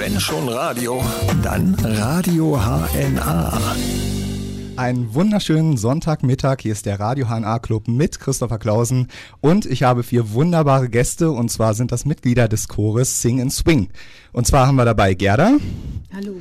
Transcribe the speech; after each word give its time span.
Wenn 0.00 0.18
schon 0.18 0.48
Radio, 0.48 1.04
dann 1.42 1.74
Radio 1.74 2.58
HNA. 2.58 3.60
Einen 4.76 5.12
wunderschönen 5.12 5.76
Sonntagmittag. 5.76 6.62
Hier 6.62 6.72
ist 6.72 6.86
der 6.86 6.98
Radio 6.98 7.26
HNA 7.26 7.58
Club 7.58 7.86
mit 7.86 8.18
Christopher 8.18 8.58
Clausen 8.58 9.08
und 9.42 9.66
ich 9.66 9.82
habe 9.82 10.02
vier 10.02 10.32
wunderbare 10.32 10.88
Gäste 10.88 11.30
und 11.30 11.50
zwar 11.50 11.74
sind 11.74 11.92
das 11.92 12.06
Mitglieder 12.06 12.48
des 12.48 12.66
Chores 12.68 13.20
Sing 13.20 13.42
and 13.42 13.52
Swing. 13.52 13.90
Und 14.32 14.46
zwar 14.46 14.66
haben 14.66 14.76
wir 14.76 14.86
dabei 14.86 15.12
Gerda. 15.12 15.58
Hallo. 16.14 16.32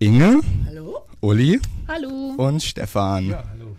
Inge. 0.00 0.40
Hallo. 0.66 1.06
Uli. 1.20 1.60
Hallo. 1.86 2.34
Und 2.36 2.64
Stefan. 2.64 3.28
Ja, 3.28 3.44
hallo. 3.48 3.76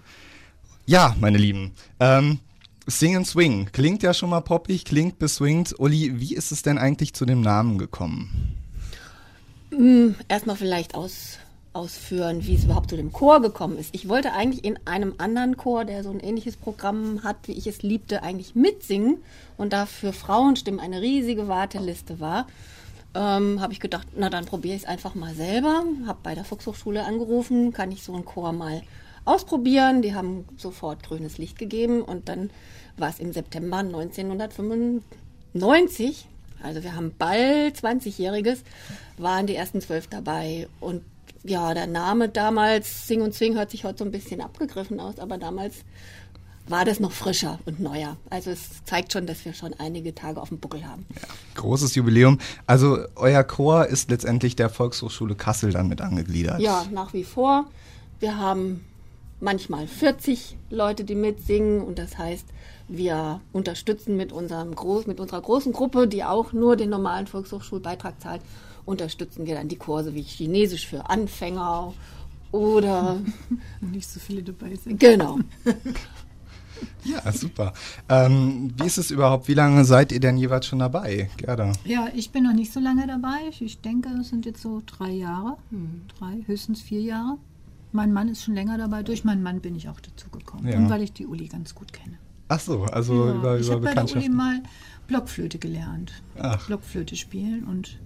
Ja, 0.85 1.13
meine 1.19 1.39
Lieben. 1.39 1.73
Ähm, 1.99 2.39
Sing 2.87 3.17
and 3.17 3.27
Swing 3.27 3.67
klingt 3.73 4.01
ja 4.01 4.13
schon 4.13 4.29
mal 4.29 4.39
poppig, 4.39 4.85
klingt 4.85 5.19
beswingt. 5.19 5.77
Uli, 5.77 6.21
wie 6.21 6.35
ist 6.35 6.53
es 6.53 6.61
denn 6.61 6.77
eigentlich 6.77 7.13
zu 7.13 7.25
dem 7.25 7.41
Namen 7.41 7.77
gekommen? 7.77 8.61
Erstmal 10.27 10.55
vielleicht 10.55 10.95
aus, 10.95 11.37
ausführen, 11.73 12.45
wie 12.45 12.55
es 12.55 12.63
überhaupt 12.63 12.89
zu 12.89 12.95
dem 12.95 13.11
Chor 13.11 13.41
gekommen 13.41 13.77
ist. 13.77 13.93
Ich 13.93 14.07
wollte 14.07 14.31
eigentlich 14.31 14.63
in 14.63 14.79
einem 14.85 15.15
anderen 15.17 15.57
Chor, 15.57 15.83
der 15.85 16.03
so 16.03 16.11
ein 16.11 16.21
ähnliches 16.21 16.55
Programm 16.55 17.23
hat, 17.23 17.35
wie 17.47 17.53
ich 17.53 17.65
es 17.67 17.83
liebte, 17.83 18.23
eigentlich 18.23 18.55
mitsingen. 18.55 19.17
Und 19.57 19.73
da 19.73 19.85
für 19.85 20.13
Frauenstimmen 20.13 20.79
eine 20.79 21.01
riesige 21.01 21.47
Warteliste 21.47 22.19
war, 22.19 22.47
ähm, 23.13 23.61
habe 23.61 23.73
ich 23.73 23.79
gedacht, 23.79 24.07
na 24.15 24.29
dann 24.29 24.45
probiere 24.45 24.75
ich 24.75 24.83
es 24.83 24.87
einfach 24.87 25.15
mal 25.15 25.33
selber. 25.33 25.83
Habe 26.05 26.19
bei 26.23 26.35
der 26.35 26.45
Volkshochschule 26.45 27.03
angerufen, 27.03 27.73
kann 27.73 27.91
ich 27.91 28.03
so 28.03 28.13
einen 28.13 28.25
Chor 28.25 28.53
mal 28.53 28.81
ausprobieren. 29.25 30.01
Die 30.01 30.15
haben 30.15 30.45
sofort 30.57 31.03
grünes 31.03 31.37
Licht 31.37 31.59
gegeben 31.59 32.01
und 32.01 32.29
dann 32.29 32.49
war 32.97 33.09
es 33.09 33.19
im 33.19 33.33
September 33.33 33.79
1995. 33.79 36.29
Also 36.61 36.83
wir 36.83 36.95
haben 36.95 37.13
bald 37.17 37.77
20-Jähriges, 37.77 38.59
waren 39.17 39.47
die 39.47 39.55
ersten 39.55 39.81
zwölf 39.81 40.07
dabei 40.07 40.67
und 40.79 41.03
ja, 41.43 41.73
der 41.73 41.87
Name 41.87 42.27
damals, 42.29 43.07
Sing 43.07 43.21
und 43.21 43.35
Swing, 43.35 43.55
hört 43.55 43.69
sich 43.69 43.83
heute 43.83 43.99
so 43.99 44.05
ein 44.05 44.11
bisschen 44.11 44.41
abgegriffen 44.41 44.99
aus, 44.99 45.19
aber 45.19 45.37
damals 45.37 45.75
war 46.67 46.85
das 46.85 46.99
noch 46.99 47.11
frischer 47.11 47.59
und 47.65 47.79
neuer. 47.79 48.17
Also 48.29 48.49
es 48.49 48.83
zeigt 48.85 49.13
schon, 49.13 49.27
dass 49.27 49.45
wir 49.45 49.53
schon 49.53 49.73
einige 49.75 50.15
Tage 50.15 50.41
auf 50.41 50.49
dem 50.49 50.57
Buckel 50.59 50.85
haben. 50.85 51.05
Großes 51.53 51.93
Jubiläum. 51.95 52.39
Also 52.65 52.97
euer 53.15 53.43
Chor 53.43 53.85
ist 53.85 54.09
letztendlich 54.09 54.55
der 54.55 54.69
Volkshochschule 54.69 55.35
Kassel 55.35 55.71
dann 55.71 55.87
mit 55.87 56.01
angegliedert. 56.01 56.59
Ja, 56.59 56.85
nach 56.91 57.13
wie 57.13 57.23
vor. 57.23 57.65
Wir 58.19 58.37
haben 58.37 58.83
manchmal 59.39 59.87
40 59.87 60.57
Leute, 60.71 61.03
die 61.03 61.15
mitsingen 61.15 61.81
und 61.81 61.99
das 61.99 62.17
heißt, 62.17 62.45
wir 62.87 63.41
unterstützen 63.53 64.15
mit, 64.17 64.31
unserem 64.31 64.75
Groß, 64.75 65.07
mit 65.07 65.19
unserer 65.19 65.41
großen 65.41 65.73
Gruppe, 65.73 66.07
die 66.07 66.23
auch 66.23 66.53
nur 66.53 66.75
den 66.75 66.89
normalen 66.89 67.27
Volkshochschulbeitrag 67.27 68.21
zahlt, 68.21 68.41
unterstützen 68.85 69.45
wir 69.47 69.55
dann 69.55 69.67
die 69.67 69.77
Kurse 69.77 70.13
wie 70.13 70.21
Chinesisch 70.21 70.87
für 70.87 71.09
Anfänger 71.09 71.93
oder 72.51 73.17
Nicht 73.81 74.07
so 74.09 74.19
viele 74.19 74.43
dabei 74.43 74.75
sind. 74.75 74.99
genau. 74.99 75.39
Ja, 77.05 77.31
super. 77.31 77.73
Ähm, 78.09 78.73
wie 78.77 78.85
ist 78.85 78.97
es 78.97 79.09
überhaupt? 79.09 79.47
Wie 79.47 79.53
lange 79.53 79.85
seid 79.85 80.11
ihr 80.11 80.19
denn 80.19 80.37
jeweils 80.37 80.65
schon 80.65 80.79
dabei, 80.79 81.29
Gerda? 81.37 81.71
Ja, 81.85 82.09
ich 82.13 82.31
bin 82.31 82.43
noch 82.43 82.53
nicht 82.53 82.73
so 82.73 82.79
lange 82.81 83.07
dabei. 83.07 83.37
Ich- 83.59 83.79
denke, 83.79 84.09
es 84.19 84.29
sind 84.29 84.45
jetzt 84.45 84.61
so 84.61 84.81
drei 84.85 85.11
Jahre. 85.11 85.55
Drei, 86.19 86.43
höchstens 86.47 86.81
vier 86.81 87.01
Jahre. 87.01 87.37
Mein 87.93 88.11
Mann 88.11 88.27
ist 88.27 88.43
schon 88.43 88.55
länger 88.55 88.77
dabei. 88.77 89.03
Durch 89.03 89.23
meinen 89.23 89.41
Mann 89.41 89.61
bin 89.61 89.75
ich 89.75 89.87
auch 89.87 89.99
dazu 90.01 90.29
gekommen. 90.29 90.67
Ja. 90.67 90.77
Und 90.77 90.89
weil 90.89 91.01
ich 91.01 91.13
die 91.13 91.25
Uli 91.27 91.47
ganz 91.47 91.75
gut 91.75 91.93
kenne. 91.93 92.17
Ach 92.47 92.59
so, 92.59 92.83
also 92.83 93.25
Ja, 93.27 93.35
über, 93.35 93.59
ich 93.59 93.65
über 93.67 93.75
habe 93.75 93.85
bei 93.85 93.93
der 93.93 94.03
Uli 94.03 94.11
Bekanntschaften. 94.13 94.35
mal 94.35 94.63
Blockflöte 95.07 95.57
gelernt. 95.59 96.13
Ach. 96.39 96.65
Blockflöte 96.67 97.15
spielen 97.15 97.63
und 97.63 97.97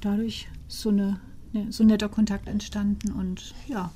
dadurch 0.00 0.48
so, 0.66 0.90
eine, 0.90 1.20
ne, 1.52 1.66
so 1.70 1.84
ein 1.84 1.88
netter 1.88 2.08
Kontakt 2.08 2.48
entstanden. 2.48 3.12
Und 3.12 3.54
ja, 3.66 3.90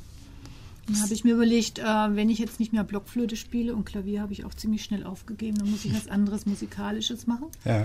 dann 0.86 1.00
habe 1.02 1.12
ich 1.14 1.24
mir 1.24 1.34
überlegt, 1.34 1.78
äh, 1.78 1.84
wenn 1.84 2.28
ich 2.30 2.38
jetzt 2.38 2.58
nicht 2.60 2.72
mehr 2.72 2.84
Blockflöte 2.84 3.36
spiele 3.36 3.74
und 3.74 3.84
Klavier 3.84 4.20
habe 4.22 4.32
ich 4.32 4.44
auch 4.44 4.54
ziemlich 4.54 4.82
schnell 4.84 5.04
aufgegeben, 5.04 5.58
dann 5.58 5.70
muss 5.70 5.84
ich 5.84 5.94
was 5.94 6.08
anderes 6.08 6.46
Musikalisches 6.46 7.26
machen. 7.26 7.46
Ja. 7.64 7.84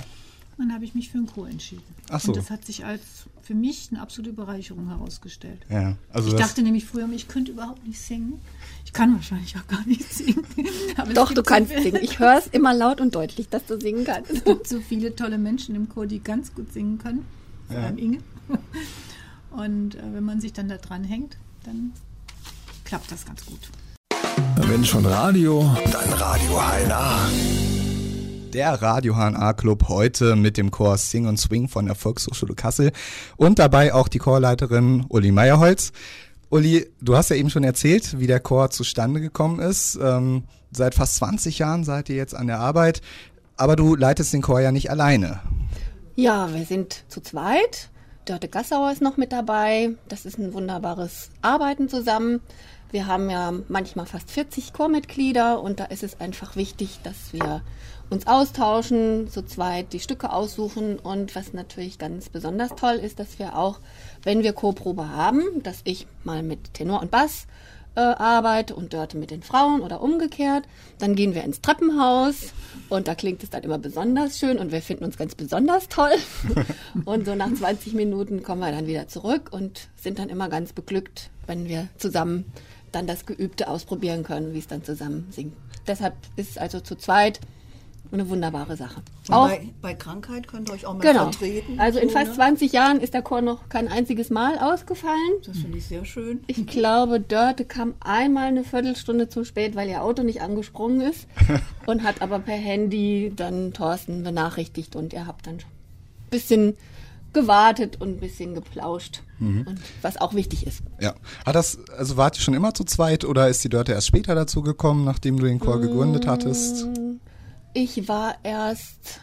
Dann 0.57 0.73
habe 0.73 0.85
ich 0.85 0.95
mich 0.95 1.09
für 1.09 1.19
einen 1.19 1.28
Chor 1.28 1.47
entschieden. 1.47 1.84
Ach 2.09 2.19
so. 2.19 2.29
Und 2.29 2.38
das 2.38 2.50
hat 2.50 2.66
sich 2.66 2.84
als 2.84 3.01
für 3.44 3.53
mich 3.53 3.90
eine 3.91 4.01
absolute 4.01 4.34
Bereicherung 4.34 4.88
herausgestellt. 4.88 5.59
ja. 5.69 5.95
Also 6.12 6.29
Ich 6.29 6.35
dachte 6.35 6.63
nämlich 6.63 6.85
früher, 6.85 7.07
ich 7.13 7.28
könnte 7.28 7.51
überhaupt 7.51 7.85
nicht 7.85 8.00
singen. 8.01 8.40
Ich 8.84 8.91
kann 8.91 9.13
wahrscheinlich 9.13 9.56
auch 9.56 9.68
gar 9.68 9.85
nicht 9.85 10.12
singen. 10.12 10.44
Doch, 11.13 11.29
du 11.29 11.35
so 11.38 11.44
kannst 11.44 11.72
viele- 11.72 11.84
singen. 11.84 12.00
Ich 12.03 12.18
höre 12.19 12.38
es 12.40 12.47
immer 12.47 12.73
laut 12.73 13.00
und 13.01 13.13
deutlich, 13.13 13.50
dass 13.50 13.66
du 13.66 13.79
singen 13.79 14.03
kannst. 14.03 14.31
Es 14.31 14.44
gibt 14.44 14.68
so 14.68 14.79
viele 14.81 15.16
tolle 15.16 15.38
Menschen 15.38 15.75
im 15.75 15.88
Chor, 15.90 16.07
die 16.07 16.19
ganz 16.19 16.53
gut 16.56 16.74
singen 16.74 16.97
können. 16.97 17.24
Vor 17.68 17.78
Ja. 17.78 17.84
allem 17.85 17.97
Inge. 18.00 18.18
Und 19.51 19.95
äh, 19.95 20.01
wenn 20.13 20.24
man 20.24 20.39
sich 20.41 20.53
dann 20.53 20.68
da 20.69 20.78
dran 20.78 21.03
hängt, 21.03 21.38
dann 21.63 21.91
klappt 22.84 23.12
das 23.12 23.25
ganz 23.25 23.45
gut. 23.45 23.59
Wenn 24.57 24.84
schon 24.85 25.06
Radio, 25.06 25.75
dann 25.91 26.13
Radio 26.13 26.59
HNA. 26.59 27.29
Der 28.53 28.81
Radio 28.81 29.16
HNA 29.16 29.53
Club 29.53 29.90
heute 29.90 30.35
mit 30.35 30.58
dem 30.58 30.72
Chor 30.72 30.97
Sing 30.97 31.28
und 31.28 31.38
Swing 31.38 31.68
von 31.68 31.85
der 31.85 31.96
Volkshochschule 31.96 32.56
Kassel 32.56 32.91
und 33.35 33.59
dabei 33.59 33.94
auch 33.94 34.08
die 34.08 34.19
Chorleiterin 34.19 35.06
Uli 35.09 35.31
Meyerholz. 35.31 35.91
Uli, 36.50 36.88
du 37.02 37.18
hast 37.18 37.30
ja 37.30 37.36
eben 37.36 37.50
schon 37.50 37.63
erzählt, 37.63 38.19
wie 38.19 38.28
der 38.28 38.40
Chor 38.40 38.69
zustande 38.69 39.19
gekommen 39.19 39.59
ist. 39.59 40.00
Ähm, 40.02 40.44
seit 40.72 40.96
fast 40.96 41.16
20 41.16 41.59
Jahren 41.59 41.84
seid 41.84 42.09
ihr 42.09 42.16
jetzt 42.16 42.36
an 42.36 42.47
der 42.47 42.59
Arbeit, 42.59 43.02
aber 43.57 43.75
du 43.75 43.96
leitest 43.96 44.34
den 44.34 44.41
Chor 44.41 44.62
ja 44.62 44.72
nicht 44.72 44.90
alleine. 44.90 45.41
Ja, 46.16 46.53
wir 46.53 46.66
sind 46.66 47.03
zu 47.09 47.22
zweit. 47.22 47.90
Dörte 48.25 48.47
Gassauer 48.47 48.91
ist 48.91 49.02
noch 49.02 49.18
mit 49.18 49.31
dabei. 49.31 49.91
Das 50.07 50.25
ist 50.25 50.38
ein 50.38 50.53
wunderbares 50.53 51.30
Arbeiten 51.41 51.90
zusammen. 51.90 52.41
Wir 52.91 53.07
haben 53.07 53.30
ja 53.30 53.53
manchmal 53.68 54.06
fast 54.06 54.31
40 54.31 54.72
Chormitglieder 54.72 55.62
und 55.62 55.80
da 55.80 55.86
ist 55.86 56.03
es 56.03 56.19
einfach 56.22 56.56
wichtig, 56.56 57.00
dass 57.03 57.34
wir 57.34 57.62
uns 58.09 58.28
austauschen, 58.28 59.29
zu 59.29 59.45
zweit 59.45 59.94
die 59.94 60.00
Stücke 60.00 60.31
aussuchen 60.31 60.97
und 61.00 61.35
was 61.35 61.53
natürlich 61.53 61.97
ganz 61.97 62.29
besonders 62.29 62.75
toll 62.75 62.95
ist, 62.95 63.19
dass 63.19 63.40
wir 63.40 63.57
auch, 63.57 63.79
wenn 64.23 64.44
wir 64.44 64.53
Chorprobe 64.53 65.09
haben, 65.09 65.41
dass 65.63 65.81
ich 65.84 66.07
mal 66.23 66.44
mit 66.44 66.73
Tenor 66.73 67.01
und 67.01 67.12
Bass 67.12 67.47
äh, 67.95 68.01
arbeite 68.01 68.75
und 68.75 68.94
Dörte 68.94 69.18
mit 69.18 69.31
den 69.31 69.41
Frauen 69.41 69.81
oder 69.81 70.01
umgekehrt. 70.01 70.66
Dann 71.00 71.16
gehen 71.16 71.34
wir 71.34 71.44
ins 71.44 71.62
Treppenhaus 71.62 72.53
und 72.90 73.07
da 73.07 73.16
klingt 73.16 73.44
es 73.44 73.50
dann 73.50 73.63
immer 73.63 73.79
besonders 73.79 74.38
schön 74.38 74.59
und 74.59 74.72
wir 74.72 74.81
finden 74.81 75.03
uns 75.03 75.18
ganz 75.18 75.34
besonders 75.35 75.89
toll. 75.89 76.13
und 77.06 77.25
so 77.25 77.35
nach 77.35 77.51
20 77.51 77.94
Minuten 77.94 78.44
kommen 78.44 78.62
wir 78.62 78.72
dann 78.72 78.88
wieder 78.88 79.07
zurück 79.07 79.50
und 79.51 79.89
sind 79.95 80.19
dann 80.19 80.29
immer 80.29 80.47
ganz 80.47 80.74
beglückt, 80.74 81.31
wenn 81.47 81.68
wir 81.68 81.88
zusammen 81.97 82.45
dann 82.91 83.07
das 83.07 83.25
Geübte 83.25 83.68
ausprobieren 83.68 84.24
können, 84.24 84.53
wie 84.53 84.59
es 84.59 84.68
dann 84.68 84.84
zusammen 84.84 85.28
singt. 85.31 85.53
Deshalb 85.88 86.13
ist 86.35 86.51
es 86.51 86.57
also 86.57 86.79
zu 86.79 86.95
zweit 86.95 87.39
eine 88.12 88.29
wunderbare 88.29 88.75
Sache. 88.78 89.01
Auch 89.29 89.47
bei, 89.50 89.69
bei 89.81 89.94
Krankheit 89.94 90.47
könnt 90.47 90.69
ihr 90.69 90.73
euch 90.73 90.85
auch 90.85 90.94
mal 90.94 91.01
Genau. 91.01 91.23
vertreten. 91.31 91.79
Also 91.79 92.00
in 92.00 92.09
fast 92.09 92.29
ne? 92.29 92.35
20 92.35 92.72
Jahren 92.72 93.00
ist 93.00 93.13
der 93.13 93.22
Chor 93.22 93.41
noch 93.41 93.69
kein 93.69 93.88
einziges 93.88 94.29
Mal 94.29 94.57
ausgefallen. 94.59 95.34
Das 95.45 95.57
finde 95.57 95.78
ich 95.78 95.85
sehr 95.85 96.06
schön. 96.06 96.44
Ich 96.47 96.66
glaube, 96.68 97.19
Dörte 97.19 97.66
kam 97.66 97.94
einmal 98.00 98.47
eine 98.47 98.63
Viertelstunde 98.63 99.29
zu 99.29 99.44
spät, 99.44 99.75
weil 99.75 99.90
ihr 99.90 100.03
Auto 100.03 100.23
nicht 100.23 100.41
angesprungen 100.41 101.01
ist 101.01 101.28
und 101.85 102.03
hat 102.03 102.22
aber 102.22 102.40
per 102.40 102.56
Handy 102.56 103.31
dann 103.35 103.73
Thorsten 103.73 104.24
benachrichtigt 104.24 104.95
und 104.95 105.13
ihr 105.13 105.28
habt 105.28 105.47
dann 105.47 105.56
ein 105.56 106.29
bisschen 106.29 106.75
gewartet 107.34 108.00
und 108.01 108.09
ein 108.09 108.19
bisschen 108.19 108.56
geplauscht, 108.56 109.22
und 109.39 109.75
was 110.01 110.18
auch 110.18 110.34
wichtig 110.34 110.66
ist. 110.66 110.81
Ja. 111.00 111.13
Hat 111.45 111.53
das, 111.53 111.78
also 111.95 112.18
wart 112.18 112.35
ihr 112.38 112.41
schon 112.41 112.56
immer 112.56 112.74
zu 112.74 112.84
zweit 112.84 113.24
oder 113.24 113.47
ist 113.50 113.63
die 113.63 113.69
Dörte 113.69 113.91
erst 113.91 114.07
später 114.07 114.34
dazu 114.34 114.63
gekommen, 114.63 115.03
nachdem 115.06 115.38
du 115.38 115.45
den 115.45 115.59
Chor 115.59 115.79
gegründet 115.79 116.25
hattest? 116.25 116.88
Ich 117.79 118.07
war 118.07 118.38
erst 118.41 119.21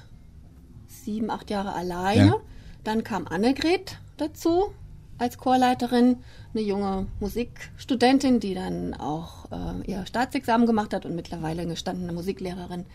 sieben, 0.86 1.28
acht 1.28 1.50
Jahre 1.50 1.72
alleine. 1.72 2.26
Ja. 2.26 2.36
Dann 2.84 3.02
kam 3.02 3.26
Annegret 3.26 3.98
dazu 4.16 4.72
als 5.18 5.38
Chorleiterin, 5.38 6.18
eine 6.52 6.62
junge 6.62 7.08
Musikstudentin, 7.18 8.38
die 8.38 8.54
dann 8.54 8.94
auch 8.94 9.50
äh, 9.50 9.90
ihr 9.90 10.06
Staatsexamen 10.06 10.68
gemacht 10.68 10.94
hat 10.94 11.04
und 11.04 11.16
mittlerweile 11.16 11.62
eine 11.62 11.72
gestandene 11.72 12.12
Musiklehrerin 12.12 12.86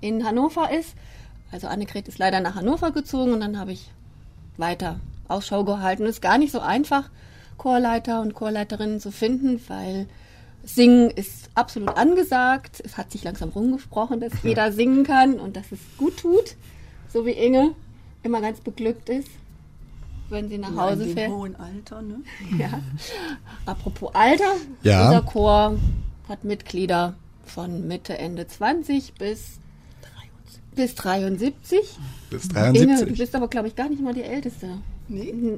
in 0.00 0.24
Hannover 0.24 0.70
ist. 0.70 0.94
Also 1.50 1.66
Annegret 1.66 2.06
ist 2.06 2.20
leider 2.20 2.38
nach 2.38 2.54
Hannover 2.54 2.92
gezogen 2.92 3.32
und 3.32 3.40
dann 3.40 3.58
habe 3.58 3.72
ich 3.72 3.90
weiter 4.56 5.00
Ausschau 5.26 5.64
gehalten. 5.64 6.04
Es 6.04 6.10
ist 6.10 6.22
gar 6.22 6.38
nicht 6.38 6.52
so 6.52 6.60
einfach, 6.60 7.10
Chorleiter 7.56 8.20
und 8.20 8.34
Chorleiterinnen 8.34 9.00
zu 9.00 9.10
finden, 9.10 9.60
weil 9.66 10.06
Singen 10.68 11.10
ist 11.10 11.48
absolut 11.54 11.96
angesagt. 11.96 12.82
Es 12.84 12.96
hat 12.96 13.10
sich 13.10 13.24
langsam 13.24 13.48
rumgesprochen, 13.50 14.20
dass 14.20 14.32
jeder 14.42 14.70
singen 14.72 15.04
kann 15.04 15.40
und 15.40 15.56
dass 15.56 15.72
es 15.72 15.78
gut 15.96 16.18
tut. 16.18 16.56
So 17.12 17.24
wie 17.24 17.30
Inge 17.32 17.74
immer 18.22 18.40
ganz 18.40 18.60
beglückt 18.60 19.08
ist, 19.08 19.28
wenn 20.28 20.48
sie 20.50 20.58
nach 20.58 20.70
Ja, 20.74 20.76
Hause 20.82 21.02
in 21.04 21.08
dem 21.08 21.14
fährt. 21.16 21.30
hohen 21.32 21.56
Alter, 21.56 22.02
ne? 22.02 22.20
Ja. 22.58 22.80
Apropos 23.64 24.14
Alter, 24.14 24.52
Ja. 24.82 25.06
unser 25.06 25.22
Chor 25.22 25.78
hat 26.28 26.44
Mitglieder 26.44 27.14
von 27.46 27.88
Mitte, 27.88 28.18
Ende 28.18 28.46
20 28.46 29.14
bis, 29.14 29.58
bis 30.74 30.94
73. 30.96 31.80
Bis 32.28 32.44
Inge, 32.44 32.52
du 32.52 32.54
73. 32.54 33.18
bist 33.18 33.34
aber, 33.34 33.48
glaube 33.48 33.68
ich, 33.68 33.74
gar 33.76 33.88
nicht 33.88 34.02
mal 34.02 34.12
die 34.12 34.22
Älteste. 34.22 34.68
Nee, 35.08 35.56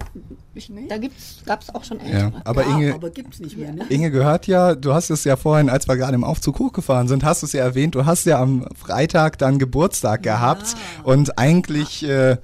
Ich, 0.55 0.71
Nee? 0.71 0.87
Da 0.89 0.99
gab 1.45 1.63
es 1.63 1.75
auch 1.75 1.83
schon 1.85 1.99
Ja, 1.99 2.27
ältere. 2.27 2.43
aber 2.45 2.63
ja, 2.63 2.77
Inge, 2.77 2.95
aber 2.95 3.11
gibt's 3.11 3.41
nicht 3.41 3.57
mehr, 3.57 3.73
ne? 3.73 3.85
Inge 3.89 4.11
gehört 4.11 4.47
ja, 4.47 4.75
du 4.75 4.95
hast 4.95 5.11
es 5.11 5.25
ja 5.25 5.37
vorhin, 5.37 5.69
als 5.69 5.89
wir 5.89 5.97
gerade 5.97 6.15
im 6.15 6.25
Aufzug 6.25 6.59
hochgefahren 6.59 7.09
sind, 7.09 7.25
hast 7.25 7.43
du 7.43 7.47
es 7.47 7.53
ja 7.53 7.63
erwähnt, 7.65 7.95
du 7.95 8.07
hast 8.07 8.27
ja 8.27 8.41
am 8.41 8.67
Freitag 8.77 9.39
dann 9.39 9.59
Geburtstag 9.59 10.23
gehabt 10.23 10.77
und 11.03 11.39
eigentlich 11.39 12.05
äh, 12.09 12.37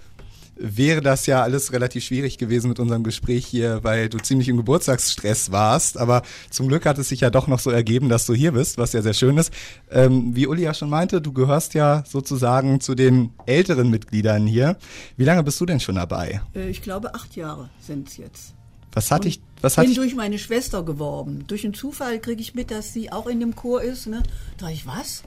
wäre 0.57 1.01
das 1.01 1.27
ja 1.27 1.43
alles 1.43 1.73
relativ 1.73 2.05
schwierig 2.05 2.39
gewesen 2.39 2.69
mit 2.69 2.81
unserem 2.81 3.05
Gespräch 3.05 3.47
hier, 3.47 3.85
weil 3.85 4.09
du 4.09 4.19
ziemlich 4.19 4.49
im 4.49 4.57
Geburtstagsstress 4.57 5.53
warst, 5.53 5.99
aber 5.99 6.23
zum 6.51 6.69
Glück 6.69 6.87
hat 6.87 6.99
es 6.99 7.09
sich 7.11 7.21
ja 7.21 7.31
doch 7.31 7.47
noch 7.47 7.59
so 7.59 7.71
ergeben, 7.71 8.09
dass 8.09 8.27
du 8.27 8.35
hier 8.35 8.53
bist, 8.53 8.79
was 8.79 8.93
ja 8.93 9.03
sehr 9.03 9.15
schön 9.15 9.37
ist. 9.37 9.53
Ähm, 9.91 10.35
wie 10.35 10.47
Uli 10.47 10.63
ja 10.63 10.75
schon 10.75 10.91
meinte, 10.91 11.21
du 11.21 11.33
gehörst 11.33 11.75
ja 11.75 12.05
sozusagen 12.07 12.81
zu 12.81 12.95
den 12.95 13.31
älteren 13.47 13.91
Mitgliedern 13.91 14.47
hier. 14.47 14.77
Wie 15.17 15.25
lange 15.25 15.43
bist 15.43 15.61
du 15.61 15.67
denn 15.67 15.81
schon 15.81 15.97
dabei? 15.97 16.41
Äh, 16.55 16.71
Ich 16.71 16.83
glaube, 16.83 17.15
acht 17.15 17.37
Jahre 17.37 17.69
sind 17.81 18.09
es 18.09 18.17
jetzt. 18.17 18.55
Was 18.93 19.11
hatte 19.11 19.29
ich, 19.29 19.41
was 19.61 19.75
bin 19.75 19.83
hatte 19.83 19.91
ich, 19.91 19.99
durch 19.99 20.15
meine 20.15 20.39
Schwester 20.39 20.83
geworben. 20.83 21.45
Durch 21.49 21.65
einen 21.65 21.75
Zufall 21.75 22.19
kriege 22.19 22.41
ich 22.41 22.55
mit, 22.55 22.71
dass 22.71 22.95
sie 22.95 23.13
auch 23.13 23.27
in 23.27 23.41
dem 23.41 23.55
Chor 23.55 23.83
ist. 23.83 24.07
Ne? 24.07 24.23
Da 24.57 24.67
dachte 24.67 24.73
ich, 24.73 24.87
was? 24.87 25.23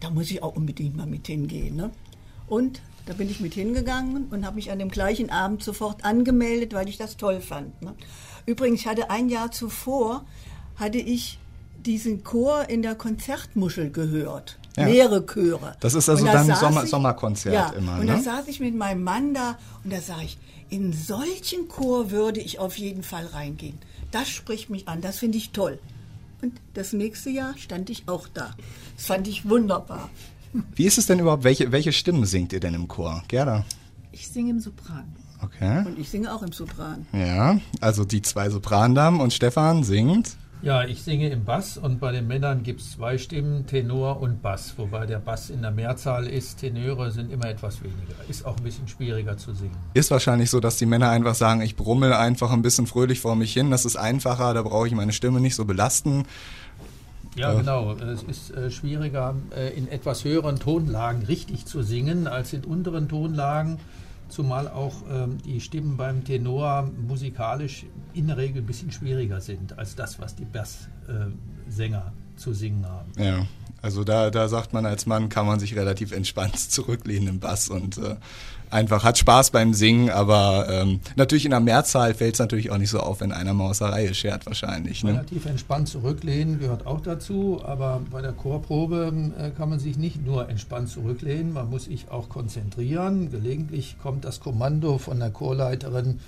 Da 0.00 0.08
muss 0.08 0.30
ich 0.30 0.42
auch 0.42 0.56
unbedingt 0.56 0.96
mal 0.96 1.06
mit 1.06 1.26
hingehen. 1.26 1.76
Ne? 1.76 1.90
Und 2.48 2.80
da 3.10 3.16
bin 3.16 3.28
ich 3.28 3.40
mit 3.40 3.54
hingegangen 3.54 4.28
und 4.30 4.46
habe 4.46 4.54
mich 4.54 4.70
an 4.70 4.78
dem 4.78 4.88
gleichen 4.88 5.30
Abend 5.30 5.64
sofort 5.64 6.04
angemeldet, 6.04 6.72
weil 6.74 6.88
ich 6.88 6.96
das 6.96 7.16
toll 7.16 7.40
fand. 7.40 7.82
Ne? 7.82 7.92
Übrigens, 8.46 8.82
ich 8.82 8.86
hatte 8.86 9.10
ein 9.10 9.28
Jahr 9.28 9.50
zuvor, 9.50 10.24
hatte 10.76 10.98
ich 10.98 11.40
diesen 11.84 12.22
Chor 12.22 12.68
in 12.68 12.82
der 12.82 12.94
Konzertmuschel 12.94 13.90
gehört. 13.90 14.58
Ja. 14.76 14.84
Mehrere 14.84 15.26
Chöre. 15.26 15.74
Das 15.80 15.94
ist 15.94 16.08
also 16.08 16.24
Und 16.24 16.32
dann 16.32 16.46
saß 16.46 16.60
Sommer- 16.60 16.84
ich- 16.84 16.90
Sommerkonzert 16.90 17.52
ja, 17.52 17.70
immer, 17.70 17.94
Und 17.98 18.06
ne? 18.06 18.12
da 18.12 18.18
saß 18.20 18.46
ich 18.46 18.60
mit 18.60 18.76
meinem 18.76 19.02
Mann 19.02 19.34
da 19.34 19.58
und 19.82 19.92
da 19.92 20.00
sah 20.00 20.20
ich, 20.22 20.38
in 20.68 20.92
solchen 20.92 21.66
Chor 21.66 22.12
würde 22.12 22.38
ich 22.38 22.60
auf 22.60 22.78
jeden 22.78 23.02
Fall 23.02 23.26
reingehen. 23.26 23.76
Das 24.12 24.28
spricht 24.28 24.70
mich 24.70 24.86
an, 24.86 25.00
das 25.00 25.18
finde 25.18 25.36
ich 25.38 25.50
toll. 25.50 25.80
Und 26.42 26.52
das 26.74 26.92
nächste 26.92 27.30
Jahr 27.30 27.58
stand 27.58 27.90
ich 27.90 28.04
auch 28.06 28.28
da. 28.32 28.54
Das 28.96 29.06
fand 29.06 29.26
ich 29.26 29.48
wunderbar. 29.48 30.10
Wie 30.74 30.84
ist 30.84 30.98
es 30.98 31.06
denn 31.06 31.18
überhaupt, 31.18 31.44
welche, 31.44 31.72
welche 31.72 31.92
Stimmen 31.92 32.24
singt 32.24 32.52
ihr 32.52 32.60
denn 32.60 32.74
im 32.74 32.88
Chor? 32.88 33.22
Gerda? 33.28 33.64
Ich 34.12 34.28
singe 34.28 34.50
im 34.50 34.60
Sopran. 34.60 35.14
Okay. 35.42 35.84
Und 35.86 35.98
ich 35.98 36.10
singe 36.10 36.34
auch 36.34 36.42
im 36.42 36.52
Sopran. 36.52 37.06
Ja, 37.12 37.58
also 37.80 38.04
die 38.04 38.22
zwei 38.22 38.50
Soprandamen 38.50 39.20
und 39.20 39.32
Stefan 39.32 39.84
singt. 39.84 40.36
Ja, 40.62 40.84
ich 40.84 41.02
singe 41.02 41.30
im 41.30 41.44
Bass 41.44 41.78
und 41.78 42.00
bei 42.00 42.12
den 42.12 42.26
Männern 42.26 42.62
gibt 42.62 42.82
es 42.82 42.92
zwei 42.92 43.16
Stimmen, 43.16 43.66
Tenor 43.66 44.20
und 44.20 44.42
Bass, 44.42 44.74
wobei 44.76 45.06
der 45.06 45.18
Bass 45.18 45.48
in 45.48 45.62
der 45.62 45.70
Mehrzahl 45.70 46.26
ist. 46.26 46.58
Tenöre 46.58 47.10
sind 47.10 47.32
immer 47.32 47.46
etwas 47.46 47.82
weniger. 47.82 48.14
Ist 48.28 48.44
auch 48.44 48.58
ein 48.58 48.62
bisschen 48.62 48.86
schwieriger 48.86 49.38
zu 49.38 49.54
singen. 49.54 49.76
Ist 49.94 50.10
wahrscheinlich 50.10 50.50
so, 50.50 50.60
dass 50.60 50.76
die 50.76 50.84
Männer 50.84 51.08
einfach 51.08 51.34
sagen, 51.34 51.62
ich 51.62 51.76
brummel 51.76 52.12
einfach 52.12 52.52
ein 52.52 52.60
bisschen 52.60 52.86
fröhlich 52.86 53.20
vor 53.20 53.36
mich 53.36 53.54
hin, 53.54 53.70
das 53.70 53.86
ist 53.86 53.96
einfacher, 53.96 54.52
da 54.52 54.60
brauche 54.60 54.86
ich 54.86 54.92
meine 54.92 55.14
Stimme 55.14 55.40
nicht 55.40 55.54
so 55.54 55.64
belasten. 55.64 56.24
Ja, 57.36 57.52
Ja. 57.52 57.58
genau. 57.58 57.92
Es 57.94 58.22
ist 58.22 58.50
äh, 58.50 58.70
schwieriger, 58.70 59.36
äh, 59.56 59.76
in 59.76 59.88
etwas 59.88 60.24
höheren 60.24 60.58
Tonlagen 60.58 61.22
richtig 61.22 61.66
zu 61.66 61.82
singen 61.82 62.26
als 62.26 62.52
in 62.52 62.64
unteren 62.64 63.08
Tonlagen, 63.08 63.78
zumal 64.28 64.68
auch 64.68 64.94
ähm, 65.10 65.38
die 65.44 65.60
Stimmen 65.60 65.96
beim 65.96 66.24
Tenor 66.24 66.90
musikalisch 67.06 67.86
in 68.14 68.26
der 68.26 68.36
Regel 68.36 68.62
ein 68.62 68.66
bisschen 68.66 68.90
schwieriger 68.92 69.40
sind 69.40 69.78
als 69.78 69.94
das, 69.94 70.18
was 70.20 70.34
die 70.34 70.44
Basssänger 70.44 72.12
zu 72.36 72.52
singen 72.52 72.86
haben. 72.88 73.12
Ja, 73.16 73.46
also 73.82 74.04
da, 74.04 74.30
da 74.30 74.48
sagt 74.48 74.72
man, 74.72 74.84
als 74.86 75.06
Mann 75.06 75.28
kann 75.28 75.46
man 75.46 75.60
sich 75.60 75.76
relativ 75.76 76.12
entspannt 76.12 76.58
zurücklehnen 76.70 77.28
im 77.28 77.40
Bass 77.40 77.68
und 77.68 77.98
äh, 77.98 78.16
einfach 78.70 79.04
hat 79.04 79.18
Spaß 79.18 79.50
beim 79.50 79.74
Singen, 79.74 80.10
aber 80.10 80.66
ähm, 80.70 81.00
natürlich 81.16 81.44
in 81.44 81.50
der 81.50 81.60
Mehrzahl 81.60 82.14
fällt 82.14 82.34
es 82.34 82.38
natürlich 82.38 82.70
auch 82.70 82.78
nicht 82.78 82.90
so 82.90 83.00
auf, 83.00 83.20
wenn 83.20 83.32
einer 83.32 83.52
mal 83.54 83.70
aus 83.70 83.78
der 83.78 83.88
Reihe 83.88 84.14
schert 84.14 84.46
wahrscheinlich. 84.46 85.02
Ne? 85.04 85.12
Relativ 85.12 85.46
entspannt 85.46 85.88
zurücklehnen 85.88 86.58
gehört 86.60 86.86
auch 86.86 87.00
dazu, 87.00 87.60
aber 87.64 88.00
bei 88.10 88.22
der 88.22 88.32
Chorprobe 88.32 89.12
äh, 89.38 89.50
kann 89.50 89.68
man 89.70 89.78
sich 89.78 89.98
nicht 89.98 90.24
nur 90.24 90.48
entspannt 90.48 90.88
zurücklehnen, 90.88 91.52
man 91.52 91.68
muss 91.70 91.84
sich 91.84 92.10
auch 92.10 92.28
konzentrieren. 92.28 93.30
Gelegentlich 93.30 93.96
kommt 94.02 94.24
das 94.24 94.40
Kommando 94.40 94.98
von 94.98 95.18
der 95.18 95.30
Chorleiterin 95.30 96.20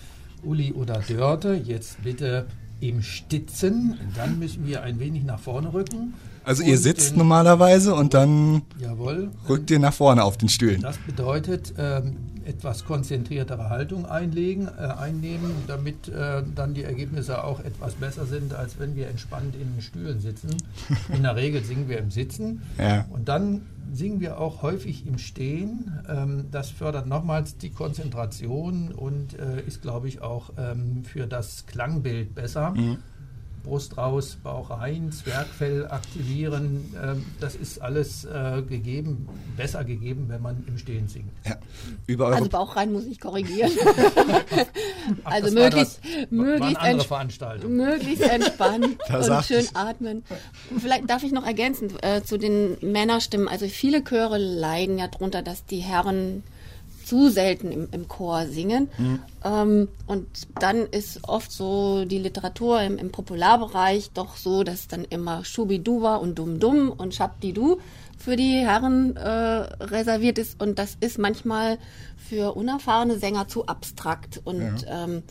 Uli 0.42 0.72
oder 0.72 0.98
Dörte, 1.06 1.54
jetzt 1.54 2.02
bitte 2.02 2.46
im 2.80 3.00
Stitzen, 3.02 3.96
dann 4.16 4.40
müssen 4.40 4.66
wir 4.66 4.82
ein 4.82 4.98
wenig 4.98 5.22
nach 5.22 5.38
vorne 5.38 5.72
rücken. 5.72 6.14
Also 6.44 6.64
ihr 6.64 6.76
sitzt 6.78 7.12
den- 7.12 7.18
normalerweise 7.18 7.94
und 7.94 8.12
dann 8.14 8.62
Jawohl. 8.80 9.30
rückt 9.48 9.70
ihr 9.70 9.78
nach 9.78 9.92
vorne 9.94 10.24
auf 10.24 10.36
den 10.36 10.48
Stühlen. 10.48 10.80
Das 10.80 10.98
bedeutet, 10.98 11.72
ähm, 11.78 12.16
etwas 12.46 12.84
konzentriertere 12.84 13.70
Haltung 13.70 14.06
einlegen, 14.06 14.68
äh, 14.68 14.82
einnehmen, 14.82 15.52
damit 15.66 16.08
äh, 16.08 16.42
dann 16.54 16.74
die 16.74 16.84
Ergebnisse 16.84 17.44
auch 17.44 17.60
etwas 17.60 17.94
besser 17.94 18.26
sind, 18.26 18.54
als 18.54 18.78
wenn 18.78 18.96
wir 18.96 19.08
entspannt 19.08 19.54
in 19.54 19.74
den 19.74 19.82
Stühlen 19.82 20.20
sitzen. 20.20 20.50
In 21.12 21.22
der 21.22 21.36
Regel 21.36 21.62
singen 21.64 21.88
wir 21.88 21.98
im 21.98 22.10
Sitzen. 22.10 22.62
Ja. 22.78 23.06
Und 23.10 23.28
dann 23.28 23.62
singen 23.92 24.20
wir 24.20 24.38
auch 24.38 24.62
häufig 24.62 25.06
im 25.06 25.18
Stehen. 25.18 26.00
Ähm, 26.08 26.46
das 26.50 26.70
fördert 26.70 27.06
nochmals 27.06 27.56
die 27.58 27.70
Konzentration 27.70 28.92
und 28.92 29.38
äh, 29.38 29.60
ist, 29.66 29.82
glaube 29.82 30.08
ich, 30.08 30.22
auch 30.22 30.50
ähm, 30.56 31.04
für 31.04 31.26
das 31.26 31.66
Klangbild 31.66 32.34
besser. 32.34 32.74
Brust 33.62 33.96
raus, 33.96 34.36
Bauch 34.42 34.70
rein, 34.70 35.12
Zwergfell 35.12 35.86
aktivieren. 35.86 36.94
Ähm, 37.02 37.24
das 37.40 37.54
ist 37.54 37.80
alles 37.80 38.24
äh, 38.24 38.62
gegeben, 38.62 39.28
besser 39.56 39.84
gegeben, 39.84 40.26
wenn 40.28 40.42
man 40.42 40.64
im 40.66 40.78
Stehen 40.78 41.08
singt. 41.08 41.30
Ja. 41.46 41.56
Über 42.06 42.26
eure 42.26 42.36
Also 42.36 42.48
Bauch 42.48 42.76
rein 42.76 42.92
muss 42.92 43.04
ich 43.06 43.20
korrigieren. 43.20 43.70
Ach, 45.24 45.32
also 45.32 45.54
möglichst, 45.54 46.00
das- 46.04 46.30
möglichst, 46.30 46.60
war 46.60 46.66
eine 46.68 46.78
andere 46.78 46.90
ents 46.92 47.04
Veranstaltung. 47.06 47.76
möglichst 47.76 48.22
entspannt 48.22 48.98
und 49.08 49.44
schön 49.44 49.58
es. 49.58 49.74
atmen. 49.76 50.24
Und 50.70 50.80
vielleicht 50.80 51.08
darf 51.08 51.22
ich 51.22 51.32
noch 51.32 51.46
ergänzen 51.46 51.90
äh, 52.02 52.22
zu 52.22 52.38
den 52.38 52.76
Männerstimmen. 52.80 53.48
Also 53.48 53.66
viele 53.68 54.02
Chöre 54.04 54.38
leiden 54.38 54.98
ja 54.98 55.08
darunter, 55.08 55.42
dass 55.42 55.64
die 55.64 55.78
Herren 55.80 56.42
zu 57.04 57.30
selten 57.30 57.72
im, 57.72 57.88
im 57.92 58.08
Chor 58.08 58.46
singen. 58.46 58.88
Ähm, 59.44 59.88
und 60.06 60.26
dann 60.60 60.86
ist 60.86 61.20
oft 61.28 61.50
so 61.52 62.04
die 62.04 62.18
Literatur 62.18 62.80
im, 62.82 62.98
im 62.98 63.10
Popularbereich 63.10 64.10
doch 64.12 64.36
so, 64.36 64.64
dass 64.64 64.88
dann 64.88 65.04
immer 65.04 65.44
Schubiduba 65.44 66.16
und 66.16 66.38
Dum-Dum 66.38 66.90
und 66.90 67.14
Schabdidu 67.14 67.78
für 68.22 68.36
die 68.36 68.58
Herren 68.58 69.16
äh, 69.16 69.28
reserviert 69.28 70.38
ist. 70.38 70.62
Und 70.62 70.78
das 70.78 70.96
ist 71.00 71.18
manchmal 71.18 71.78
für 72.16 72.54
unerfahrene 72.54 73.18
Sänger 73.18 73.48
zu 73.48 73.66
abstrakt 73.66 74.40
und 74.44 74.86
ähm, 74.88 75.22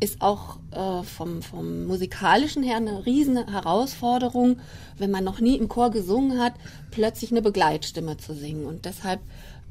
ist 0.00 0.20
auch 0.20 0.58
äh, 0.72 1.04
vom, 1.04 1.42
vom 1.42 1.86
musikalischen 1.86 2.62
her 2.62 2.76
eine 2.76 3.06
riesen 3.06 3.36
Herausforderung, 3.48 4.58
wenn 4.98 5.10
man 5.10 5.22
noch 5.22 5.40
nie 5.40 5.56
im 5.56 5.68
Chor 5.68 5.90
gesungen 5.90 6.40
hat, 6.40 6.54
plötzlich 6.90 7.30
eine 7.30 7.42
Begleitstimme 7.42 8.16
zu 8.16 8.34
singen. 8.34 8.66
Und 8.66 8.84
deshalb 8.84 9.20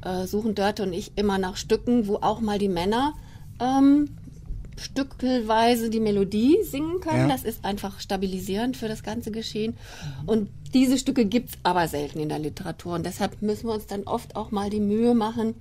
äh, 0.04 0.26
suchen 0.26 0.56
Dörte 0.56 0.84
und 0.84 0.94
ich 0.94 1.12
immer 1.16 1.38
nach 1.38 1.58
Stücken, 1.58 2.08
wo 2.08 2.16
auch 2.16 2.40
mal 2.40 2.60
die 2.60 2.70
Männer 2.70 3.14
ähm, 3.60 4.10
stückelweise 4.78 5.90
die 5.90 6.00
Melodie 6.00 6.60
singen 6.64 7.02
können. 7.02 7.28
Ja. 7.30 7.36
Das 7.36 7.44
ist 7.44 7.66
einfach 7.66 8.00
stabilisierend 8.00 8.78
für 8.78 8.88
das 8.88 9.04
ganze 9.04 9.32
Geschehen. 9.32 9.76
Und 10.26 10.50
diese 10.74 10.98
Stücke 10.98 11.26
gibt's 11.26 11.54
aber 11.64 11.88
selten 11.88 12.20
in 12.20 12.30
der 12.30 12.40
Literatur. 12.40 12.94
Und 12.96 13.06
deshalb 13.06 13.42
müssen 13.42 13.68
wir 13.68 13.74
uns 13.74 13.88
dann 13.88 14.04
oft 14.04 14.36
auch 14.36 14.52
mal 14.52 14.70
die 14.70 14.80
Mühe 14.80 15.14
machen, 15.14 15.56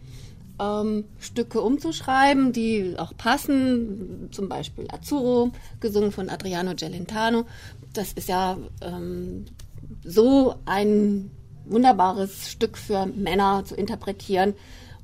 ähm, 0.61 1.05
Stücke 1.19 1.61
umzuschreiben, 1.61 2.53
die 2.53 2.95
auch 2.97 3.17
passen. 3.17 4.29
Zum 4.31 4.49
Beispiel 4.49 4.87
Azzurro, 4.91 5.51
gesungen 5.81 6.13
von 6.13 6.29
Adriano 6.29 6.75
Gelentano. 6.75 7.45
Das 7.93 8.13
ist 8.13 8.29
ja 8.29 8.57
ähm, 8.83 9.47
so 10.05 10.55
ein 10.65 11.31
wunderbares 11.71 12.51
Stück 12.51 12.77
für 12.77 13.07
Männer 13.07 13.65
zu 13.65 13.75
interpretieren. 13.75 14.55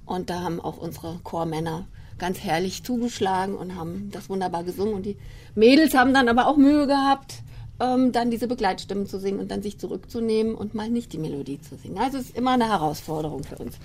Und 0.06 0.30
da 0.30 0.40
haben 0.40 0.60
auch 0.60 0.76
unsere 0.76 1.18
Chormänner 1.22 1.86
ganz 2.18 2.40
herrlich 2.40 2.84
zugeschlagen 2.84 3.54
und 3.54 3.76
haben 3.76 4.10
das 4.12 4.28
wunderbar 4.28 4.64
gesungen. 4.64 4.94
Und 4.94 5.06
die 5.06 5.16
Mädels 5.54 5.94
haben 5.94 6.14
dann 6.14 6.28
aber 6.28 6.46
auch 6.46 6.56
Mühe 6.56 6.86
gehabt, 6.86 7.42
ähm, 7.80 8.12
dann 8.12 8.30
diese 8.30 8.46
Begleitstimmen 8.46 9.06
zu 9.06 9.18
singen 9.18 9.40
und 9.40 9.50
dann 9.50 9.62
sich 9.62 9.78
zurückzunehmen 9.78 10.54
und 10.54 10.74
mal 10.74 10.88
nicht 10.88 11.12
die 11.12 11.18
Melodie 11.18 11.60
zu 11.60 11.76
singen. 11.76 11.98
Also 11.98 12.18
es 12.18 12.26
ist 12.26 12.36
immer 12.36 12.52
eine 12.52 12.68
Herausforderung 12.68 13.42
für 13.44 13.56
uns. 13.56 13.76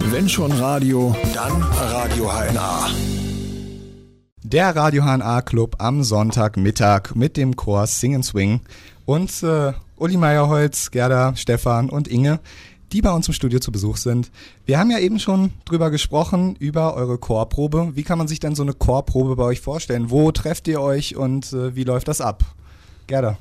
Wenn 0.00 0.28
schon 0.28 0.52
Radio, 0.52 1.14
dann 1.34 1.62
Radio 1.62 2.30
HNA. 2.30 2.90
Der 4.42 4.76
Radio 4.76 5.04
HNA 5.04 5.42
Club 5.42 5.76
am 5.78 6.02
Sonntagmittag 6.02 7.14
mit 7.14 7.36
dem 7.36 7.56
Chor 7.56 7.86
Sing 7.86 8.14
and 8.14 8.24
Swing 8.24 8.60
und 9.06 9.42
äh, 9.42 9.72
Uli 10.02 10.16
Meyerholz, 10.16 10.90
Gerda, 10.90 11.36
Stefan 11.36 11.88
und 11.88 12.08
Inge, 12.08 12.40
die 12.90 13.00
bei 13.00 13.12
uns 13.12 13.28
im 13.28 13.34
Studio 13.34 13.60
zu 13.60 13.70
Besuch 13.70 13.98
sind. 13.98 14.32
Wir 14.66 14.80
haben 14.80 14.90
ja 14.90 14.98
eben 14.98 15.20
schon 15.20 15.52
drüber 15.64 15.92
gesprochen, 15.92 16.56
über 16.58 16.94
eure 16.94 17.18
Chorprobe. 17.18 17.92
Wie 17.94 18.02
kann 18.02 18.18
man 18.18 18.26
sich 18.26 18.40
denn 18.40 18.56
so 18.56 18.64
eine 18.64 18.74
Chorprobe 18.74 19.36
bei 19.36 19.44
euch 19.44 19.60
vorstellen? 19.60 20.10
Wo 20.10 20.32
trefft 20.32 20.66
ihr 20.66 20.80
euch 20.80 21.14
und 21.14 21.52
äh, 21.52 21.76
wie 21.76 21.84
läuft 21.84 22.08
das 22.08 22.20
ab? 22.20 22.42
Gerda. 23.06 23.38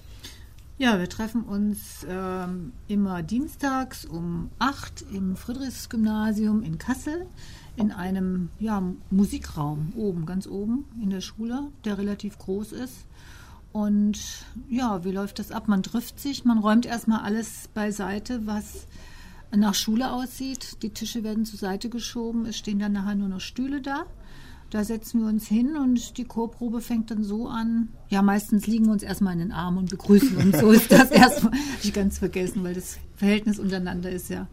Ja, 0.78 1.00
wir 1.00 1.10
treffen 1.10 1.42
uns 1.46 2.06
ähm, 2.08 2.74
immer 2.88 3.24
dienstags 3.24 4.06
um 4.06 4.52
8 4.60 5.06
im 5.14 5.36
Friedrichsgymnasium 5.36 6.62
in 6.62 6.78
Kassel 6.78 7.26
in 7.76 7.92
einem 7.92 8.50
ja, 8.60 8.84
Musikraum 9.10 9.94
oben, 9.96 10.28
ganz 10.28 10.46
oben 10.46 10.86
in 11.02 11.10
der 11.10 11.22
Schule, 11.22 11.70
der 11.86 11.98
relativ 11.98 12.38
groß 12.38 12.74
ist. 12.74 13.08
Und 13.72 14.20
ja, 14.70 15.04
wie 15.04 15.12
läuft 15.12 15.40
das 15.40 15.52
ab? 15.52 15.68
Man 15.68 15.84
trifft 15.84 16.20
sich, 16.20 16.44
man 16.44 16.60
räumt 16.60 16.86
erstmal 16.86 17.22
alles 17.22 17.70
beiseite, 17.74 18.46
was 18.46 18.88
nach 19.56 19.76
Schule 19.76 20.12
aussieht. 20.12 20.82
Die 20.82 20.90
Tische 20.90 21.24
werden 21.24 21.46
zur 21.46 21.60
Seite 21.60 21.90
geschoben, 21.90 22.46
es 22.46 22.58
stehen 22.58 22.80
dann 22.80 22.92
nachher 22.94 23.16
nur 23.16 23.30
noch 23.30 23.40
Stühle 23.40 23.82
da. 23.82 24.06
Da 24.70 24.86
setzen 24.86 25.22
wir 25.22 25.28
uns 25.28 25.48
hin 25.48 25.76
und 25.76 26.18
die 26.18 26.24
Chorprobe 26.24 26.80
fängt 26.80 27.12
dann 27.12 27.26
so 27.26 27.48
an. 27.48 27.90
Ja, 28.08 28.22
meistens 28.22 28.68
liegen 28.68 28.86
wir 28.86 28.94
uns 28.94 29.04
erstmal 29.04 29.34
in 29.34 29.40
den 29.40 29.52
Arm 29.52 29.78
und 29.78 29.90
begrüßen 29.90 30.38
uns. 30.38 30.60
So 30.60 30.72
ist 30.72 30.92
das 30.92 31.12
erstmal. 31.12 31.52
Hab 31.52 31.84
ich 31.84 31.94
ganz 31.94 32.20
vergessen, 32.20 32.64
weil 32.64 32.74
das 32.74 32.98
Verhältnis 33.16 33.60
untereinander 33.60 34.10
ist 34.10 34.30
ja 34.30 34.48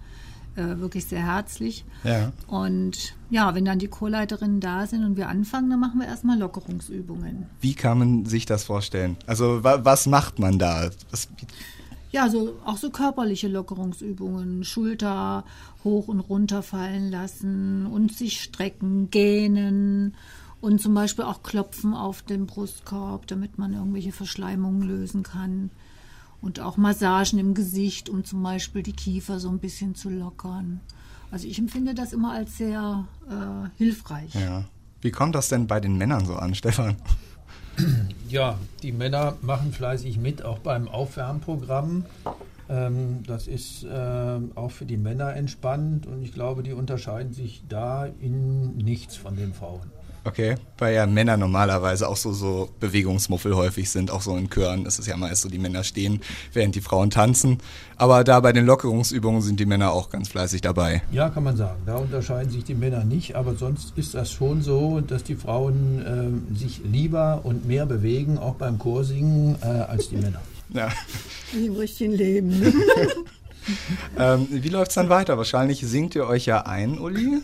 äh, 0.59 0.81
wirklich 0.81 1.07
sehr 1.07 1.25
herzlich. 1.25 1.85
Ja. 2.03 2.33
Und 2.49 3.15
ja, 3.31 3.55
wenn 3.55 3.65
dann 3.65 3.79
die 3.79 3.89
Chorleiterinnen 3.89 4.61
da 4.61 4.87
sind 4.87 5.05
und 5.05 5.17
wir 5.17 5.29
anfangen, 5.29 5.71
dann 5.71 5.81
machen 5.81 6.01
wir 6.01 6.07
erstmal 6.07 6.39
Lockerungsübungen. 6.39 7.47
Wie 7.61 7.75
kann 7.75 7.99
man 7.99 8.25
sich 8.27 8.45
das 8.45 8.65
vorstellen? 8.65 9.17
Also 9.27 9.63
wa 9.63 9.85
was 9.85 10.07
macht 10.07 10.39
man 10.39 10.59
da? 10.59 10.91
Was, 11.11 11.29
Ja, 12.11 12.29
so 12.29 12.57
auch 12.65 12.77
so 12.77 12.91
körperliche 12.91 13.49
Lockerungsübungen, 13.49 14.65
Schulter 14.65 15.45
hoch 15.85 16.09
und 16.09 16.21
runter 16.21 16.63
fallen 16.63 17.11
lassen 17.11 17.87
und 17.87 18.13
sich 18.13 18.43
strecken, 18.43 19.11
gähnen 19.11 20.15
und 20.61 20.81
zum 20.81 20.95
Beispiel 20.95 21.25
auch 21.25 21.43
klopfen 21.43 21.95
auf 21.95 22.23
den 22.23 22.47
Brustkorb, 22.47 23.27
damit 23.29 23.59
man 23.59 23.75
irgendwelche 23.75 24.13
Verschleimungen 24.13 24.83
lösen 24.83 25.23
kann. 25.23 25.71
Und 26.41 26.61
auch 26.61 26.77
Massagen 26.77 27.39
im 27.39 27.55
Gesicht, 27.55 28.09
um 28.09 28.25
zum 28.25 28.43
Beispiel 28.43 28.83
die 28.83 28.93
Kiefer 28.93 29.41
so 29.41 29.49
ein 29.49 29.59
bisschen 29.59 29.95
zu 29.95 30.09
lockern. 30.09 30.81
Also 31.31 31.47
ich 31.47 31.59
empfinde 31.59 31.95
das 31.95 32.13
immer 32.13 32.33
als 32.33 32.57
sehr 32.57 33.07
äh, 33.29 33.69
hilfreich. 33.77 34.35
ja. 34.35 34.65
Wie 35.01 35.13
kommt 35.13 35.35
das 35.37 35.49
denn 35.49 35.67
bei 35.69 35.79
den 35.79 35.97
Männern 35.97 36.27
so 36.27 36.35
an, 36.35 36.55
Stefan? 36.57 36.97
Ja, 38.29 38.59
die 38.83 38.93
Männer 38.93 39.37
machen 39.43 39.73
fleißig 39.73 40.19
mit, 40.19 40.45
auch 40.45 40.59
beim 40.59 40.89
Aufwärmprogramm. 40.89 42.05
Ähm, 42.69 43.23
das 43.27 43.47
ist 43.47 43.87
ähm, 43.89 44.53
auch 44.57 44.71
für 44.73 44.85
die 44.85 44.97
Männer 44.97 45.35
entspannt 45.35 46.07
und 46.07 46.23
ich 46.23 46.33
glaube, 46.33 46.63
die 46.63 46.73
unterscheiden 46.73 47.33
sich 47.33 47.63
da 47.69 48.07
in 48.07 48.77
nichts 48.77 49.17
von 49.17 49.37
den 49.37 49.55
Frauen. 49.55 49.91
Okay, 50.25 50.57
weil 50.77 50.95
ja 50.95 51.07
Männer 51.07 51.37
normalerweise 51.37 52.09
auch 52.09 52.17
so, 52.17 52.33
so 52.33 52.71
Bewegungsmuffel 52.81 53.55
häufig 53.55 53.91
sind, 53.91 54.11
auch 54.11 54.21
so 54.21 54.37
in 54.37 54.51
Chören 54.51 54.85
ist 54.85 54.99
es 54.99 55.07
ja 55.07 55.17
meist 55.17 55.43
so, 55.43 55.49
die 55.49 55.59
Männer 55.59 55.85
stehen, 55.85 56.21
während 56.53 56.75
die 56.75 56.81
Frauen 56.81 57.11
tanzen. 57.11 57.59
Aber 57.97 58.25
da 58.25 58.41
bei 58.41 58.53
den 58.53 58.67
Lockerungsübungen 58.67 59.41
sind 59.43 59.59
die 59.61 59.67
Männer 59.67 59.93
auch 59.93 60.11
ganz 60.11 60.29
fleißig 60.29 60.61
dabei. 60.61 61.03
Ja, 61.11 61.31
kann 61.31 61.45
man 61.45 61.57
sagen. 61.57 61.81
Da 61.87 61.97
unterscheiden 61.97 62.51
sich 62.51 62.65
die 62.65 62.75
Männer 62.75 63.05
nicht, 63.05 63.37
aber 63.37 63.55
sonst 63.55 63.93
ist 63.97 64.15
das 64.15 64.31
schon 64.31 64.63
so, 64.63 65.01
dass 65.01 65.25
die 65.25 65.37
Frauen 65.37 66.05
ähm, 66.07 66.57
sich 66.57 66.81
lieber 66.85 67.41
und 67.45 67.67
mehr 67.67 67.87
bewegen, 67.87 68.39
auch 68.39 68.55
beim 68.55 68.79
Chorsingen, 68.79 69.57
äh, 69.63 69.67
als 69.67 70.09
die 70.09 70.17
Männer. 70.17 70.41
Ja. 70.71 70.91
Im 71.55 71.77
richtigen 71.77 72.13
Leben. 72.13 72.75
Ähm, 74.19 74.49
wie 74.51 74.69
läuft's 74.69 74.95
dann 74.95 75.09
weiter? 75.09 75.37
Wahrscheinlich 75.37 75.81
singt 75.81 76.15
ihr 76.15 76.27
euch 76.27 76.47
ja 76.47 76.63
ein, 76.63 76.99
Uli. 76.99 77.43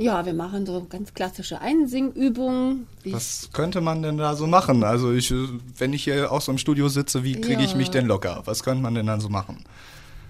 Ja, 0.00 0.24
wir 0.24 0.32
machen 0.32 0.64
so 0.64 0.86
ganz 0.88 1.12
klassische 1.12 1.60
Einsingübungen. 1.60 2.86
Was 3.04 3.50
könnte 3.52 3.80
man 3.80 4.00
denn 4.02 4.16
da 4.16 4.36
so 4.36 4.46
machen? 4.46 4.84
Also 4.84 5.12
ich, 5.12 5.32
äh, 5.32 5.48
wenn 5.76 5.92
ich 5.92 6.04
hier 6.04 6.30
auch 6.30 6.40
so 6.40 6.52
im 6.52 6.58
Studio 6.58 6.88
sitze, 6.88 7.24
wie 7.24 7.32
kriege 7.40 7.64
ich 7.64 7.72
Ja. 7.72 7.76
mich 7.76 7.90
denn 7.90 8.06
locker? 8.06 8.42
Was 8.44 8.62
könnte 8.62 8.80
man 8.80 8.94
denn 8.94 9.06
dann 9.06 9.20
so 9.20 9.28
machen? 9.28 9.64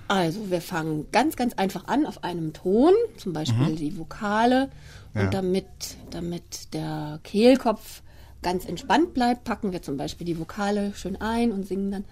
Also 0.08 0.50
wir 0.50 0.62
fangen 0.62 1.06
ganz, 1.12 1.36
ganz 1.36 1.52
einfach 1.54 1.86
an 1.86 2.06
auf 2.06 2.24
einem 2.24 2.54
Ton, 2.54 2.94
zum 3.18 3.34
Beispiel 3.34 3.76
die 3.76 3.98
Vokale. 3.98 4.70
Ja. 5.14 5.24
Und 5.24 5.34
damit, 5.34 5.66
damit 6.10 6.72
der 6.72 7.20
Kehlkopf 7.22 8.00
ganz 8.40 8.64
entspannt 8.64 9.12
bleibt, 9.12 9.44
packen 9.44 9.72
wir 9.72 9.82
zum 9.82 9.98
Beispiel 9.98 10.26
die 10.26 10.38
Vokale 10.38 10.92
schön 10.94 11.20
ein 11.20 11.52
und 11.52 11.66
singen 11.68 11.90
dann 11.90 12.04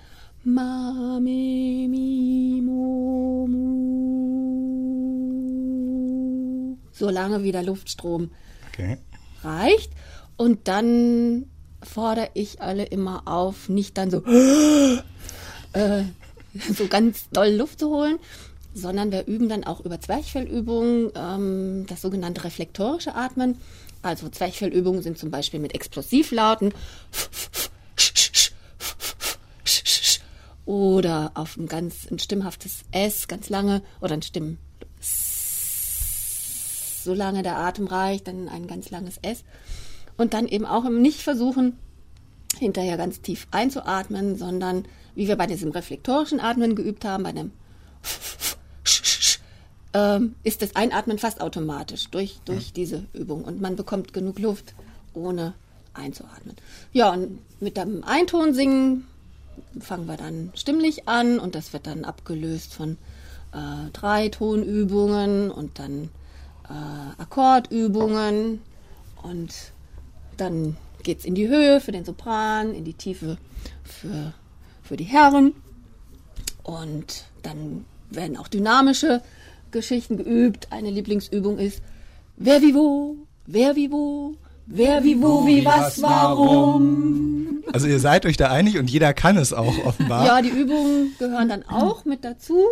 Ma, 0.44 1.18
me, 1.20 1.88
mi, 1.88 2.60
mo, 2.62 3.48
mu. 3.48 4.95
Solange 6.98 7.42
wie 7.42 7.52
der 7.52 7.62
Luftstrom 7.62 8.30
Okay. 8.72 8.98
reicht. 9.42 9.90
Und 10.36 10.68
dann 10.68 11.46
fordere 11.82 12.30
ich 12.34 12.60
alle 12.60 12.84
immer 12.84 13.22
auf, 13.26 13.68
nicht 13.68 13.96
dann 13.96 14.10
so, 14.10 14.22
äh, 15.72 16.02
so 16.74 16.86
ganz 16.88 17.28
doll 17.30 17.50
Luft 17.50 17.80
zu 17.80 17.90
holen, 17.90 18.18
sondern 18.74 19.10
wir 19.12 19.26
üben 19.26 19.48
dann 19.48 19.64
auch 19.64 19.80
über 19.80 20.00
Zwerchfellübungen, 20.00 21.10
ähm, 21.14 21.86
das 21.86 22.02
sogenannte 22.02 22.44
reflektorische 22.44 23.14
Atmen. 23.14 23.56
Also 24.02 24.28
Zwerchfellübungen 24.28 25.02
sind 25.02 25.18
zum 25.18 25.30
Beispiel 25.30 25.60
mit 25.60 25.74
Explosivlauten 25.74 26.72
oder 30.64 31.30
auf 31.34 31.56
ein 31.56 31.66
ganz 31.66 32.06
ein 32.10 32.18
stimmhaftes 32.18 32.80
S, 32.90 33.28
ganz 33.28 33.48
lange, 33.48 33.82
oder 34.00 34.14
ein 34.14 34.22
Stimm, 34.22 34.58
solange 37.06 37.42
der 37.42 37.56
Atem 37.56 37.86
reicht, 37.86 38.28
dann 38.28 38.50
ein 38.50 38.66
ganz 38.66 38.90
langes 38.90 39.16
S. 39.22 39.44
Und 40.18 40.34
dann 40.34 40.46
eben 40.46 40.66
auch 40.66 40.84
im 40.84 41.00
nicht 41.00 41.22
versuchen, 41.22 41.78
hinterher 42.58 42.96
ganz 42.96 43.20
tief 43.20 43.46
einzuatmen, 43.50 44.36
sondern 44.36 44.84
wie 45.14 45.28
wir 45.28 45.36
bei 45.36 45.46
diesem 45.46 45.70
reflektorischen 45.70 46.40
Atmen 46.40 46.74
geübt 46.74 47.04
haben, 47.04 47.22
bei 47.22 47.32
dem 47.32 47.52
ähm, 49.94 50.34
ist 50.42 50.62
das 50.62 50.76
Einatmen 50.76 51.18
fast 51.18 51.40
automatisch 51.40 52.08
durch, 52.10 52.40
durch 52.44 52.72
diese 52.72 53.06
Übung. 53.14 53.44
Und 53.44 53.60
man 53.60 53.76
bekommt 53.76 54.12
genug 54.12 54.38
Luft, 54.38 54.74
ohne 55.14 55.54
einzuatmen. 55.94 56.56
Ja, 56.92 57.12
und 57.12 57.38
mit 57.60 57.76
dem 57.76 58.04
Einton 58.04 58.52
singen 58.52 59.06
fangen 59.80 60.06
wir 60.06 60.16
dann 60.16 60.50
stimmlich 60.54 61.08
an 61.08 61.38
und 61.38 61.54
das 61.54 61.72
wird 61.72 61.86
dann 61.86 62.04
abgelöst 62.04 62.74
von 62.74 62.98
äh, 63.52 63.90
drei 63.92 64.28
Tonübungen 64.28 65.50
und 65.50 65.78
dann 65.78 66.10
äh, 66.68 67.22
Akkordübungen 67.22 68.60
und 69.22 69.54
dann 70.36 70.76
geht 71.02 71.20
es 71.20 71.24
in 71.24 71.34
die 71.34 71.48
Höhe 71.48 71.80
für 71.80 71.92
den 71.92 72.04
Sopran, 72.04 72.74
in 72.74 72.84
die 72.84 72.94
Tiefe 72.94 73.38
für, 73.84 74.32
für 74.82 74.96
die 74.96 75.04
Herren 75.04 75.54
und 76.62 77.26
dann 77.42 77.84
werden 78.10 78.36
auch 78.36 78.48
dynamische 78.48 79.22
Geschichten 79.70 80.16
geübt. 80.16 80.68
Eine 80.70 80.90
Lieblingsübung 80.90 81.58
ist 81.58 81.82
Wer 82.38 82.60
wie 82.60 82.74
wo, 82.74 83.16
wer 83.46 83.76
wie 83.76 83.90
wo, 83.90 84.34
wer 84.66 85.02
wie 85.02 85.20
wo, 85.22 85.46
wie 85.46 85.64
was, 85.64 86.02
warum. 86.02 87.64
Also 87.72 87.86
ihr 87.86 87.98
seid 87.98 88.26
euch 88.26 88.36
da 88.36 88.50
einig 88.50 88.78
und 88.78 88.90
jeder 88.90 89.14
kann 89.14 89.38
es 89.38 89.54
auch 89.54 89.74
offenbar. 89.86 90.26
Ja, 90.26 90.42
die 90.42 90.50
Übungen 90.50 91.14
gehören 91.18 91.48
dann 91.48 91.62
auch 91.62 92.04
mit 92.04 92.24
dazu. 92.24 92.62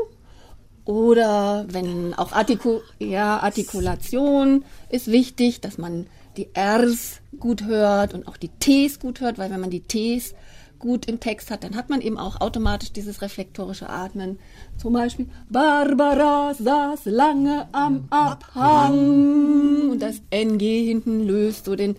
Oder 0.85 1.67
wenn 1.69 2.13
auch 2.15 2.33
Artiku 2.33 2.81
ja, 2.99 3.39
Artikulation 3.39 4.65
ist 4.91 5.11
wichtig, 5.11 5.61
dass 5.61 5.79
man 5.79 6.07
die 6.37 6.49
Rs 6.57 7.21
gut 7.39 7.65
hört 7.65 8.13
und 8.13 8.29
auch 8.29 8.37
die 8.37 8.49
Ts 8.49 8.99
gut 8.99 9.21
hört, 9.21 9.39
weil 9.39 9.51
wenn 9.51 9.61
man 9.61 9.71
die 9.71 9.81
Ts 9.81 10.35
gut 10.79 11.07
im 11.07 11.21
Text 11.21 11.51
hat, 11.51 11.65
dann 11.65 11.77
hat 11.77 11.89
man 11.89 12.03
eben 12.03 12.19
auch 12.19 12.43
automatisch 12.43 12.93
dieses 12.93 13.23
reflektorische 13.23 13.89
Atmen. 13.89 14.39
Zum 14.77 14.93
Beispiel 14.93 15.27
Barbara 15.49 16.53
saß 16.53 17.07
lange 17.07 17.67
am 17.73 18.07
Abhang 18.11 19.91
und 19.91 20.03
das 20.03 20.21
NG 20.29 20.85
hinten 20.87 21.27
löst 21.27 21.65
so 21.65 21.77
den, 21.77 21.97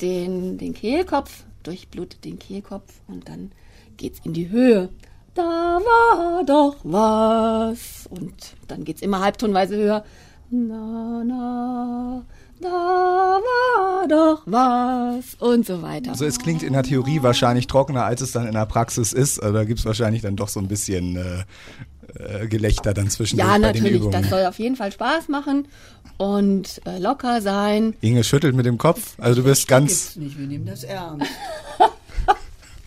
den, 0.00 0.56
den 0.56 0.72
Kehlkopf, 0.72 1.44
durchblutet 1.64 2.24
den 2.24 2.38
Kehlkopf 2.38 3.00
und 3.08 3.28
dann 3.28 3.52
geht's 3.98 4.20
in 4.24 4.32
die 4.32 4.48
Höhe. 4.48 4.88
Da 5.34 5.42
war 5.42 6.44
doch 6.44 6.76
was. 6.84 8.06
Und 8.08 8.34
dann 8.68 8.84
geht's 8.84 9.02
immer 9.02 9.20
halbtonweise 9.20 9.76
höher. 9.76 10.04
Na, 10.50 11.24
na, 11.24 12.22
da 12.60 12.68
war 12.68 14.06
doch 14.08 14.42
was. 14.46 15.34
Und 15.40 15.66
so 15.66 15.82
weiter. 15.82 16.12
Also 16.12 16.24
es 16.24 16.38
klingt 16.38 16.62
in 16.62 16.72
der 16.72 16.84
Theorie 16.84 17.22
wahrscheinlich 17.22 17.66
trockener, 17.66 18.04
als 18.04 18.20
es 18.20 18.30
dann 18.30 18.46
in 18.46 18.54
der 18.54 18.66
Praxis 18.66 19.12
ist. 19.12 19.42
Also 19.42 19.54
da 19.54 19.64
gibt 19.64 19.80
es 19.80 19.84
wahrscheinlich 19.86 20.22
dann 20.22 20.36
doch 20.36 20.48
so 20.48 20.60
ein 20.60 20.68
bisschen 20.68 21.16
äh, 21.16 22.42
äh, 22.42 22.46
Gelächter 22.46 22.94
dann 22.94 23.10
zwischen 23.10 23.36
ja, 23.36 23.46
bei 23.46 23.72
den 23.72 23.82
natürlich, 23.82 24.06
das 24.10 24.30
soll 24.30 24.46
auf 24.46 24.58
jeden 24.60 24.76
Fall 24.76 24.92
Spaß 24.92 25.28
machen 25.28 25.66
und 26.16 26.80
äh, 26.86 26.98
locker 26.98 27.40
sein. 27.42 27.94
Inge 28.00 28.22
schüttelt 28.22 28.54
mit 28.54 28.66
dem 28.66 28.78
Kopf. 28.78 29.18
Also 29.18 29.42
du 29.42 29.48
bist 29.48 29.66
ganz... 29.66 30.14
Gibt's 30.14 30.16
nicht, 30.16 30.38
wir 30.38 30.46
nehmen 30.46 30.66
das 30.66 30.84
ernst. 30.84 31.26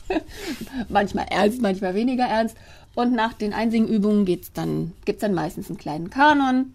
manchmal 0.90 1.26
ernst, 1.30 1.62
manchmal 1.62 1.96
weniger 1.96 2.26
ernst. 2.26 2.56
Und 2.96 3.14
nach 3.14 3.34
den 3.34 3.54
Einsingübungen 3.54 4.26
geht's 4.26 4.52
dann, 4.54 4.94
gibt's 5.06 5.22
dann 5.22 5.34
meistens 5.34 5.70
einen 5.70 5.78
kleinen 5.78 6.10
Kanon. 6.10 6.74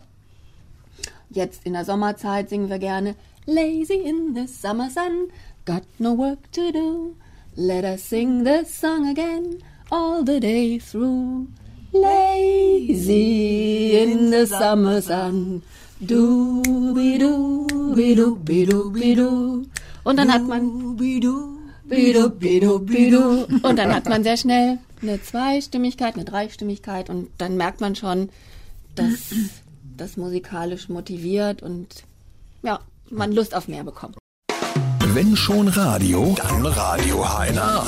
Jetzt 1.30 1.66
in 1.66 1.72
der 1.72 1.84
Sommerzeit 1.84 2.48
singen 2.48 2.68
wir 2.68 2.78
gerne 2.78 3.14
Lazy 3.46 3.94
in 3.94 4.34
the 4.34 4.46
summer 4.46 4.88
sun, 4.88 5.28
got 5.64 5.82
no 5.98 6.16
work 6.16 6.52
to 6.52 6.70
do. 6.70 7.16
Let 7.56 7.84
us 7.84 8.02
sing 8.02 8.44
this 8.44 8.72
song 8.72 9.08
again 9.08 9.58
all 9.90 10.24
the 10.24 10.38
day 10.38 10.78
through. 10.78 11.48
Lazy 11.92 13.98
in 14.00 14.30
the 14.30 14.46
summer 14.46 15.02
sun, 15.02 15.62
Du, 16.00 16.62
bidu, 16.94 17.66
bidu, 17.94 18.36
bidu, 18.36 18.90
bidu. 18.90 19.66
Und 20.02 20.16
dann 20.16 20.32
hat 20.32 20.48
man 20.48 20.96
Bidu. 21.92 22.30
bidu, 22.30 22.78
bidu. 22.78 23.44
Und 23.62 23.78
dann 23.78 23.94
hat 23.94 24.08
man 24.08 24.24
sehr 24.24 24.38
schnell 24.38 24.78
eine 25.02 25.22
Zweistimmigkeit, 25.22 26.14
eine 26.14 26.24
Dreistimmigkeit 26.24 27.10
und 27.10 27.28
dann 27.36 27.58
merkt 27.58 27.82
man 27.82 27.94
schon, 27.94 28.30
dass 28.94 29.34
das 29.98 30.16
musikalisch 30.16 30.88
motiviert 30.88 31.62
und 31.62 32.04
ja, 32.62 32.80
man 33.10 33.32
Lust 33.32 33.54
auf 33.54 33.68
mehr 33.68 33.84
bekommt. 33.84 34.16
Wenn 35.08 35.36
schon 35.36 35.68
Radio, 35.68 36.34
dann 36.38 36.64
Radio 36.64 37.26
HNA. 37.26 37.84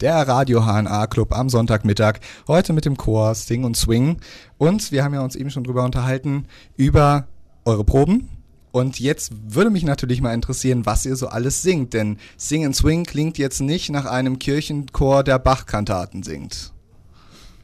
Der 0.00 0.28
Radio 0.28 0.64
HNA 0.64 1.08
Club 1.08 1.32
am 1.32 1.48
Sonntagmittag. 1.48 2.20
Heute 2.46 2.72
mit 2.72 2.84
dem 2.84 2.96
Chor 2.96 3.34
Sing 3.34 3.64
und 3.64 3.76
Swing. 3.76 4.20
Und 4.58 4.92
wir 4.92 5.02
haben 5.02 5.14
ja 5.14 5.22
uns 5.22 5.34
eben 5.34 5.50
schon 5.50 5.64
drüber 5.64 5.84
unterhalten, 5.84 6.46
über 6.76 7.26
eure 7.64 7.82
Proben. 7.82 8.28
Und 8.74 8.98
jetzt 8.98 9.30
würde 9.54 9.70
mich 9.70 9.84
natürlich 9.84 10.20
mal 10.20 10.34
interessieren, 10.34 10.84
was 10.84 11.06
ihr 11.06 11.14
so 11.14 11.28
alles 11.28 11.62
singt. 11.62 11.94
Denn 11.94 12.18
Sing 12.36 12.64
and 12.64 12.74
Swing 12.74 13.04
klingt 13.04 13.38
jetzt 13.38 13.60
nicht 13.60 13.88
nach 13.88 14.04
einem 14.04 14.40
Kirchenchor, 14.40 15.22
der 15.22 15.38
Bach-Kantaten 15.38 16.24
singt. 16.24 16.72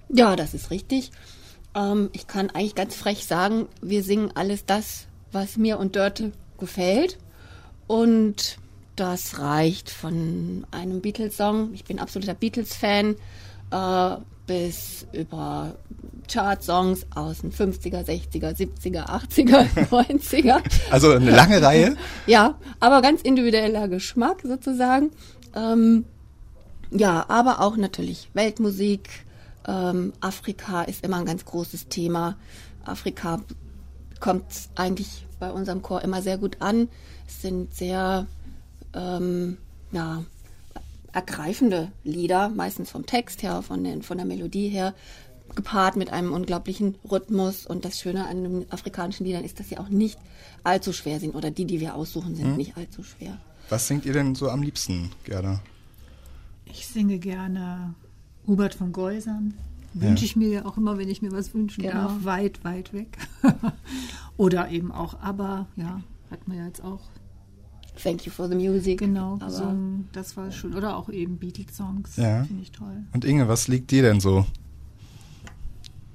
Ja, 0.09 0.37
das 0.37 0.55
ist 0.55 0.71
richtig. 0.71 1.11
Ähm, 1.75 2.11
ich 2.13 2.29
kann 2.29 2.51
eigentlich 2.51 2.77
ganz 2.77 2.95
frech 2.95 3.27
sagen, 3.27 3.67
wir 3.83 4.05
singen 4.05 4.31
alles 4.37 4.67
das, 4.67 5.09
was 5.33 5.57
mir 5.57 5.81
und 5.81 5.97
Dörte 5.97 6.31
gefällt. 6.59 7.19
Und 7.89 8.59
das 8.95 9.41
reicht 9.41 9.91
von 9.91 10.65
einem 10.71 11.01
Beatles-Song, 11.01 11.75
ich 11.75 11.83
bin 11.83 11.99
absoluter 11.99 12.35
Beatles-Fan, 12.35 13.17
äh, 13.73 14.17
bis 14.51 15.07
über 15.13 15.77
Chart-Songs 16.27 17.07
aus 17.15 17.43
den 17.43 17.53
50er, 17.53 18.05
60er, 18.05 18.53
70er, 18.53 19.07
80er, 19.07 19.69
90er. 19.89 20.61
Also 20.91 21.13
eine 21.13 21.31
lange 21.31 21.63
Reihe. 21.63 21.97
Ja, 22.27 22.57
aber 22.81 23.01
ganz 23.01 23.23
individueller 23.23 23.87
Geschmack 23.87 24.39
sozusagen. 24.43 25.13
Ähm, 25.55 26.05
ja, 26.91 27.27
aber 27.29 27.61
auch 27.61 27.77
natürlich 27.77 28.29
Weltmusik. 28.35 29.09
Ähm, 29.69 30.15
Afrika 30.21 30.83
ist 30.83 31.05
immer 31.05 31.19
ein 31.19 31.27
ganz 31.27 31.45
großes 31.45 31.87
Thema. 31.87 32.37
Afrika 32.85 33.39
kommt 34.19 34.47
eigentlich 34.75 35.29
bei 35.39 35.53
unserem 35.53 35.81
Chor 35.81 36.03
immer 36.03 36.23
sehr 36.23 36.39
gut 36.39 36.57
an. 36.59 36.89
Es 37.29 37.41
sind 37.43 37.73
sehr 37.73 38.27
ähm, 38.95 39.59
ja, 39.93 40.25
ergreifende 41.13 41.91
Lieder, 42.05 42.49
meistens 42.49 42.91
vom 42.91 43.07
Text 43.07 43.43
her, 43.43 43.63
von, 43.63 43.83
den, 43.85 44.03
von 44.03 44.17
der 44.17 44.27
Melodie 44.27 44.69
her, 44.69 44.95
gepaart 45.55 45.97
mit 45.97 46.13
einem 46.13 46.33
unglaublichen 46.33 46.97
Rhythmus. 47.11 47.67
Und 47.67 47.85
das 47.85 47.99
Schöne 48.01 48.27
an 48.27 48.43
den 48.45 48.73
afrikanischen 48.73 49.27
Liedern 49.27 49.45
ist, 49.45 49.59
dass 49.61 49.69
sie 49.69 49.79
auch 49.79 49.89
nicht 49.89 50.19
allzu 50.63 50.93
schwer 50.93 51.19
sind. 51.21 51.35
Oder 51.35 51.51
die, 51.51 51.65
die 51.65 51.81
wir 51.81 51.95
aussuchen, 51.95 52.35
sind 52.37 52.57
nicht 52.57 52.77
allzu 52.77 53.03
schwer. 53.03 53.39
Was 53.69 53.87
singt 53.89 54.05
ihr 54.07 54.13
denn 54.13 54.35
so 54.35 54.49
am 54.51 54.63
liebsten, 54.63 55.11
Gerda? 55.25 55.61
Ich 56.67 56.87
singe 56.87 57.19
gerne 57.19 57.95
Hubert 58.47 58.75
von 58.75 58.93
Geusern. 58.93 59.55
Wünsche 59.93 60.25
ich 60.25 60.37
mir 60.37 60.49
ja 60.49 60.65
auch 60.67 60.77
immer, 60.77 60.99
wenn 60.99 61.09
ich 61.09 61.21
mir 61.21 61.33
was 61.33 61.53
wünschen 61.53 61.83
Genau. 61.83 61.95
darf, 61.95 62.25
weit, 62.25 62.63
weit 62.63 62.93
weg. 62.93 63.19
Oder 64.37 64.71
eben 64.71 64.93
auch 64.93 65.21
Aber, 65.21 65.67
ja, 65.77 66.01
hat 66.31 66.47
man 66.47 66.59
ja 66.59 66.67
jetzt 66.67 66.83
auch 66.85 67.01
Thank 68.03 68.27
you 68.27 68.33
for 68.33 68.49
the 68.49 68.55
music. 68.55 68.99
genau 68.99 69.35
Aber 69.35 69.47
gesungen. 69.47 70.09
Das 70.13 70.37
war 70.37 70.51
schön. 70.51 70.75
Oder 70.75 70.97
auch 70.97 71.09
eben 71.11 71.39
Beatles-Songs. 71.39 72.17
Ja. 72.17 72.45
Finde 72.45 72.63
ich 72.63 72.73
toll. 72.73 73.05
Und 73.13 73.25
Inge, 73.25 73.49
was 73.49 73.69
liegt 73.69 73.91
dir 73.91 74.03
denn 74.03 74.21
so? 74.21 74.47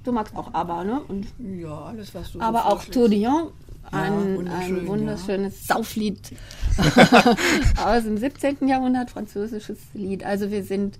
du 0.06 0.12
magst 0.12 0.36
auch 0.36 0.54
ABBA, 0.54 0.84
ne? 0.84 1.00
Und, 1.08 1.26
Ja, 1.38 1.80
alles, 1.86 2.14
was 2.14 2.32
du 2.32 2.40
aber 2.40 2.58
so 2.60 2.64
auch 2.64 2.70
vorschlägst. 2.82 2.94
Tourbillon. 2.94 3.50
Ja, 3.92 3.98
Ein, 3.98 4.36
wunderschön, 4.36 4.78
ein 4.80 4.86
wunderschönes 4.88 5.66
Sauflied 5.66 6.32
aus 7.84 8.02
dem 8.02 8.16
17. 8.18 8.66
Jahrhundert, 8.66 9.10
französisches 9.10 9.78
Lied. 9.94 10.24
Also 10.24 10.50
wir 10.50 10.64
sind 10.64 10.98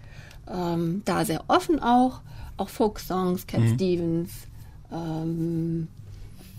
ähm, 0.48 1.02
da 1.04 1.24
sehr 1.24 1.42
offen 1.48 1.80
auch. 1.80 2.20
Auch 2.56 2.68
Folksongs, 2.68 3.46
Cat 3.46 3.62
Stevens, 3.74 4.30
ähm, 4.92 5.88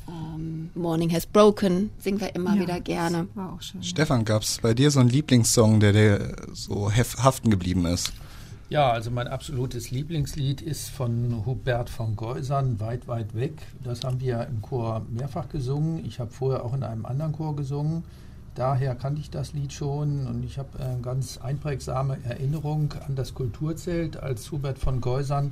ähm, 0.08 0.70
Morning 0.76 1.12
Has 1.14 1.26
Broken, 1.26 1.90
singen 2.00 2.20
wir 2.20 2.34
immer 2.36 2.56
Ja, 2.56 2.62
wieder 2.62 2.80
gerne. 2.82 3.28
das 3.28 3.36
War 3.36 3.54
auch 3.54 3.62
schön. 3.62 3.84
Stefan, 3.84 4.26
gab's 4.26 4.60
bei 4.62 4.74
dir 4.74 4.92
so 4.92 5.00
einen 5.00 5.10
Lieblingssong, 5.10 5.80
der 5.80 5.94
dir 5.94 6.36
so 6.54 6.92
haften 6.92 7.50
geblieben 7.50 7.86
ist? 7.86 8.12
Ja, 8.70 8.92
also 8.92 9.12
mein 9.12 9.28
absolutes 9.30 9.92
Lieblingslied 9.92 10.62
ist 10.62 10.90
von 10.90 11.46
Hubert 11.46 11.90
von 11.90 12.18
Geusern, 12.18 12.82
Weit, 12.82 13.08
weit 13.08 13.34
weg. 13.34 13.54
Das 13.82 14.04
haben 14.04 14.20
wir 14.20 14.46
im 14.48 14.62
Chor 14.62 15.06
mehrfach 15.10 15.48
gesungen. 15.48 16.04
Ich 16.06 16.20
habe 16.20 16.32
vorher 16.32 16.66
auch 16.66 16.74
in 16.74 16.84
einem 16.84 17.06
anderen 17.06 17.32
Chor 17.32 17.56
gesungen. 17.56 18.04
Daher 18.56 18.96
kannte 18.96 19.22
ich 19.22 19.30
das 19.30 19.54
Lied 19.54 19.72
schon 19.72 20.28
und 20.28 20.44
ich 20.44 20.58
habe 20.58 20.80
eine 20.84 21.00
ganz 21.00 21.38
einprägsame 21.38 22.18
Erinnerung 22.26 22.94
an 23.08 23.16
das 23.16 23.34
Kulturzelt, 23.36 24.18
als 24.18 24.52
Hubert 24.52 24.80
von 24.80 25.00
Geusern 25.00 25.52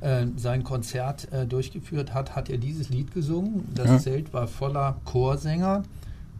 äh, 0.00 0.26
sein 0.36 0.62
Konzert 0.64 1.32
äh, 1.32 1.46
durchgeführt 1.46 2.12
hat, 2.14 2.34
hat 2.36 2.50
er 2.50 2.58
dieses 2.58 2.88
Lied 2.90 3.12
gesungen. 3.14 3.66
Das 3.74 3.86
Ja. 3.88 3.98
Zelt 3.98 4.32
war 4.34 4.46
voller 4.46 4.96
Chorsänger. 5.04 5.82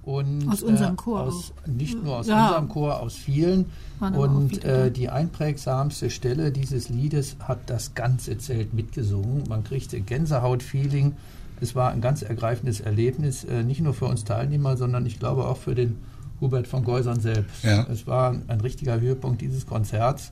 Und, 0.02 0.48
Aus 0.48 0.62
unserem 0.62 0.94
Chor 0.96 1.22
Aus, 1.22 1.52
nicht 1.66 2.00
nur 2.00 2.18
aus 2.18 2.28
Ja. 2.28 2.46
unserem 2.46 2.68
Chor, 2.68 3.00
aus 3.00 3.14
vielen. 3.16 3.66
Und 3.98 4.62
äh, 4.64 4.92
die 4.92 5.08
einprägsamste 5.08 6.10
Stelle 6.10 6.52
dieses 6.52 6.88
Liedes 6.90 7.34
hat 7.40 7.58
das 7.66 7.94
ganze 7.94 8.38
Zelt 8.38 8.72
mitgesungen. 8.72 9.42
Man 9.48 9.64
kriegte 9.64 10.00
Gänsehaut-Feeling. 10.00 11.14
Es 11.60 11.74
war 11.74 11.90
ein 11.90 12.00
ganz 12.00 12.22
ergreifendes 12.22 12.80
Erlebnis, 12.80 13.42
äh, 13.44 13.64
nicht 13.64 13.80
nur 13.80 13.94
für 13.94 14.04
uns 14.04 14.22
Teilnehmer, 14.24 14.76
sondern 14.76 15.06
ich 15.06 15.18
glaube 15.18 15.44
auch 15.44 15.56
für 15.56 15.74
den 15.74 15.96
Hubert 16.40 16.68
von 16.68 16.84
Geusern 16.84 17.18
selbst. 17.18 17.64
Ja. 17.64 17.84
Es 17.90 18.06
war 18.06 18.36
ein 18.46 18.60
richtiger 18.60 19.00
Höhepunkt 19.00 19.40
dieses 19.40 19.66
Konzerts. 19.66 20.30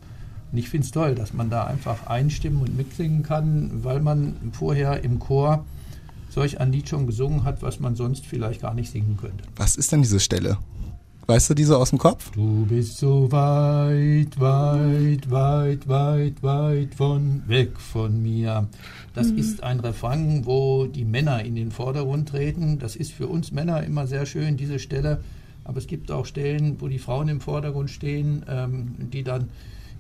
Und 0.54 0.58
ich 0.58 0.68
finde 0.68 0.84
es 0.84 0.92
toll, 0.92 1.16
dass 1.16 1.32
man 1.32 1.50
da 1.50 1.64
einfach 1.64 2.06
einstimmen 2.06 2.60
und 2.62 2.76
mitsingen 2.76 3.24
kann, 3.24 3.82
weil 3.82 3.98
man 3.98 4.36
vorher 4.52 5.02
im 5.02 5.18
Chor 5.18 5.64
solch 6.30 6.60
ein 6.60 6.70
Lied 6.70 6.88
schon 6.88 7.08
gesungen 7.08 7.42
hat, 7.42 7.60
was 7.62 7.80
man 7.80 7.96
sonst 7.96 8.24
vielleicht 8.24 8.62
gar 8.62 8.72
nicht 8.72 8.88
singen 8.88 9.16
könnte. 9.20 9.42
Was 9.56 9.74
ist 9.74 9.90
denn 9.90 10.02
diese 10.02 10.20
Stelle? 10.20 10.58
Weißt 11.26 11.50
du 11.50 11.54
diese 11.54 11.76
aus 11.76 11.90
dem 11.90 11.98
Kopf? 11.98 12.30
Du 12.30 12.66
bist 12.66 12.98
so 12.98 13.32
weit, 13.32 14.38
weit, 14.38 15.28
weit, 15.28 15.88
weit, 15.88 16.42
weit 16.44 16.94
von 16.94 17.42
weg 17.48 17.80
von 17.80 18.22
mir. 18.22 18.68
Das 19.12 19.32
ist 19.32 19.60
ein 19.64 19.80
Refrain, 19.80 20.46
wo 20.46 20.86
die 20.86 21.04
Männer 21.04 21.44
in 21.44 21.56
den 21.56 21.72
Vordergrund 21.72 22.28
treten. 22.28 22.78
Das 22.78 22.94
ist 22.94 23.10
für 23.10 23.26
uns 23.26 23.50
Männer 23.50 23.82
immer 23.82 24.06
sehr 24.06 24.24
schön, 24.24 24.56
diese 24.56 24.78
Stelle. 24.78 25.20
Aber 25.64 25.78
es 25.78 25.88
gibt 25.88 26.12
auch 26.12 26.26
Stellen, 26.26 26.80
wo 26.80 26.86
die 26.86 27.00
Frauen 27.00 27.26
im 27.26 27.40
Vordergrund 27.40 27.90
stehen, 27.90 28.44
ähm, 28.48 28.94
die 29.12 29.24
dann 29.24 29.48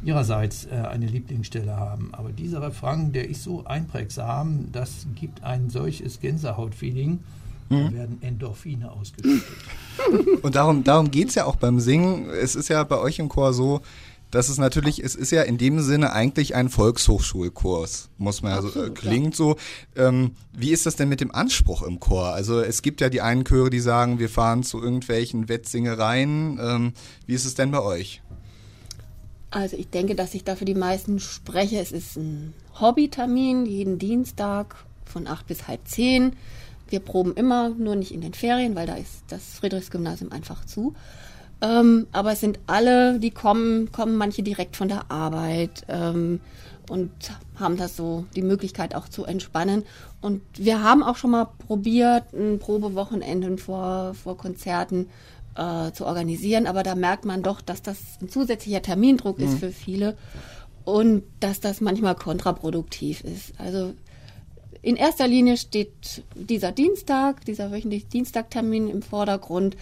ihrerseits 0.04 0.66
äh, 0.66 0.74
eine 0.74 1.06
Lieblingsstelle 1.06 1.76
haben. 1.76 2.10
Aber 2.12 2.30
dieser 2.30 2.62
Refrain, 2.62 3.12
der 3.12 3.28
ist 3.28 3.42
so 3.42 3.64
einprägsam, 3.64 4.70
das 4.72 5.06
gibt 5.14 5.42
ein 5.42 5.70
solches 5.70 6.20
Gänsehautfeeling. 6.20 7.20
Da 7.70 7.92
werden 7.92 8.18
Endorphine 8.20 8.92
ausgeschüttet. 8.92 9.42
Und 10.42 10.54
darum, 10.54 10.84
darum 10.84 11.10
geht's 11.10 11.34
ja 11.34 11.46
auch 11.46 11.56
beim 11.56 11.80
Singen. 11.80 12.28
Es 12.28 12.54
ist 12.54 12.68
ja 12.68 12.84
bei 12.84 12.98
euch 12.98 13.18
im 13.18 13.28
Chor 13.28 13.54
so, 13.54 13.80
dass 14.30 14.48
es 14.48 14.58
natürlich, 14.58 15.02
es 15.02 15.14
ist 15.14 15.30
ja 15.30 15.42
in 15.42 15.58
dem 15.58 15.80
Sinne 15.80 16.12
eigentlich 16.12 16.54
ein 16.54 16.68
Volkshochschulkurs, 16.68 18.10
muss 18.18 18.42
man 18.42 18.52
ja 18.52 18.62
so, 18.62 18.66
äh, 18.66 18.70
Absolut, 18.70 18.88
ja. 18.88 18.94
klingt 18.94 19.36
so. 19.36 19.56
Ähm, 19.96 20.32
wie 20.52 20.72
ist 20.72 20.86
das 20.86 20.96
denn 20.96 21.08
mit 21.08 21.20
dem 21.20 21.32
Anspruch 21.32 21.82
im 21.82 22.00
Chor? 22.00 22.28
Also 22.28 22.60
es 22.60 22.82
gibt 22.82 23.00
ja 23.00 23.08
die 23.08 23.20
einen 23.20 23.44
Chöre, 23.44 23.70
die 23.70 23.80
sagen, 23.80 24.18
wir 24.18 24.28
fahren 24.28 24.62
zu 24.62 24.82
irgendwelchen 24.82 25.48
Wettsingereien. 25.48 26.58
Ähm, 26.60 26.92
wie 27.26 27.34
ist 27.34 27.44
es 27.44 27.54
denn 27.54 27.70
bei 27.70 27.80
euch? 27.80 28.22
Also 29.54 29.76
ich 29.76 29.88
denke, 29.88 30.16
dass 30.16 30.34
ich 30.34 30.42
da 30.42 30.56
für 30.56 30.64
die 30.64 30.74
meisten 30.74 31.20
spreche. 31.20 31.78
Es 31.78 31.92
ist 31.92 32.16
ein 32.16 32.54
Hobbytermin, 32.80 33.66
jeden 33.66 34.00
Dienstag 34.00 34.74
von 35.04 35.28
acht 35.28 35.46
bis 35.46 35.68
halb 35.68 35.86
zehn. 35.86 36.32
Wir 36.88 36.98
proben 36.98 37.34
immer, 37.34 37.68
nur 37.68 37.94
nicht 37.94 38.12
in 38.12 38.20
den 38.20 38.34
Ferien, 38.34 38.74
weil 38.74 38.88
da 38.88 38.96
ist 38.96 39.22
das 39.28 39.60
Friedrichsgymnasium 39.60 40.32
einfach 40.32 40.64
zu. 40.64 40.94
Ähm, 41.60 42.08
aber 42.10 42.32
es 42.32 42.40
sind 42.40 42.58
alle, 42.66 43.20
die 43.20 43.30
kommen, 43.30 43.92
kommen 43.92 44.16
manche 44.16 44.42
direkt 44.42 44.74
von 44.76 44.88
der 44.88 45.08
Arbeit 45.12 45.84
ähm, 45.86 46.40
und 46.90 47.12
haben 47.54 47.76
das 47.76 47.96
so 47.96 48.26
die 48.34 48.42
Möglichkeit 48.42 48.96
auch 48.96 49.08
zu 49.08 49.24
entspannen. 49.24 49.84
Und 50.20 50.42
wir 50.56 50.82
haben 50.82 51.04
auch 51.04 51.16
schon 51.16 51.30
mal 51.30 51.44
probiert, 51.44 52.24
ein 52.32 52.58
Probewochenende 52.58 53.56
vor, 53.56 54.14
vor 54.14 54.36
Konzerten 54.36 55.08
äh, 55.56 55.92
zu 55.92 56.06
organisieren, 56.06 56.66
aber 56.66 56.82
da 56.82 56.94
merkt 56.94 57.24
man 57.24 57.42
doch, 57.42 57.60
dass 57.60 57.82
das 57.82 57.98
ein 58.20 58.28
zusätzlicher 58.28 58.82
Termindruck 58.82 59.38
ist 59.38 59.58
für 59.58 59.70
viele 59.70 60.16
und 60.84 61.22
dass 61.40 61.60
das 61.60 61.80
manchmal 61.80 62.14
kontraproduktiv 62.14 63.22
ist. 63.24 63.52
Also 63.58 63.94
in 64.82 64.96
erster 64.96 65.26
Linie 65.26 65.56
steht 65.56 66.22
dieser 66.34 66.72
Dienstag, 66.72 67.44
dieser 67.46 67.70
wöchentliche 67.70 68.06
Dienstagtermin 68.06 68.88
im 68.88 69.00
Vordergrund 69.00 69.76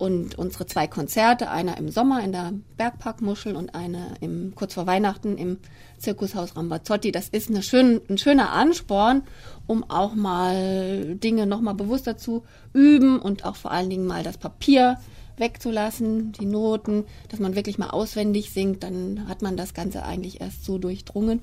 Und 0.00 0.38
unsere 0.38 0.64
zwei 0.66 0.86
Konzerte, 0.86 1.50
einer 1.50 1.76
im 1.76 1.88
Sommer 1.90 2.22
in 2.22 2.30
der 2.30 2.52
Bergparkmuschel 2.76 3.56
und 3.56 3.74
eine 3.74 4.14
im, 4.20 4.54
kurz 4.54 4.74
vor 4.74 4.86
Weihnachten 4.86 5.36
im 5.36 5.58
Zirkushaus 5.98 6.56
Rambazzotti, 6.56 7.10
das 7.10 7.28
ist 7.28 7.50
eine 7.50 7.64
schön, 7.64 8.00
ein 8.08 8.16
schöner 8.16 8.52
Ansporn, 8.52 9.22
um 9.66 9.82
auch 9.90 10.14
mal 10.14 11.16
Dinge 11.16 11.46
nochmal 11.48 11.74
bewusster 11.74 12.16
zu 12.16 12.44
üben 12.72 13.18
und 13.18 13.44
auch 13.44 13.56
vor 13.56 13.72
allen 13.72 13.90
Dingen 13.90 14.06
mal 14.06 14.22
das 14.22 14.38
Papier 14.38 14.98
wegzulassen, 15.40 16.32
die 16.32 16.46
Noten, 16.46 17.04
dass 17.28 17.40
man 17.40 17.54
wirklich 17.54 17.78
mal 17.78 17.90
auswendig 17.90 18.50
singt, 18.50 18.82
dann 18.82 19.28
hat 19.28 19.42
man 19.42 19.56
das 19.56 19.74
Ganze 19.74 20.04
eigentlich 20.04 20.40
erst 20.40 20.64
so 20.64 20.78
durchdrungen. 20.78 21.40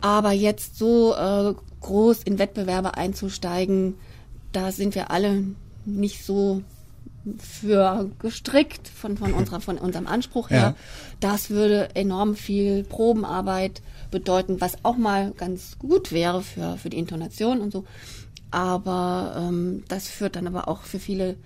Aber 0.00 0.32
jetzt 0.32 0.78
so 0.78 1.14
äh, 1.14 1.54
groß 1.80 2.22
in 2.24 2.38
Wettbewerbe 2.38 2.96
einzusteigen, 2.96 3.94
da 4.52 4.72
sind 4.72 4.94
wir 4.94 5.10
alle 5.10 5.44
nicht 5.84 6.24
so 6.24 6.62
für 7.38 8.10
gestrickt 8.18 8.88
von, 8.88 9.16
von, 9.16 9.32
unserer, 9.34 9.60
von 9.60 9.78
unserem 9.78 10.06
Anspruch 10.06 10.50
her. 10.50 10.58
Ja. 10.58 10.74
Das 11.20 11.50
würde 11.50 11.94
enorm 11.94 12.34
viel 12.34 12.84
Probenarbeit 12.84 13.82
bedeuten, 14.10 14.60
was 14.60 14.84
auch 14.84 14.96
mal 14.96 15.32
ganz 15.32 15.78
gut 15.78 16.12
wäre 16.12 16.42
für, 16.42 16.76
für 16.76 16.90
die 16.90 16.98
Intonation 16.98 17.60
und 17.60 17.72
so. 17.72 17.84
Aber 18.50 19.34
ähm, 19.38 19.84
das 19.88 20.08
führt 20.08 20.36
dann 20.36 20.46
aber 20.46 20.68
auch 20.68 20.82
für 20.82 20.98
viele 20.98 21.36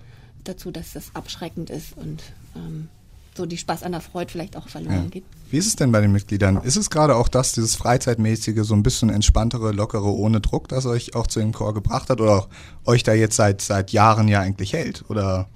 dazu, 0.47 0.71
dass 0.71 0.93
das 0.93 1.11
abschreckend 1.13 1.69
ist 1.69 1.97
und 1.97 2.23
ähm, 2.55 2.89
so 3.35 3.45
die 3.45 3.57
Spaß 3.57 3.83
an 3.83 3.91
der 3.91 4.01
Freude 4.01 4.31
vielleicht 4.31 4.57
auch 4.57 4.67
verloren 4.67 5.03
ja. 5.03 5.09
geht. 5.09 5.23
Wie 5.49 5.57
ist 5.57 5.67
es 5.67 5.75
denn 5.75 5.91
bei 5.91 6.01
den 6.01 6.11
Mitgliedern? 6.11 6.57
Ist 6.63 6.75
es 6.75 6.89
gerade 6.89 7.15
auch 7.15 7.29
das, 7.29 7.53
dieses 7.53 7.75
Freizeitmäßige, 7.75 8.63
so 8.63 8.73
ein 8.73 8.83
bisschen 8.83 9.09
entspanntere, 9.09 9.71
lockere, 9.71 10.11
ohne 10.11 10.41
Druck, 10.41 10.67
das 10.67 10.85
euch 10.85 11.15
auch 11.15 11.27
zu 11.27 11.39
dem 11.39 11.53
Chor 11.53 11.73
gebracht 11.73 12.09
hat 12.09 12.19
oder 12.19 12.35
auch 12.35 12.47
euch 12.85 13.03
da 13.03 13.13
jetzt 13.13 13.35
seit, 13.35 13.61
seit 13.61 13.91
Jahren 13.91 14.27
ja 14.27 14.41
eigentlich 14.41 14.73
hält? 14.73 15.05
Oder 15.09 15.47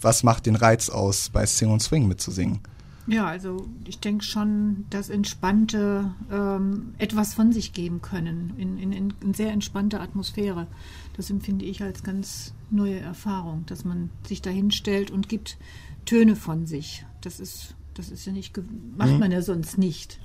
was 0.00 0.22
macht 0.22 0.46
den 0.46 0.56
Reiz 0.56 0.90
aus, 0.90 1.30
bei 1.30 1.46
Sing 1.46 1.70
und 1.70 1.82
Swing 1.82 2.06
mitzusingen? 2.06 2.60
Ja, 3.06 3.26
also 3.26 3.68
ich 3.86 4.00
denke 4.00 4.24
schon, 4.24 4.86
dass 4.90 5.10
Entspannte 5.10 6.12
ähm, 6.30 6.94
etwas 6.98 7.34
von 7.34 7.52
sich 7.52 7.72
geben 7.72 8.02
können, 8.02 8.54
in, 8.58 8.78
in, 8.78 9.14
in 9.20 9.34
sehr 9.34 9.52
entspannter 9.52 10.00
Atmosphäre. 10.00 10.66
Das 11.16 11.30
empfinde 11.30 11.64
ich 11.64 11.82
als 11.82 12.02
ganz 12.02 12.52
neue 12.70 12.98
Erfahrung, 12.98 13.64
dass 13.66 13.84
man 13.84 14.10
sich 14.26 14.42
da 14.42 14.50
hinstellt 14.50 15.10
und 15.10 15.28
gibt 15.28 15.56
Töne 16.04 16.34
von 16.34 16.66
sich. 16.66 17.06
Das 17.20 17.38
ist, 17.38 17.76
das 17.94 18.10
ist 18.10 18.26
ja 18.26 18.32
nicht, 18.32 18.58
macht 18.96 19.12
mhm. 19.12 19.18
man 19.20 19.30
ja 19.30 19.40
sonst 19.40 19.78
nicht. 19.78 20.18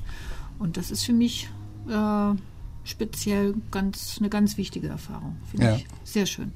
Und 0.58 0.78
das 0.78 0.90
ist 0.90 1.04
für 1.04 1.14
mich 1.14 1.50
äh, 1.88 2.34
speziell 2.84 3.54
ganz, 3.70 4.18
eine 4.20 4.30
ganz 4.30 4.58
wichtige 4.58 4.88
Erfahrung. 4.88 5.38
Finde 5.50 5.66
ja. 5.68 5.76
ich 5.76 5.88
sehr 6.04 6.26
schön. 6.26 6.52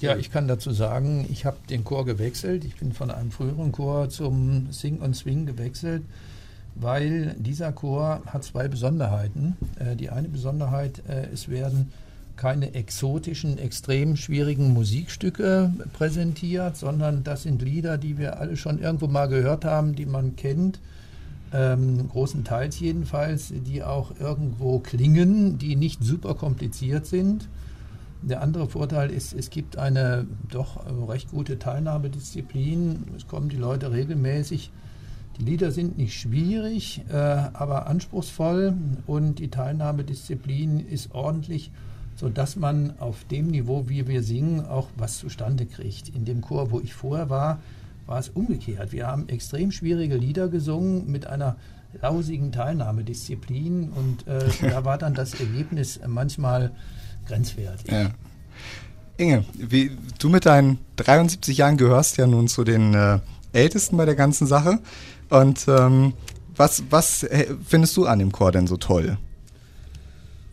Ja, 0.00 0.16
ich 0.16 0.30
kann 0.30 0.46
dazu 0.46 0.70
sagen, 0.70 1.26
ich 1.28 1.44
habe 1.44 1.56
den 1.68 1.82
Chor 1.82 2.04
gewechselt. 2.04 2.64
Ich 2.64 2.76
bin 2.76 2.92
von 2.92 3.10
einem 3.10 3.32
früheren 3.32 3.72
Chor 3.72 4.08
zum 4.10 4.70
Sing 4.70 4.98
und 4.98 5.16
Swing 5.16 5.44
gewechselt, 5.44 6.04
weil 6.76 7.34
dieser 7.38 7.72
Chor 7.72 8.22
hat 8.26 8.44
zwei 8.44 8.68
Besonderheiten. 8.68 9.56
Äh, 9.78 9.96
die 9.96 10.10
eine 10.10 10.28
Besonderheit, 10.28 11.02
äh, 11.08 11.26
es 11.32 11.48
werden 11.48 11.92
keine 12.36 12.74
exotischen, 12.74 13.58
extrem 13.58 14.16
schwierigen 14.16 14.72
Musikstücke 14.72 15.72
präsentiert, 15.92 16.76
sondern 16.76 17.24
das 17.24 17.42
sind 17.42 17.60
Lieder, 17.60 17.98
die 17.98 18.16
wir 18.16 18.38
alle 18.38 18.56
schon 18.56 18.78
irgendwo 18.78 19.08
mal 19.08 19.26
gehört 19.26 19.64
haben, 19.64 19.96
die 19.96 20.06
man 20.06 20.36
kennt, 20.36 20.78
ähm, 21.52 22.08
großenteils 22.08 22.78
jedenfalls, 22.78 23.52
die 23.52 23.82
auch 23.82 24.12
irgendwo 24.20 24.78
klingen, 24.78 25.58
die 25.58 25.74
nicht 25.74 26.04
super 26.04 26.34
kompliziert 26.34 27.06
sind. 27.06 27.48
Der 28.22 28.42
andere 28.42 28.68
Vorteil 28.68 29.10
ist, 29.10 29.32
es 29.32 29.50
gibt 29.50 29.76
eine 29.76 30.26
doch 30.50 30.84
recht 31.08 31.30
gute 31.30 31.58
Teilnahmedisziplin. 31.58 33.04
Es 33.16 33.26
kommen 33.26 33.48
die 33.48 33.56
Leute 33.56 33.92
regelmäßig. 33.92 34.70
Die 35.38 35.44
Lieder 35.44 35.70
sind 35.70 35.98
nicht 35.98 36.18
schwierig, 36.18 37.02
äh, 37.10 37.14
aber 37.14 37.86
anspruchsvoll 37.86 38.74
und 39.06 39.38
die 39.38 39.48
Teilnahmedisziplin 39.48 40.80
ist 40.80 41.14
ordentlich 41.14 41.70
sodass 42.18 42.56
man 42.56 42.98
auf 42.98 43.22
dem 43.30 43.46
Niveau, 43.46 43.88
wie 43.88 44.08
wir 44.08 44.24
singen, 44.24 44.66
auch 44.66 44.88
was 44.96 45.18
zustande 45.18 45.66
kriegt. 45.66 46.08
In 46.08 46.24
dem 46.24 46.40
Chor, 46.40 46.72
wo 46.72 46.80
ich 46.80 46.92
vorher 46.92 47.30
war, 47.30 47.60
war 48.06 48.18
es 48.18 48.28
umgekehrt. 48.30 48.90
Wir 48.90 49.06
haben 49.06 49.28
extrem 49.28 49.70
schwierige 49.70 50.16
Lieder 50.16 50.48
gesungen 50.48 51.08
mit 51.08 51.28
einer 51.28 51.56
lausigen 52.02 52.50
Teilnahmedisziplin 52.50 53.90
und 53.90 54.26
äh, 54.26 54.48
da 54.68 54.84
war 54.84 54.98
dann 54.98 55.14
das 55.14 55.38
Ergebnis 55.38 56.00
manchmal 56.08 56.72
grenzwertig. 57.28 57.90
Ja. 57.90 58.10
Inge, 59.16 59.44
wie, 59.54 59.96
du 60.18 60.28
mit 60.28 60.46
deinen 60.46 60.78
73 60.96 61.58
Jahren 61.58 61.76
gehörst 61.76 62.16
ja 62.16 62.26
nun 62.26 62.48
zu 62.48 62.64
den 62.64 62.94
äh, 62.94 63.18
Ältesten 63.52 63.96
bei 63.96 64.04
der 64.04 64.14
ganzen 64.14 64.46
Sache. 64.46 64.78
Und 65.28 65.66
ähm, 65.68 66.14
was, 66.56 66.84
was 66.90 67.24
äh, 67.24 67.46
findest 67.66 67.96
du 67.96 68.06
an 68.06 68.18
dem 68.18 68.32
Chor 68.32 68.52
denn 68.52 68.66
so 68.66 68.76
toll? 68.76 69.18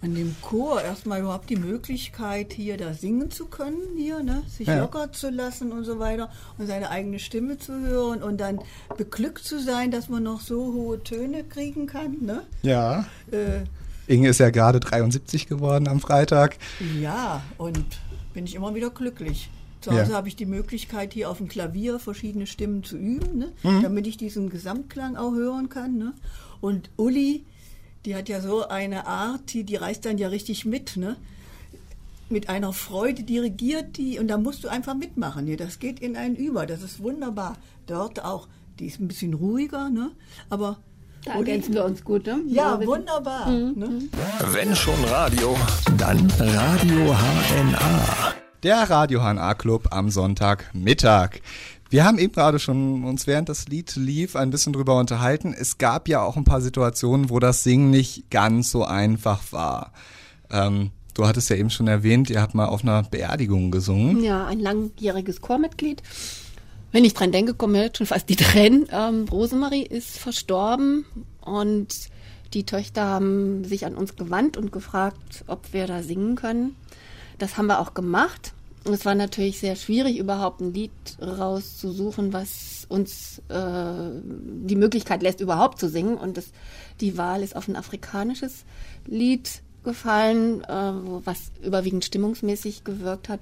an 0.06 0.14
dem 0.14 0.36
Chor 0.42 0.82
erstmal 0.82 1.22
überhaupt 1.22 1.50
die 1.50 1.56
Möglichkeit, 1.56 2.54
hier 2.54 2.78
da 2.78 2.94
singen 2.94 3.32
zu 3.32 3.48
können, 3.48 3.98
hier, 3.98 4.22
ne? 4.22 4.44
sich 4.48 4.68
ja. 4.68 4.80
locker 4.80 5.12
zu 5.12 5.32
lassen 5.32 5.72
und 5.72 5.84
so 5.84 5.98
weiter 5.98 6.30
und 6.60 6.68
seine 6.68 6.92
eigene 6.92 7.18
Stimme 7.18 7.58
zu 7.58 7.74
hören 7.74 8.22
und 8.22 8.40
dann 8.40 8.60
beglückt 8.98 9.44
zu 9.44 9.60
sein, 9.60 9.90
dass 9.90 10.08
man 10.08 10.22
noch 10.22 10.42
so 10.42 10.74
hohe 10.74 11.04
Töne 11.04 11.44
kriegen 11.44 11.88
kann. 11.88 12.18
Ne? 12.22 12.44
Ja. 12.62 13.06
Äh, 13.32 13.64
Inge 14.08 14.30
ist 14.30 14.40
ja 14.40 14.50
gerade 14.50 14.80
73 14.80 15.48
geworden 15.48 15.88
am 15.88 16.00
Freitag. 16.00 16.58
Ja, 17.00 17.44
und 17.58 17.86
bin 18.34 18.46
ich 18.46 18.56
immer 18.56 18.76
wieder 18.76 18.90
glücklich. 18.90 19.50
Zu 19.82 19.92
Hause 19.92 20.12
ja. 20.12 20.18
habe 20.18 20.28
ich 20.28 20.36
die 20.36 20.48
Möglichkeit, 20.48 21.14
hier 21.14 21.30
auf 21.30 21.38
dem 21.38 21.48
Klavier 21.48 22.00
verschiedene 22.00 22.48
Stimmen 22.48 22.84
zu 22.84 22.98
üben, 22.98 23.38
ne? 23.38 23.52
Mhm. 23.64 23.84
damit 23.84 24.08
ich 24.08 24.18
diesen 24.18 24.50
Gesamtklang 24.50 25.16
auch 25.16 25.34
hören 25.34 25.70
kann. 25.70 25.98
Ne? 25.98 26.14
Und 26.60 26.90
Uli, 26.98 27.44
die 28.04 28.16
hat 28.16 28.28
ja 28.28 28.42
so 28.42 28.68
eine 28.68 29.06
Art, 29.06 29.54
die, 29.54 29.64
die 29.64 29.76
reißt 29.76 30.06
dann 30.06 30.18
ja 30.18 30.30
richtig 30.30 30.66
mit, 30.66 30.98
ne? 30.98 31.18
Mit 32.30 32.50
einer 32.50 32.74
Freude 32.74 33.22
dirigiert 33.22 33.98
die 33.98 34.18
und 34.18 34.28
da 34.28 34.40
musst 34.40 34.64
du 34.64 34.70
einfach 34.70 34.96
mitmachen. 34.96 35.46
Hier. 35.46 35.58
Das 35.58 35.78
geht 35.78 36.00
in 36.00 36.18
einen 36.18 36.36
über, 36.36 36.66
das 36.66 36.82
ist 36.82 37.00
wunderbar. 37.00 37.56
Dort 37.86 38.26
auch, 38.26 38.48
die 38.80 38.88
ist 38.88 39.00
ein 39.00 39.08
bisschen 39.08 39.36
ruhiger, 39.36 39.92
ne? 39.92 40.12
Aber 40.50 40.80
da 41.26 41.34
ergänzen 41.34 41.74
wir 41.74 41.84
uns 41.84 42.04
gut, 42.04 42.28
ne? 42.28 42.42
Ja, 42.48 42.80
ja 42.80 42.86
wunderbar. 42.86 43.50
Mhm. 43.50 43.74
Ne? 43.76 44.00
Wenn 44.52 44.76
schon 44.76 45.04
Radio, 45.06 45.58
dann 45.98 46.32
Radio 46.40 47.16
HNA. 47.16 48.34
Der 48.62 48.90
Radio 48.90 49.22
HNA 49.22 49.56
Club 49.56 49.88
am 49.90 50.10
Sonntagmittag. 50.10 51.42
Wir 51.90 52.06
haben 52.06 52.20
eben 52.20 52.34
gerade 52.34 52.60
schon 52.60 53.04
uns 53.04 53.26
während 53.26 53.50
das 53.50 53.68
Lied 53.68 53.96
lief 53.96 54.36
ein 54.36 54.52
bisschen 54.52 54.74
drüber 54.74 55.00
unterhalten. 55.00 55.56
Es 55.58 55.80
gab 55.80 56.08
ja 56.08 56.22
auch 56.22 56.38
ein 56.38 56.44
paar 56.44 56.62
Situationen, 56.62 57.30
wo 57.30 57.40
das 57.40 57.64
Singen 57.64 57.90
nicht 57.90 58.30
ganz 58.30 58.70
so 58.70 58.86
einfach 58.86 59.52
war. 59.52 59.94
Ähm, 60.52 60.92
du 61.16 61.26
hattest 61.26 61.50
ja 61.50 61.56
eben 61.56 61.72
schon 61.72 61.88
erwähnt, 61.88 62.30
ihr 62.30 62.42
habt 62.42 62.54
mal 62.54 62.68
auf 62.68 62.84
einer 62.84 63.02
Beerdigung 63.02 63.72
gesungen. 63.72 64.24
Ja, 64.24 64.46
ein 64.46 64.60
langjähriges 64.60 65.42
Chormitglied. 65.42 66.04
Wenn 66.96 67.04
ich 67.04 67.14
dran 67.14 67.34
denke, 67.34 67.54
kommen 67.56 67.74
mir 67.74 67.92
schon 67.94 68.08
fast 68.08 68.30
die 68.30 68.38
Tränen. 68.38 68.88
Ähm, 68.90 69.26
Rosemarie 69.30 69.84
ist 69.84 70.18
verstorben 70.18 71.06
und 71.42 71.94
die 72.54 72.66
Töchter 72.66 73.04
haben 73.04 73.66
sich 73.66 73.86
an 73.86 73.96
uns 73.96 74.16
gewandt 74.16 74.56
und 74.56 74.72
gefragt, 74.72 75.44
ob 75.48 75.74
wir 75.74 75.88
da 75.88 76.04
singen 76.04 76.36
können. 76.36 76.78
Das 77.38 77.58
haben 77.58 77.66
wir 77.66 77.82
auch 77.82 77.96
gemacht. 77.96 78.54
Es 78.86 79.04
war 79.04 79.14
natürlich 79.14 79.60
sehr 79.60 79.76
schwierig, 79.76 80.18
überhaupt 80.18 80.62
ein 80.62 80.74
Lied 80.74 80.92
rauszusuchen, 81.22 82.32
was 82.32 82.86
uns 82.88 83.42
äh, 83.50 84.22
die 84.24 84.78
Möglichkeit 84.78 85.22
lässt, 85.22 85.42
überhaupt 85.42 85.80
zu 85.82 85.90
singen. 85.90 86.16
Und 86.16 86.38
das, 86.38 86.46
die 87.02 87.18
Wahl 87.18 87.44
ist 87.44 87.58
auf 87.58 87.68
ein 87.68 87.76
afrikanisches 87.76 88.64
Lied 89.06 89.64
gefallen, 89.84 90.64
äh, 90.64 90.94
was 91.26 91.52
überwiegend 91.62 92.06
stimmungsmäßig 92.06 92.86
gewirkt 92.86 93.28
hat. 93.28 93.42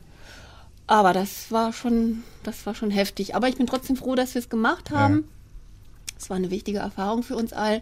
Aber 0.88 1.14
das 1.14 1.52
war 1.52 1.74
schon, 1.74 2.24
das 2.44 2.66
war 2.66 2.76
schon 2.76 2.92
heftig. 2.92 3.36
Aber 3.36 3.48
ich 3.48 3.56
bin 3.56 3.68
trotzdem 3.68 3.96
froh, 3.96 4.16
dass 4.16 4.34
wir 4.34 4.40
es 4.40 4.50
gemacht 4.50 4.92
haben. 4.92 5.30
Es 6.18 6.26
ja. 6.26 6.30
war 6.32 6.38
eine 6.38 6.52
wichtige 6.52 6.80
Erfahrung 6.80 7.24
für 7.24 7.36
uns 7.36 7.54
all. 7.54 7.82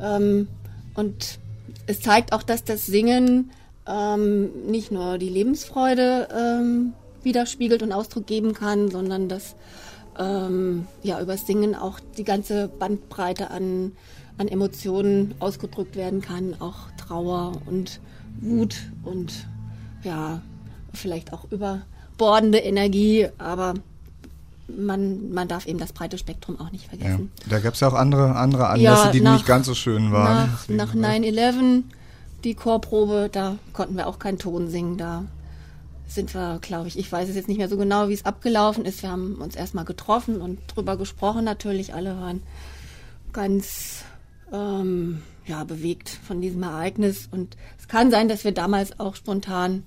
Ähm, 0.00 0.48
und 0.94 1.38
es 1.86 2.00
zeigt 2.00 2.32
auch, 2.32 2.42
dass 2.42 2.64
das 2.64 2.86
Singen 2.86 3.50
ähm, 3.86 4.50
nicht 4.70 4.92
nur 4.92 5.18
die 5.18 5.28
Lebensfreude 5.28 6.28
ähm, 6.32 6.92
widerspiegelt 7.22 7.82
und 7.82 7.92
Ausdruck 7.92 8.26
geben 8.26 8.54
kann, 8.54 8.90
sondern 8.90 9.28
dass 9.28 9.54
ähm, 10.18 10.86
ja 11.02 11.20
über 11.20 11.36
Singen 11.36 11.74
auch 11.74 12.00
die 12.16 12.24
ganze 12.24 12.68
Bandbreite 12.68 13.50
an, 13.50 13.92
an 14.38 14.48
Emotionen 14.48 15.34
ausgedrückt 15.38 15.96
werden 15.96 16.20
kann, 16.20 16.56
auch 16.60 16.90
Trauer 16.96 17.52
und 17.66 18.00
Wut 18.40 18.76
und 19.04 19.46
ja, 20.02 20.42
vielleicht 20.92 21.32
auch 21.32 21.44
überbordende 22.14 22.58
Energie, 22.58 23.28
aber 23.38 23.74
man, 24.68 25.32
man 25.32 25.48
darf 25.48 25.66
eben 25.66 25.78
das 25.78 25.92
breite 25.92 26.18
Spektrum 26.18 26.58
auch 26.60 26.70
nicht 26.70 26.88
vergessen. 26.88 27.30
Ja. 27.40 27.46
Da 27.50 27.58
gab 27.60 27.74
es 27.74 27.80
ja 27.80 27.88
auch 27.88 27.94
andere, 27.94 28.36
andere 28.36 28.68
Anlässe, 28.68 29.04
ja, 29.04 29.10
die 29.10 29.20
nach, 29.20 29.34
nicht 29.34 29.46
ganz 29.46 29.66
so 29.66 29.74
schön 29.74 30.12
waren. 30.12 30.50
Nach, 30.68 30.94
nach 30.94 30.94
9-11 30.94 31.82
die 32.44 32.54
Chorprobe, 32.54 33.28
da 33.30 33.56
konnten 33.72 33.96
wir 33.96 34.06
auch 34.06 34.18
keinen 34.18 34.38
Ton 34.38 34.68
singen. 34.68 34.98
Da 34.98 35.24
sind 36.08 36.34
wir, 36.34 36.58
glaube 36.60 36.88
ich, 36.88 36.98
ich 36.98 37.10
weiß 37.10 37.28
es 37.28 37.36
jetzt 37.36 37.48
nicht 37.48 37.58
mehr 37.58 37.68
so 37.68 37.76
genau, 37.76 38.08
wie 38.08 38.14
es 38.14 38.24
abgelaufen 38.24 38.84
ist. 38.84 39.02
Wir 39.02 39.10
haben 39.10 39.36
uns 39.36 39.54
erstmal 39.54 39.84
getroffen 39.84 40.40
und 40.40 40.58
drüber 40.68 40.96
gesprochen. 40.96 41.44
Natürlich, 41.44 41.94
alle 41.94 42.16
waren 42.16 42.42
ganz 43.32 44.04
ähm, 44.52 45.22
ja, 45.46 45.64
bewegt 45.64 46.08
von 46.08 46.40
diesem 46.40 46.62
Ereignis. 46.62 47.28
Und 47.30 47.56
es 47.78 47.88
kann 47.88 48.10
sein, 48.10 48.28
dass 48.28 48.44
wir 48.44 48.52
damals 48.52 48.98
auch 48.98 49.14
spontan 49.14 49.84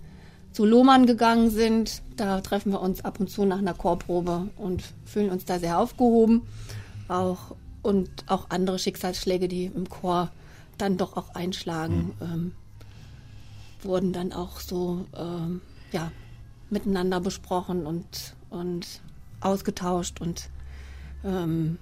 zu 0.55 0.65
Lohmann 0.65 1.05
gegangen 1.05 1.49
sind. 1.49 2.01
Da 2.15 2.39
treffen 2.41 2.71
wir 2.71 2.81
uns 2.81 3.03
ab 3.03 3.19
und 3.19 3.29
zu 3.29 3.45
nach 3.45 3.57
einer 3.57 3.73
Chorprobe 3.73 4.47
und 4.55 4.83
fühlen 5.05 5.29
uns 5.29 5.43
da 5.43 5.59
sehr 5.59 5.77
aufgehoben. 5.77 6.43
Auch, 7.09 7.55
und 7.81 8.09
auch 8.27 8.49
andere 8.49 8.79
Schicksalsschläge, 8.79 9.47
die 9.47 9.65
im 9.65 9.89
Chor 9.89 10.31
dann 10.77 10.97
doch 10.97 11.17
auch 11.17 11.35
einschlagen, 11.35 12.15
mhm. 12.19 12.25
ähm, 12.25 12.51
wurden 13.83 14.13
dann 14.13 14.31
auch 14.31 14.59
so 14.61 15.05
ähm, 15.15 15.61
ja, 15.91 16.11
miteinander 16.69 17.19
besprochen 17.19 17.85
und, 17.85 18.33
und 18.49 19.01
ausgetauscht 19.41 20.21
und 20.21 20.49
ähm, 21.23 21.77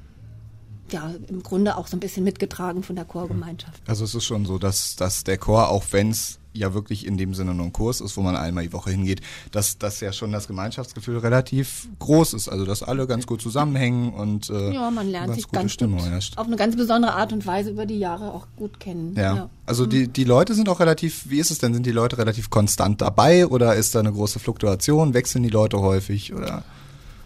ja, 0.90 1.14
im 1.28 1.44
Grunde 1.44 1.78
auch 1.78 1.88
so 1.88 1.96
ein 1.96 2.00
bisschen 2.00 2.24
mitgetragen 2.24 2.84
von 2.84 2.96
der 2.96 3.06
Chorgemeinschaft. 3.06 3.82
Also 3.88 4.04
es 4.04 4.16
ist 4.16 4.26
schon 4.26 4.46
so, 4.46 4.58
dass, 4.58 4.96
dass 4.96 5.24
der 5.24 5.38
Chor, 5.38 5.70
auch 5.70 5.86
wenn 5.92 6.10
es 6.10 6.40
ja 6.54 6.74
wirklich 6.74 7.06
in 7.06 7.18
dem 7.18 7.34
Sinne 7.34 7.54
nur 7.54 7.66
ein 7.66 7.74
Kurs 7.74 8.02
ist, 8.02 8.18
wo 8.18 8.22
man 8.22 8.36
einmal 8.36 8.64
die 8.64 8.74
Woche 8.74 8.92
hingeht, 8.92 9.22
dass, 9.52 9.78
dass 9.78 10.00
ja 10.00 10.14
schon 10.14 10.32
das 10.32 10.48
Gemeinschaftsgefühl 10.48 11.18
relativ 11.18 11.88
groß 12.00 12.34
ist. 12.34 12.50
Also 12.50 12.66
dass 12.66 12.84
alle 12.84 13.08
ganz 13.08 13.26
gut 13.26 13.42
zusammenhängen 13.42 14.14
und 14.14 14.50
äh, 14.50 14.74
ja, 14.74 14.90
man 14.92 15.10
lernt 15.10 15.36
sich 15.36 15.50
ganz 15.52 15.74
Stimmung 15.74 16.00
gut, 16.00 16.10
herrscht. 16.10 16.38
auf 16.38 16.48
eine 16.48 16.56
ganz 16.56 16.76
besondere 16.76 17.14
Art 17.14 17.34
und 17.34 17.46
Weise 17.46 17.72
über 17.72 17.86
die 17.86 18.00
Jahre 18.00 18.34
auch 18.34 18.48
gut 18.56 18.80
kennen. 18.80 19.14
Ja, 19.16 19.36
ja. 19.36 19.50
also 19.66 19.86
die, 19.86 20.08
die 20.08 20.24
Leute 20.24 20.54
sind 20.54 20.70
auch 20.70 20.80
relativ, 20.80 21.30
wie 21.30 21.40
ist 21.40 21.52
es 21.52 21.60
denn, 21.60 21.74
sind 21.74 21.86
die 21.86 21.92
Leute 21.92 22.18
relativ 22.18 22.50
konstant 22.50 23.02
dabei 23.02 23.48
oder 23.48 23.76
ist 23.76 23.96
da 23.96 24.00
eine 24.00 24.12
große 24.12 24.40
Fluktuation? 24.40 25.14
Wechseln 25.14 25.44
die 25.44 25.50
Leute 25.50 25.80
häufig 25.80 26.34
oder? 26.34 26.64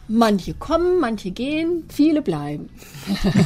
Manche 0.09 0.53
kommen, 0.53 0.99
manche 0.99 1.31
gehen, 1.31 1.83
viele 1.89 2.21
bleiben. 2.21 2.69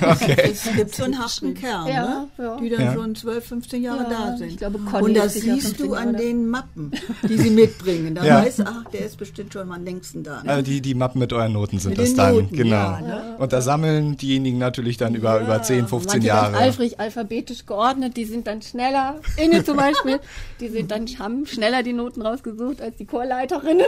Okay. 0.02 0.52
Es 0.52 0.64
gibt 0.76 0.96
so 0.96 1.04
einen 1.04 1.20
harten 1.20 1.54
Kern, 1.54 1.88
ja, 1.88 2.04
ne? 2.04 2.28
ja. 2.38 2.58
die 2.60 2.70
dann 2.70 2.82
ja. 2.82 2.94
schon 2.94 3.16
12, 3.16 3.46
15 3.46 3.84
Jahre 3.84 4.08
da 4.10 4.36
sind. 4.36 4.58
Glaube, 4.58 4.80
und 4.80 5.14
das 5.14 5.36
siehst 5.36 5.80
du 5.80 5.94
an 5.94 6.16
den 6.18 6.50
Mappen, 6.50 6.92
die 7.28 7.38
sie 7.38 7.52
mitbringen. 7.52 8.16
Da 8.16 8.24
weißt 8.24 8.60
du, 8.60 8.64
ach, 8.66 8.90
der 8.92 9.06
ist 9.06 9.18
bestimmt 9.18 9.54
schon 9.54 9.68
mal 9.68 9.76
am 9.76 9.84
längsten 9.84 10.24
da. 10.24 10.42
Ne? 10.44 10.50
Also 10.50 10.64
die, 10.64 10.82
die 10.82 10.96
Mappen 10.96 11.20
mit 11.20 11.32
euren 11.32 11.54
Noten 11.54 11.80
sind 11.80 11.92
mit 11.92 12.00
das 12.00 12.16
dann, 12.16 12.36
Noten, 12.36 12.56
genau. 12.56 13.00
Ne? 13.00 13.36
Und 13.38 13.54
da 13.54 13.62
sammeln 13.62 14.18
diejenigen 14.18 14.58
natürlich 14.58 14.98
dann 14.98 15.16
über, 15.16 15.40
über 15.40 15.62
10, 15.62 15.88
15 15.88 16.12
manche 16.12 16.28
Jahre. 16.28 16.52
Ganz 16.54 16.64
eifrig 16.64 17.00
alphabetisch 17.00 17.66
geordnet, 17.66 18.18
die 18.18 18.26
sind 18.26 18.48
dann 18.48 18.62
schneller. 18.62 19.20
Inne 19.38 19.64
zum 19.64 19.78
Beispiel, 19.78 20.20
die 20.60 20.70
sind 20.70 20.92
dann, 20.92 21.06
haben 21.20 21.46
schneller 21.46 21.84
die 21.84 21.94
Noten 21.94 22.22
rausgesucht 22.22 22.82
als 22.82 22.98
die 22.98 23.06
Chorleiterinnen. 23.06 23.88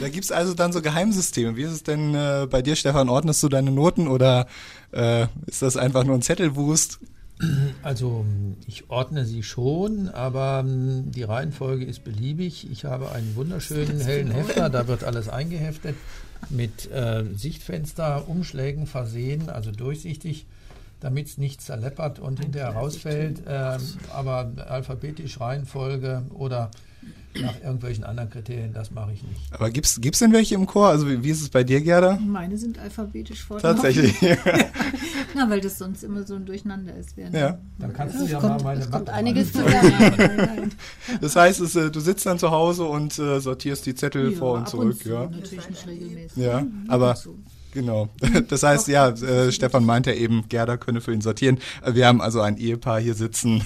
Da 0.00 0.08
gibt 0.08 0.24
es 0.24 0.32
also 0.32 0.54
dann 0.54 0.72
so 0.72 0.82
Geheimsysteme 0.82 1.51
wie 1.56 1.62
ist 1.62 1.72
es 1.72 1.82
denn 1.82 2.14
äh, 2.14 2.46
bei 2.50 2.62
dir, 2.62 2.76
Stefan? 2.76 3.08
Ordnest 3.08 3.42
du 3.42 3.48
deine 3.48 3.70
Noten 3.70 4.08
oder 4.08 4.46
äh, 4.92 5.26
ist 5.46 5.62
das 5.62 5.76
einfach 5.76 6.04
nur 6.04 6.16
ein 6.16 6.22
Zettelwust? 6.22 6.98
Also 7.82 8.24
ich 8.66 8.88
ordne 8.88 9.24
sie 9.24 9.42
schon, 9.42 10.08
aber 10.08 10.62
ähm, 10.64 11.10
die 11.10 11.24
Reihenfolge 11.24 11.84
ist 11.84 12.04
beliebig. 12.04 12.70
Ich 12.70 12.84
habe 12.84 13.10
einen 13.10 13.34
wunderschönen 13.34 14.00
hellen 14.00 14.30
Hefter, 14.30 14.70
da 14.70 14.86
wird 14.86 15.02
alles 15.02 15.28
eingeheftet, 15.28 15.96
mit 16.50 16.90
äh, 16.90 17.24
Sichtfensterumschlägen 17.34 18.86
versehen, 18.86 19.48
also 19.50 19.72
durchsichtig, 19.72 20.46
damit 21.00 21.26
es 21.26 21.38
nicht 21.38 21.60
zerleppert 21.62 22.20
und 22.20 22.38
hinterher 22.38 22.70
rausfällt. 22.70 23.44
Äh, 23.46 23.78
aber 24.12 24.52
alphabetisch 24.68 25.40
Reihenfolge 25.40 26.22
oder 26.34 26.70
nach 27.40 27.60
irgendwelchen 27.60 28.04
anderen 28.04 28.30
Kriterien, 28.30 28.72
das 28.72 28.90
mache 28.90 29.12
ich 29.12 29.22
nicht. 29.22 29.40
Aber 29.52 29.70
gibt 29.70 29.86
es 29.86 30.18
denn 30.18 30.32
welche 30.32 30.54
im 30.54 30.66
Chor? 30.66 30.88
Also 30.88 31.08
wie, 31.08 31.22
wie, 31.22 31.30
ist 31.30 31.40
es 31.40 31.48
bei 31.48 31.64
dir, 31.64 31.80
Gerda? 31.80 32.18
Meine 32.20 32.56
sind 32.58 32.78
alphabetisch 32.78 33.44
vor. 33.44 33.58
Tatsächlich. 33.58 34.14
Na, 35.34 35.48
weil 35.48 35.60
das 35.60 35.78
sonst 35.78 36.04
immer 36.04 36.24
so 36.24 36.34
ein 36.34 36.44
Durcheinander 36.44 36.94
ist. 36.94 37.16
Ja. 37.16 37.58
Dann 37.78 37.92
kannst 37.92 38.20
du 38.20 38.26
ja 38.26 38.38
kommt, 38.38 38.62
mal 38.62 38.76
meine 38.76 38.90
kommt 38.90 39.08
einiges 39.08 39.52
zusammen. 39.52 40.72
das 41.20 41.36
heißt, 41.36 41.60
es, 41.60 41.74
äh, 41.76 41.90
du 41.90 42.00
sitzt 42.00 42.26
dann 42.26 42.38
zu 42.38 42.50
Hause 42.50 42.84
und 42.84 43.18
äh, 43.18 43.40
sortierst 43.40 43.86
die 43.86 43.94
Zettel 43.94 44.32
ja, 44.32 44.38
vor 44.38 44.54
und 44.54 44.68
zurück. 44.68 44.98
Und 45.04 45.10
ja. 45.10 45.26
Natürlich 45.26 45.70
nicht 45.70 45.86
regelmäßig. 45.86 46.42
Ja, 46.42 46.66
aber 46.88 47.16
Genau. 47.72 48.10
Das 48.48 48.62
heißt, 48.62 48.88
ja, 48.88 49.08
äh, 49.08 49.50
Stefan 49.50 49.86
meinte 49.86 50.10
ja 50.10 50.16
eben, 50.16 50.44
Gerda 50.48 50.76
könne 50.76 51.00
für 51.00 51.12
ihn 51.12 51.22
sortieren. 51.22 51.58
Wir 51.86 52.06
haben 52.06 52.20
also 52.20 52.42
ein 52.42 52.58
Ehepaar 52.58 53.00
hier 53.00 53.14
sitzen, 53.14 53.64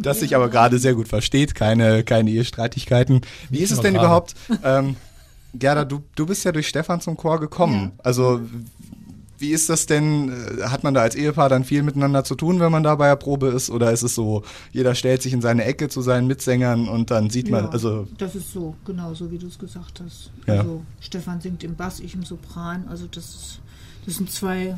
das 0.00 0.20
sich 0.20 0.36
aber 0.36 0.48
gerade 0.48 0.78
sehr 0.78 0.94
gut 0.94 1.08
versteht, 1.08 1.54
keine, 1.54 2.04
keine 2.04 2.30
Ehestreitigkeiten. 2.30 3.22
Wie 3.50 3.58
ist 3.58 3.70
es 3.70 3.80
denn 3.80 3.94
überhaupt? 3.94 4.34
Ähm, 4.62 4.96
Gerda, 5.54 5.84
du, 5.84 6.02
du 6.16 6.26
bist 6.26 6.44
ja 6.44 6.52
durch 6.52 6.68
Stefan 6.68 7.00
zum 7.00 7.16
Chor 7.16 7.38
gekommen. 7.40 7.92
Ja. 7.96 8.04
Also 8.04 8.40
wie 9.38 9.50
ist 9.50 9.68
das 9.68 9.86
denn? 9.86 10.30
Äh, 10.30 10.62
hat 10.64 10.84
man 10.84 10.94
da 10.94 11.02
als 11.02 11.14
Ehepaar 11.14 11.48
dann 11.48 11.64
viel 11.64 11.82
miteinander 11.82 12.24
zu 12.24 12.34
tun, 12.34 12.60
wenn 12.60 12.72
man 12.72 12.82
da 12.82 12.94
bei 12.94 13.08
der 13.08 13.16
Probe 13.16 13.48
ist? 13.48 13.70
Oder 13.70 13.92
ist 13.92 14.02
es 14.02 14.14
so, 14.14 14.42
jeder 14.72 14.94
stellt 14.94 15.22
sich 15.22 15.32
in 15.32 15.42
seine 15.42 15.64
Ecke 15.64 15.88
zu 15.88 16.02
seinen 16.02 16.26
Mitsängern 16.26 16.88
und 16.88 17.10
dann 17.10 17.30
sieht 17.30 17.50
man, 17.50 17.64
ja, 17.64 17.70
also. 17.70 18.08
Das 18.18 18.34
ist 18.34 18.52
so, 18.52 18.74
genau 18.84 19.14
so 19.14 19.30
wie 19.30 19.38
du 19.38 19.46
es 19.46 19.58
gesagt 19.58 20.00
hast. 20.04 20.30
Ja. 20.46 20.60
Also 20.60 20.82
Stefan 21.00 21.40
singt 21.40 21.64
im 21.64 21.74
Bass, 21.74 22.00
ich 22.00 22.14
im 22.14 22.24
Sopran. 22.24 22.86
Also 22.88 23.06
das 23.06 23.24
ist, 23.24 23.60
das 24.06 24.16
sind 24.16 24.30
zwei 24.30 24.76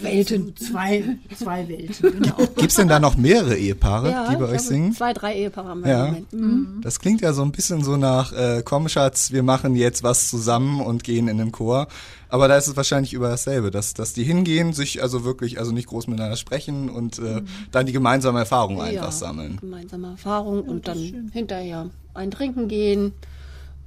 Welten. 0.00 0.56
Zwei, 0.56 1.16
zwei 1.36 1.68
Welten, 1.68 2.12
genau. 2.12 2.36
Gibt 2.36 2.70
es 2.70 2.74
denn 2.74 2.88
da 2.88 3.00
noch 3.00 3.16
mehrere 3.16 3.56
Ehepaare, 3.56 4.10
ja, 4.10 4.30
die 4.30 4.36
bei 4.36 4.46
euch 4.46 4.60
singen? 4.60 4.92
Zwei, 4.92 5.12
drei 5.12 5.34
Ehepaare 5.34 5.68
haben 5.68 5.84
wir 5.84 5.90
ja. 5.90 6.04
im 6.04 6.10
Moment. 6.10 6.32
Mhm. 6.32 6.80
Das 6.82 7.00
klingt 7.00 7.20
ja 7.20 7.32
so 7.32 7.42
ein 7.42 7.52
bisschen 7.52 7.82
so 7.82 7.96
nach, 7.96 8.32
äh, 8.32 8.62
komm 8.64 8.88
Schatz, 8.88 9.32
wir 9.32 9.42
machen 9.42 9.74
jetzt 9.76 10.02
was 10.02 10.28
zusammen 10.28 10.80
und 10.80 11.04
gehen 11.04 11.28
in 11.28 11.38
den 11.38 11.52
Chor. 11.52 11.88
Aber 12.28 12.48
da 12.48 12.56
ist 12.56 12.66
es 12.66 12.76
wahrscheinlich 12.76 13.14
über 13.14 13.28
dasselbe, 13.28 13.70
dass, 13.70 13.94
dass 13.94 14.12
die 14.12 14.24
hingehen, 14.24 14.72
sich 14.72 15.02
also 15.02 15.24
wirklich, 15.24 15.58
also 15.58 15.72
nicht 15.72 15.88
groß 15.88 16.08
miteinander 16.08 16.36
sprechen 16.36 16.90
und 16.90 17.18
äh, 17.18 17.40
mhm. 17.40 17.46
dann 17.72 17.86
die 17.86 17.92
gemeinsame 17.92 18.40
Erfahrung 18.40 18.76
ja, 18.78 18.84
einfach 18.84 19.12
sammeln. 19.12 19.56
Gemeinsame 19.60 20.08
Erfahrung 20.08 20.62
und 20.62 20.88
dann 20.88 20.98
schön. 20.98 21.30
hinterher 21.32 21.88
ein 22.14 22.30
Trinken 22.30 22.68
gehen. 22.68 23.12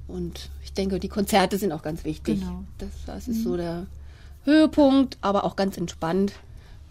Und 0.08 0.50
ich 0.64 0.72
denke, 0.72 0.98
die 0.98 1.08
Konzerte 1.08 1.56
sind 1.58 1.72
auch 1.72 1.82
ganz 1.82 2.04
wichtig. 2.04 2.40
Genau. 2.40 2.64
Das, 2.78 2.88
das 3.06 3.28
ist 3.28 3.38
mhm. 3.38 3.42
so 3.44 3.56
der 3.56 3.86
Höhepunkt, 4.44 5.18
aber 5.20 5.44
auch 5.44 5.56
ganz 5.56 5.76
entspannt, 5.76 6.32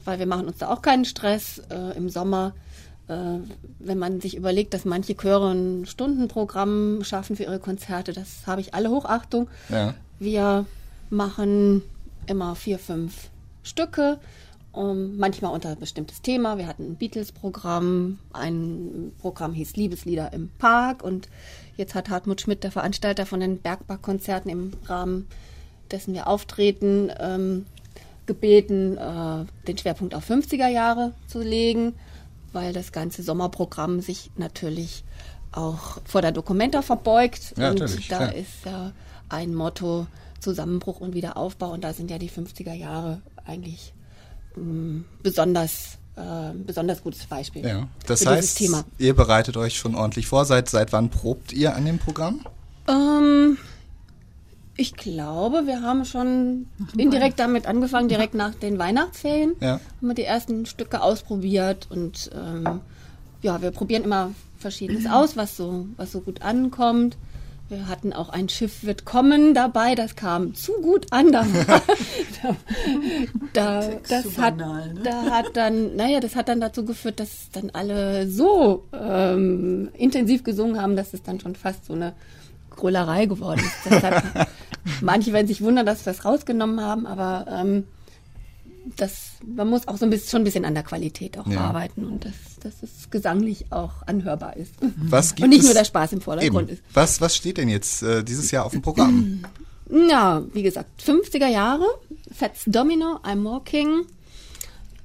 weil 0.06 0.20
wir 0.20 0.26
machen 0.26 0.48
uns 0.48 0.58
da 0.58 0.70
auch 0.70 0.82
keinen 0.82 1.06
Stress 1.06 1.62
äh, 1.70 1.98
im 1.98 2.10
Sommer. 2.10 2.54
Äh, 3.08 3.40
wenn 3.80 3.98
man 3.98 4.22
sich 4.22 4.36
überlegt, 4.36 4.74
dass 4.74 4.86
manche 4.86 5.16
Chöre 5.16 5.52
ein 5.52 5.86
Stundenprogramm 5.86 7.04
schaffen 7.04 7.36
für 7.36 7.44
ihre 7.44 7.60
Konzerte, 7.60 8.14
das 8.14 8.48
habe 8.48 8.62
ich 8.62 8.74
alle 8.74 8.90
Hochachtung. 8.90 9.50
Ja. 9.70 9.94
Wir 10.20 10.66
machen 11.10 11.82
immer 12.28 12.56
vier, 12.56 12.80
fünf 12.80 13.30
Stücke, 13.64 14.20
um, 14.72 15.18
manchmal 15.18 15.54
unter 15.54 15.76
bestimmtes 15.76 16.22
Thema. 16.22 16.58
Wir 16.58 16.68
hatten 16.68 16.92
ein 16.92 16.96
Beatles-Programm, 16.96 18.20
ein 18.32 19.12
Programm 19.20 19.54
hieß 19.54 19.76
Liebeslieder 19.76 20.32
im 20.32 20.50
Park 20.58 21.04
und 21.04 21.28
jetzt 21.76 21.96
hat 21.96 22.10
Hartmut 22.10 22.40
Schmidt, 22.40 22.64
der 22.64 22.72
Veranstalter 22.72 23.26
von 23.26 23.42
den 23.42 23.60
Bergbackkonzerten 23.60 24.50
im 24.50 24.72
Rahmen 24.86 25.28
dessen 25.92 26.14
wir 26.14 26.28
auftreten, 26.28 27.12
ähm, 27.20 27.66
gebeten, 28.26 28.98
äh, 28.98 29.46
den 29.68 29.78
Schwerpunkt 29.78 30.16
auf 30.16 30.30
50er 30.30 30.68
Jahre 30.68 31.14
zu 31.28 31.42
legen, 31.42 31.94
weil 32.54 32.74
das 32.74 32.92
ganze 32.92 33.24
Sommerprogramm 33.24 34.02
sich 34.02 34.32
natürlich 34.38 35.04
auch 35.52 36.00
vor 36.06 36.22
der 36.22 36.32
Dokumenta 36.32 36.82
verbeugt. 36.82 37.54
Ja, 37.58 37.72
und 37.72 37.80
da 37.80 37.86
klar. 37.86 38.34
ist 38.34 38.66
ja 38.66 38.92
ein 39.30 39.54
Motto 39.54 40.08
Zusammenbruch 40.40 41.00
und 41.00 41.14
Wiederaufbau 41.14 41.72
und 41.72 41.84
da 41.84 41.94
sind 41.94 42.10
ja 42.10 42.18
die 42.18 42.30
50er 42.30 42.74
Jahre 42.74 43.22
eigentlich 43.46 43.94
mh, 44.56 44.64
mm, 44.64 45.06
besonders 45.24 45.98
äh, 46.16 46.54
besonders 46.54 47.02
gutes 47.02 47.26
Beispiel. 47.26 47.66
Ja. 47.66 47.88
Das 48.06 48.26
heißt, 48.26 48.62
ihr 48.98 49.16
bereitet 49.16 49.56
euch 49.56 49.78
schon 49.78 49.96
ordentlich 49.96 50.28
vor. 50.28 50.46
Seit, 50.46 50.70
seit 50.70 50.92
wann 50.92 51.10
probt 51.10 51.54
ihr 51.54 51.76
an 51.76 51.86
dem 51.86 52.00
Programm? 52.00 52.42
Ähm, 52.88 53.58
ich 54.82 54.96
glaube, 54.96 55.68
wir 55.68 55.84
haben 55.84 56.06
schon 56.06 56.66
indirekt 56.98 57.40
damit 57.40 57.68
angefangen, 57.68 58.10
direkt 58.10 58.34
nach 58.34 58.56
den 58.56 58.80
Weihnachtsferien. 58.80 59.54
Ja. 59.60 59.74
Haben 59.74 60.08
wir 60.08 60.16
die 60.16 60.24
ersten 60.24 60.66
Stücke 60.66 61.04
ausprobiert 61.04 61.88
und 61.92 62.32
ähm, 62.34 62.82
ja, 63.44 63.62
wir 63.62 63.70
probieren 63.70 64.04
immer 64.04 64.32
Verschiedenes 64.58 65.06
aus, 65.12 65.38
was 65.38 65.56
so, 65.56 65.86
was 65.98 66.12
so 66.12 66.22
gut 66.22 66.42
ankommt. 66.42 67.16
Wir 67.70 67.88
hatten 67.88 68.12
auch 68.12 68.30
ein 68.30 68.50
Schiff 68.50 68.84
wird 68.84 69.06
kommen 69.06 69.54
dabei, 69.54 69.96
das 69.96 70.16
kam 70.16 70.56
zu 70.56 70.74
gut 70.82 71.06
an. 71.12 71.32
Da, 71.32 71.46
da, 73.54 73.88
das, 74.10 74.38
hat, 74.38 74.58
banal, 74.58 74.94
ne? 74.94 75.02
da 75.04 75.24
hat 75.30 75.56
dann, 75.56 75.96
naja, 75.96 76.20
das 76.20 76.36
hat 76.36 76.50
dann 76.50 76.60
dazu 76.60 76.84
geführt, 76.84 77.20
dass 77.20 77.50
dann 77.54 77.70
alle 77.70 78.28
so 78.28 78.84
ähm, 78.92 79.90
intensiv 79.94 80.44
gesungen 80.44 80.82
haben, 80.82 80.96
dass 80.96 81.14
es 81.14 81.24
dann 81.24 81.40
schon 81.40 81.56
fast 81.56 81.86
so 81.86 81.94
eine 81.94 82.14
Grölerei 82.72 83.28
geworden 83.28 83.60
ist. 83.60 83.86
Deshalb, 83.86 84.24
manche 85.02 85.34
werden 85.34 85.48
sich 85.48 85.62
wundern, 85.62 85.86
dass 85.86 86.06
wir 86.06 86.14
das 86.14 86.26
rausgenommen 86.26 86.82
haben, 86.82 87.06
aber 87.06 87.46
ähm, 87.50 87.86
das, 88.98 89.34
man 89.46 89.70
muss 89.70 89.88
auch 89.88 89.98
so 89.98 90.06
ein 90.06 90.10
bisschen, 90.10 90.30
schon 90.30 90.42
ein 90.42 90.46
bisschen 90.46 90.66
an 90.66 90.74
der 90.74 90.84
Qualität 90.84 91.38
auch 91.38 91.46
Ja. 91.48 91.62
arbeiten 91.62 92.06
und 92.06 92.26
dass, 92.26 92.34
dass 92.62 92.82
es 92.82 93.10
gesanglich 93.12 93.66
auch 93.72 94.02
anhörbar 94.08 94.58
ist. 94.58 94.74
Was 94.98 95.36
gibt 95.36 95.44
und 95.44 95.50
nicht 95.52 95.60
es- 95.60 95.66
nur 95.66 95.74
der 95.76 95.86
Spaß 95.86 96.14
im 96.14 96.22
Vordergrund 96.22 96.70
Eben. 96.70 96.78
ist. 96.80 96.84
Was, 96.94 97.22
was 97.22 97.36
steht 97.36 97.58
denn 97.58 97.70
jetzt 97.70 98.02
äh, 98.02 98.24
dieses 98.24 98.50
Jahr 98.52 98.66
auf 98.66 98.72
dem 98.72 98.82
Programm? 98.82 99.44
Ja, 100.10 100.42
wie 100.54 100.64
gesagt, 100.64 101.02
50er 101.02 101.48
Jahre, 101.48 101.86
Fats 102.34 102.62
Domino, 102.66 103.18
I'm 103.24 103.44
Walking. 103.44 104.06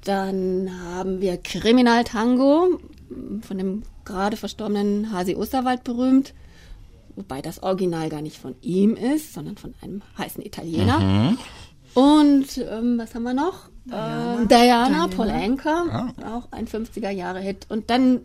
Dann 0.03 0.69
haben 0.85 1.19
wir 1.21 1.37
Kriminal 1.37 2.03
Tango, 2.03 2.79
von 3.41 3.57
dem 3.57 3.83
gerade 4.05 4.37
verstorbenen 4.37 5.11
Hasi 5.11 5.35
Osterwald 5.35 5.83
berühmt. 5.83 6.33
Wobei 7.17 7.41
das 7.41 7.63
Original 7.63 8.09
gar 8.09 8.21
nicht 8.21 8.37
von 8.37 8.55
ihm 8.61 8.95
ist, 8.95 9.33
sondern 9.33 9.57
von 9.57 9.73
einem 9.81 10.03
heißen 10.19 10.45
Italiener. 10.45 11.35
Und 11.95 12.57
ähm, 12.59 12.99
was 12.99 13.15
haben 13.15 13.23
wir 13.23 13.33
noch? 13.33 13.69
Diana, 13.85 14.43
äh, 14.43 14.45
Diana, 14.45 15.07
Paul 15.07 15.31
Anka, 15.31 16.13
auch 16.23 16.51
ein 16.51 16.67
50er 16.67 17.09
Jahre 17.09 17.39
Hit. 17.39 17.65
Und 17.69 17.89
dann 17.89 18.19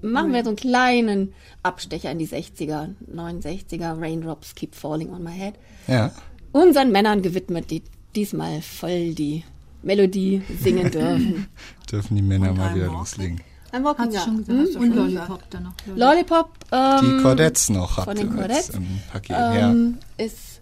machen 0.00 0.32
wir 0.32 0.44
so 0.44 0.50
einen 0.50 0.56
kleinen 0.56 1.34
Abstecher 1.64 2.12
in 2.12 2.20
die 2.20 2.28
60er, 2.28 2.94
69er, 3.12 4.00
Raindrops 4.00 4.54
Keep 4.54 4.76
Falling 4.76 5.10
on 5.10 5.24
My 5.24 5.32
Head. 5.32 5.54
Ja. 5.88 6.12
Unseren 6.52 6.92
Männern 6.92 7.22
gewidmet, 7.22 7.72
die 7.72 7.82
diesmal 8.14 8.62
voll 8.62 9.14
die 9.14 9.42
Melodie 9.82 10.42
singen 10.60 10.90
dürfen. 10.92 11.48
Dürfen 11.90 12.14
die 12.14 12.22
Männer 12.22 12.50
Und 12.50 12.58
mal 12.58 12.72
wieder 12.72 12.86
loslegen. 12.86 13.40
Ein 13.72 13.84
Walking, 13.84 14.04
Hat 14.04 14.10
sie 14.12 14.18
ja. 14.18 14.24
schon 14.24 14.36
gesagt. 14.38 14.74
Hm? 14.74 14.80
Und 14.82 14.94
Lollipop 14.94 15.50
dann 15.50 15.62
noch. 15.64 15.72
Lollipop 15.96 16.50
ähm, 16.70 16.98
Die 17.00 17.22
Cordettes 17.22 17.68
noch 17.70 17.96
habt 17.96 18.08
von 18.08 18.16
ihr 18.16 18.24
den 18.24 18.36
Cordettes, 18.36 18.70
im 18.70 19.00
Paket. 19.10 19.30
ja. 19.30 19.70
ähm, 19.70 19.98
ist 20.18 20.60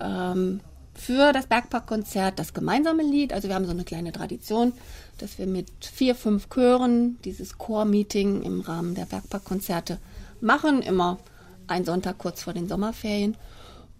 ähm, 0.00 0.60
für 0.94 1.32
das 1.32 1.46
Bergparkkonzert 1.46 2.38
das 2.38 2.54
gemeinsame 2.54 3.02
Lied. 3.02 3.32
Also 3.32 3.48
wir 3.48 3.54
haben 3.56 3.64
so 3.64 3.72
eine 3.72 3.84
kleine 3.84 4.12
Tradition, 4.12 4.72
dass 5.18 5.38
wir 5.38 5.46
mit 5.46 5.68
vier, 5.80 6.14
fünf 6.14 6.48
Chören 6.48 7.18
dieses 7.24 7.58
Chor-Meeting 7.58 8.42
im 8.42 8.60
Rahmen 8.60 8.94
der 8.94 9.06
Bergparkkonzerte 9.06 9.98
machen. 10.40 10.82
Immer 10.82 11.18
ein 11.66 11.84
Sonntag 11.84 12.18
kurz 12.18 12.42
vor 12.42 12.52
den 12.52 12.68
Sommerferien. 12.68 13.36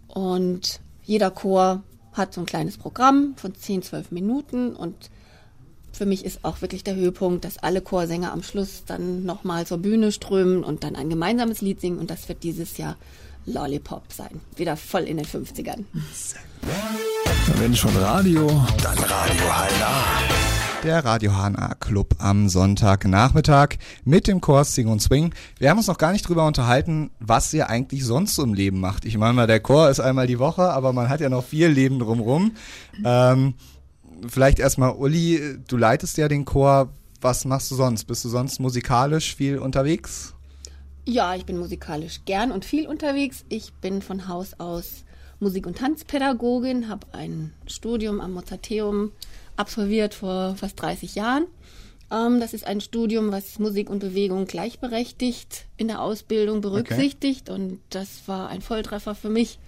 Und 0.07 0.79
jeder 1.03 1.31
Chor 1.31 1.83
hat 2.13 2.33
so 2.33 2.41
ein 2.41 2.45
kleines 2.45 2.77
Programm 2.77 3.33
von 3.35 3.55
10, 3.55 3.81
12 3.81 4.11
Minuten 4.11 4.75
und 4.75 5.09
für 5.93 6.05
mich 6.05 6.25
ist 6.25 6.43
auch 6.43 6.61
wirklich 6.61 6.83
der 6.83 6.95
Höhepunkt, 6.95 7.45
dass 7.45 7.59
alle 7.59 7.81
Chorsänger 7.81 8.33
am 8.33 8.41
Schluss 8.41 8.83
dann 8.85 9.23
nochmal 9.23 9.67
zur 9.67 9.77
Bühne 9.77 10.11
strömen 10.11 10.63
und 10.63 10.83
dann 10.83 10.95
ein 10.95 11.09
gemeinsames 11.09 11.61
Lied 11.61 11.79
singen. 11.79 11.99
Und 11.99 12.09
das 12.09 12.27
wird 12.27 12.43
dieses 12.43 12.77
Jahr 12.77 12.97
Lollipop 13.45 14.11
sein. 14.11 14.41
Wieder 14.55 14.75
voll 14.75 15.03
in 15.03 15.17
den 15.17 15.25
50ern. 15.25 15.83
Wenn 17.57 17.75
schon 17.75 17.95
Radio, 17.97 18.47
dann 18.81 18.97
Radio 18.97 19.45
HNA. 19.45 20.83
Der 20.83 21.05
Radio 21.05 21.31
HNA 21.31 21.75
Club 21.75 22.15
am 22.17 22.49
Sonntagnachmittag 22.49 23.75
mit 24.03 24.27
dem 24.27 24.41
Chor 24.41 24.65
Sing 24.65 24.87
und 24.87 25.01
Swing. 25.01 25.33
Wir 25.59 25.69
haben 25.69 25.77
uns 25.77 25.87
noch 25.87 25.97
gar 25.97 26.11
nicht 26.11 26.27
drüber 26.27 26.45
unterhalten, 26.45 27.11
was 27.19 27.53
ihr 27.53 27.69
eigentlich 27.69 28.03
sonst 28.03 28.35
so 28.35 28.43
im 28.43 28.53
Leben 28.53 28.79
macht. 28.81 29.05
Ich 29.05 29.17
meine 29.17 29.33
mal, 29.33 29.47
der 29.47 29.61
Chor 29.61 29.89
ist 29.89 29.99
einmal 29.99 30.27
die 30.27 30.39
Woche, 30.39 30.63
aber 30.63 30.91
man 30.91 31.07
hat 31.07 31.21
ja 31.21 31.29
noch 31.29 31.45
viel 31.45 31.67
Leben 31.67 31.99
drumrum. 31.99 32.51
Ähm, 33.05 33.53
vielleicht 34.27 34.59
erstmal, 34.59 34.93
Uli, 34.93 35.57
du 35.67 35.77
leitest 35.77 36.17
ja 36.17 36.27
den 36.27 36.45
Chor. 36.45 36.89
Was 37.21 37.45
machst 37.45 37.71
du 37.71 37.75
sonst? 37.75 38.05
Bist 38.05 38.25
du 38.25 38.29
sonst 38.29 38.59
musikalisch 38.59 39.35
viel 39.35 39.57
unterwegs? 39.57 40.33
Ja, 41.05 41.35
ich 41.35 41.45
bin 41.45 41.57
musikalisch 41.57 42.21
gern 42.25 42.51
und 42.51 42.65
viel 42.65 42.87
unterwegs. 42.87 43.45
Ich 43.49 43.73
bin 43.73 44.01
von 44.01 44.27
Haus 44.27 44.53
aus 44.59 45.03
Musik- 45.39 45.67
und 45.67 45.77
Tanzpädagogin, 45.77 46.89
habe 46.89 47.07
ein 47.11 47.53
Studium 47.67 48.21
am 48.21 48.33
Mozarteum 48.33 49.11
absolviert 49.57 50.13
vor 50.13 50.55
fast 50.55 50.81
30 50.81 51.15
Jahren. 51.15 51.45
Ähm, 52.11 52.39
das 52.39 52.53
ist 52.53 52.65
ein 52.65 52.81
Studium, 52.81 53.31
was 53.31 53.59
Musik 53.59 53.89
und 53.89 53.99
Bewegung 53.99 54.45
gleichberechtigt 54.45 55.65
in 55.77 55.87
der 55.87 56.01
Ausbildung 56.01 56.61
berücksichtigt 56.61 57.49
und 57.49 57.79
das 57.89 58.27
war 58.27 58.49
ein 58.49 58.61
Volltreffer 58.61 59.15
für 59.15 59.29
mich. 59.29 59.59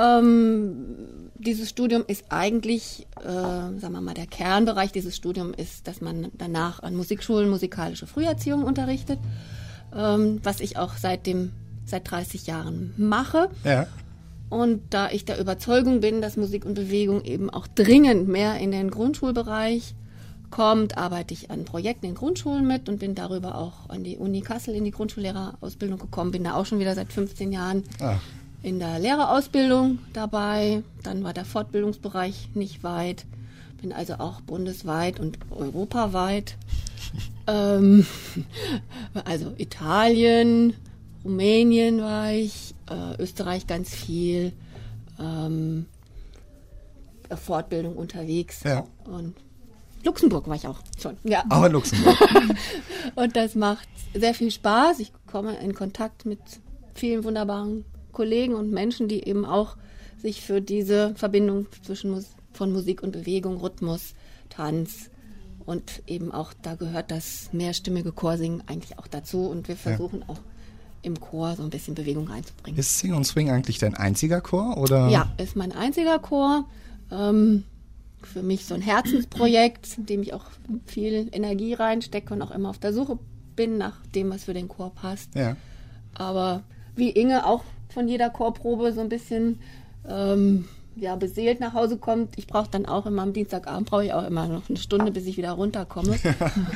Ähm, 0.00 1.30
dieses 1.34 1.68
Studium 1.68 2.04
ist 2.06 2.24
eigentlich, 2.28 3.06
äh, 3.20 3.24
sagen 3.24 3.92
wir 3.92 4.00
mal, 4.00 4.14
der 4.14 4.26
Kernbereich 4.26 4.92
dieses 4.92 5.16
Studiums 5.16 5.56
ist, 5.58 5.88
dass 5.88 6.00
man 6.00 6.28
danach 6.34 6.82
an 6.82 6.94
Musikschulen 6.94 7.48
musikalische 7.48 8.06
Früherziehung 8.06 8.64
unterrichtet, 8.64 9.18
ähm, 9.94 10.40
was 10.42 10.60
ich 10.60 10.76
auch 10.76 10.96
seit 10.96 11.26
dem 11.26 11.52
seit 11.84 12.10
30 12.10 12.46
Jahren 12.46 12.94
mache. 12.96 13.50
Ja. 13.64 13.86
Und 14.48 14.82
da 14.90 15.10
ich 15.10 15.24
der 15.24 15.40
Überzeugung 15.40 16.00
bin, 16.00 16.20
dass 16.20 16.36
Musik 16.36 16.64
und 16.64 16.74
Bewegung 16.74 17.22
eben 17.24 17.50
auch 17.50 17.66
dringend 17.66 18.28
mehr 18.28 18.58
in 18.58 18.70
den 18.70 18.90
Grundschulbereich 18.90 19.94
kommt, 20.50 20.98
arbeite 20.98 21.34
ich 21.34 21.50
an 21.50 21.64
Projekten 21.64 22.06
in 22.06 22.14
Grundschulen 22.14 22.66
mit 22.66 22.88
und 22.88 22.98
bin 22.98 23.14
darüber 23.14 23.56
auch 23.56 23.88
an 23.88 24.02
die 24.02 24.16
Uni 24.16 24.40
Kassel 24.40 24.74
in 24.74 24.84
die 24.84 24.90
Grundschullehrerausbildung 24.90 25.98
gekommen. 25.98 26.32
Bin 26.32 26.44
da 26.44 26.54
auch 26.54 26.66
schon 26.66 26.80
wieder 26.80 26.94
seit 26.94 27.12
15 27.12 27.52
Jahren 27.52 27.84
Ah. 28.00 28.16
In 28.62 28.78
der 28.78 28.98
Lehrerausbildung 28.98 29.98
dabei. 30.12 30.82
Dann 31.02 31.24
war 31.24 31.32
der 31.32 31.44
Fortbildungsbereich 31.44 32.50
nicht 32.54 32.82
weit. 32.82 33.24
Bin 33.80 33.92
also 33.92 34.14
auch 34.14 34.40
bundesweit 34.40 35.18
und 35.20 35.38
europaweit. 35.50 36.56
ähm, 37.46 38.06
also 39.24 39.54
Italien, 39.56 40.74
Rumänien 41.24 42.00
war 42.00 42.32
ich, 42.32 42.74
äh, 42.90 43.22
Österreich 43.22 43.66
ganz 43.66 43.94
viel, 43.94 44.52
ähm, 45.18 45.86
Fortbildung 47.36 47.96
unterwegs. 47.96 48.62
Ja. 48.64 48.84
Und 49.04 49.34
Luxemburg 50.04 50.48
war 50.48 50.56
ich 50.56 50.66
auch 50.66 50.80
schon. 51.00 51.16
Ja. 51.24 51.44
Aber 51.48 51.66
in 51.66 51.72
Luxemburg. 51.72 52.18
Und 53.14 53.36
das 53.36 53.54
macht 53.54 53.88
sehr 54.14 54.34
viel 54.34 54.50
Spaß. 54.50 54.98
Ich 55.00 55.12
komme 55.26 55.56
in 55.58 55.74
Kontakt 55.74 56.26
mit 56.26 56.40
vielen 56.94 57.24
wunderbaren 57.24 57.84
Kollegen 58.12 58.54
und 58.54 58.70
Menschen, 58.72 59.08
die 59.08 59.26
eben 59.26 59.44
auch 59.44 59.76
sich 60.18 60.42
für 60.42 60.60
diese 60.60 61.14
Verbindung 61.14 61.66
zwischen 61.82 62.24
von 62.52 62.72
Musik 62.72 63.02
und 63.02 63.12
Bewegung, 63.12 63.58
Rhythmus, 63.58 64.14
Tanz 64.48 65.10
und 65.66 66.02
eben 66.06 66.32
auch, 66.32 66.52
da 66.62 66.74
gehört 66.74 67.10
das 67.10 67.50
mehrstimmige 67.52 68.12
Chorsingen 68.12 68.62
eigentlich 68.66 68.98
auch 68.98 69.06
dazu. 69.06 69.46
Und 69.46 69.68
wir 69.68 69.76
versuchen 69.76 70.24
auch 70.26 70.40
im 71.02 71.20
Chor 71.20 71.54
so 71.56 71.62
ein 71.62 71.70
bisschen 71.70 71.94
Bewegung 71.94 72.28
reinzubringen. 72.28 72.78
Ist 72.78 72.98
Sing 72.98 73.14
und 73.14 73.24
Swing 73.24 73.50
eigentlich 73.50 73.78
dein 73.78 73.94
einziger 73.94 74.40
Chor? 74.40 74.76
Oder? 74.76 75.08
Ja, 75.08 75.32
ist 75.38 75.56
mein 75.56 75.72
einziger 75.72 76.18
Chor. 76.18 76.66
Ähm, 77.10 77.64
für 78.22 78.42
mich 78.42 78.66
so 78.66 78.74
ein 78.74 78.82
Herzensprojekt, 78.82 79.96
in 79.96 80.06
dem 80.06 80.22
ich 80.22 80.34
auch 80.34 80.44
viel 80.86 81.28
Energie 81.32 81.74
reinstecke 81.74 82.34
und 82.34 82.42
auch 82.42 82.50
immer 82.50 82.68
auf 82.68 82.78
der 82.78 82.92
Suche 82.92 83.18
bin 83.56 83.78
nach 83.78 83.96
dem, 84.14 84.30
was 84.30 84.44
für 84.44 84.54
den 84.54 84.68
Chor 84.68 84.94
passt. 84.94 85.34
Ja. 85.34 85.56
Aber 86.14 86.62
wie 86.96 87.10
Inge 87.10 87.46
auch 87.46 87.64
von 87.92 88.08
jeder 88.08 88.30
Chorprobe 88.30 88.92
so 88.92 89.00
ein 89.00 89.08
bisschen 89.08 89.60
ähm, 90.08 90.66
ja, 90.96 91.16
beseelt 91.16 91.60
nach 91.60 91.72
Hause 91.74 91.96
kommt. 91.98 92.36
Ich 92.38 92.46
brauche 92.46 92.68
dann 92.70 92.86
auch 92.86 93.06
immer 93.06 93.22
am 93.22 93.32
Dienstagabend, 93.32 93.88
brauche 93.88 94.04
ich 94.04 94.12
auch 94.12 94.26
immer 94.26 94.48
noch 94.48 94.68
eine 94.68 94.78
Stunde, 94.78 95.12
bis 95.12 95.26
ich 95.26 95.36
wieder 95.36 95.52
runterkomme. 95.52 96.16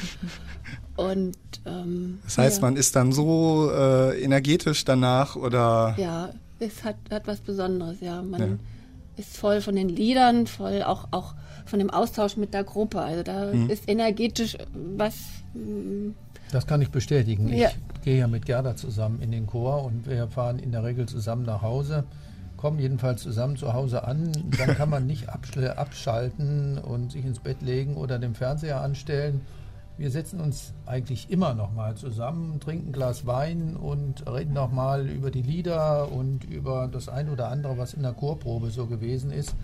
und 0.96 1.36
ähm, 1.66 2.20
Das 2.24 2.38
heißt, 2.38 2.56
ja. 2.58 2.62
man 2.68 2.76
ist 2.76 2.94
dann 2.96 3.12
so 3.12 3.70
äh, 3.72 4.22
energetisch 4.22 4.84
danach 4.84 5.36
oder 5.36 5.94
Ja, 5.98 6.30
es 6.60 6.84
hat, 6.84 6.96
hat 7.10 7.26
was 7.26 7.40
Besonderes, 7.40 8.00
ja. 8.00 8.22
Man 8.22 8.40
Ja. 8.40 8.48
ist 9.16 9.36
voll 9.36 9.60
von 9.60 9.74
den 9.76 9.88
Liedern, 9.88 10.46
voll 10.46 10.82
auch, 10.82 11.08
auch 11.10 11.34
von 11.66 11.78
dem 11.78 11.90
Austausch 11.90 12.36
mit 12.36 12.54
der 12.54 12.64
Gruppe. 12.64 13.00
Also 13.00 13.22
da 13.22 13.52
Mhm. 13.52 13.68
ist 13.70 13.88
energetisch 13.88 14.56
was. 14.96 15.14
Das 16.54 16.68
kann 16.68 16.80
ich 16.80 16.90
bestätigen. 16.90 17.48
Ja. 17.48 17.70
Ich 17.96 18.02
gehe 18.02 18.16
ja 18.16 18.28
mit 18.28 18.46
Gerda 18.46 18.76
zusammen 18.76 19.20
in 19.20 19.32
den 19.32 19.44
Chor 19.44 19.84
und 19.84 20.08
wir 20.08 20.28
fahren 20.28 20.60
in 20.60 20.70
der 20.70 20.84
Regel 20.84 21.06
zusammen 21.06 21.44
nach 21.44 21.62
Hause, 21.62 22.04
kommen 22.56 22.78
jedenfalls 22.78 23.22
zusammen 23.22 23.56
zu 23.56 23.72
Hause 23.72 24.04
an. 24.04 24.30
Dann 24.56 24.76
kann 24.76 24.88
man 24.88 25.04
nicht 25.04 25.28
abschalten 25.28 26.78
und 26.78 27.10
sich 27.10 27.24
ins 27.24 27.40
Bett 27.40 27.60
legen 27.60 27.96
oder 27.96 28.20
den 28.20 28.36
Fernseher 28.36 28.80
anstellen. 28.80 29.40
Wir 29.98 30.12
setzen 30.12 30.40
uns 30.40 30.74
eigentlich 30.86 31.28
immer 31.28 31.54
noch 31.54 31.72
mal 31.72 31.96
zusammen, 31.96 32.60
trinken 32.60 32.90
ein 32.90 32.92
Glas 32.92 33.26
Wein 33.26 33.74
und 33.74 34.24
reden 34.30 34.54
noch 34.54 34.70
mal 34.70 35.08
über 35.08 35.32
die 35.32 35.42
Lieder 35.42 36.12
und 36.12 36.44
über 36.44 36.86
das 36.86 37.08
ein 37.08 37.30
oder 37.30 37.48
andere, 37.48 37.78
was 37.78 37.94
in 37.94 38.02
der 38.02 38.12
Chorprobe 38.12 38.70
so 38.70 38.86
gewesen 38.86 39.32
ist. 39.32 39.56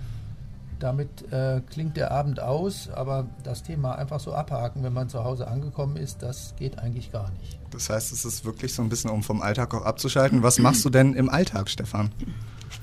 Damit 0.81 1.31
äh, 1.31 1.61
klingt 1.71 1.97
der 1.99 2.11
Abend 2.11 2.41
aus, 2.41 2.89
aber 2.89 3.27
das 3.45 3.63
Thema 3.63 3.97
einfach 3.97 4.19
so 4.19 4.33
abhaken, 4.33 4.83
wenn 4.83 4.95
man 4.95 5.11
zu 5.11 5.23
Hause 5.23 5.47
angekommen 5.47 5.97
ist, 5.97 6.23
das 6.23 6.55
geht 6.59 6.79
eigentlich 6.79 7.13
gar 7.13 7.31
nicht. 7.39 7.59
das 7.71 7.91
heißt, 7.91 8.13
es 8.13 8.25
ist 8.25 8.47
wirklich 8.47 8.75
so 8.75 8.83
ein 8.83 8.89
bisschen, 8.89 9.11
um 9.11 9.23
vom 9.23 9.43
Alltag 9.43 9.75
auch 9.75 9.85
abzuschalten. 9.85 10.43
Was 10.43 10.59
machst 10.59 10.85
du 10.85 10.91
denn 10.91 11.13
im 11.15 11.29
Alltag, 11.29 11.69
Stefan? 11.69 12.11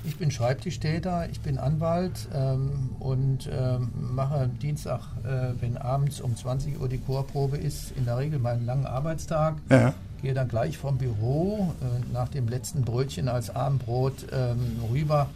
Ich 0.04 0.16
bin 0.16 0.30
Schreibtischtäter, 0.30 1.28
ich 1.28 1.40
bin 1.40 1.58
Anwalt 1.58 2.28
ähm, 2.32 2.90
und 3.00 3.50
ähm, 3.52 3.90
mache 4.14 4.48
Dienstag, 4.62 5.00
äh, 5.24 5.60
wenn 5.60 5.76
abends 5.76 6.20
um 6.20 6.36
20 6.36 6.80
Uhr 6.80 6.88
die 6.88 6.98
Chorprobe 6.98 7.56
ist, 7.56 7.92
in 7.96 8.04
der 8.04 8.18
Regel 8.18 8.38
meinen 8.38 8.64
langen 8.64 8.86
Arbeitstag. 8.86 9.56
Ja. 9.68 9.92
Gehe 10.22 10.34
dann 10.34 10.48
gleich 10.48 10.78
vom 10.78 10.98
Büro 10.98 11.74
äh, 11.80 12.12
nach 12.12 12.28
dem 12.28 12.48
letzten 12.48 12.82
Brötchen 12.82 13.28
als 13.28 13.50
Abendbrot 13.50 14.26
ähm, 14.32 14.78
rüber 14.90 15.28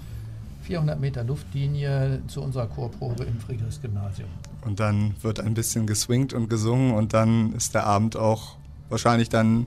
400 0.63 1.01
Meter 1.01 1.25
Luftlinie 1.25 2.23
zu 2.29 2.41
unserer 2.43 2.67
Chorprobe 2.67 3.25
im 3.25 3.39
Friedrichsgymnasium. 3.41 4.29
Und 4.65 4.81
dann 4.81 5.15
wird 5.23 5.41
ein 5.41 5.55
bisschen 5.55 5.87
geswingt 5.87 6.33
und 6.33 6.49
gesungen 6.49 6.95
und 6.95 7.13
dann 7.15 7.53
ist 7.55 7.75
der 7.75 7.87
Abend 7.87 8.17
auch 8.17 8.57
wahrscheinlich 8.89 9.29
dann 9.29 9.67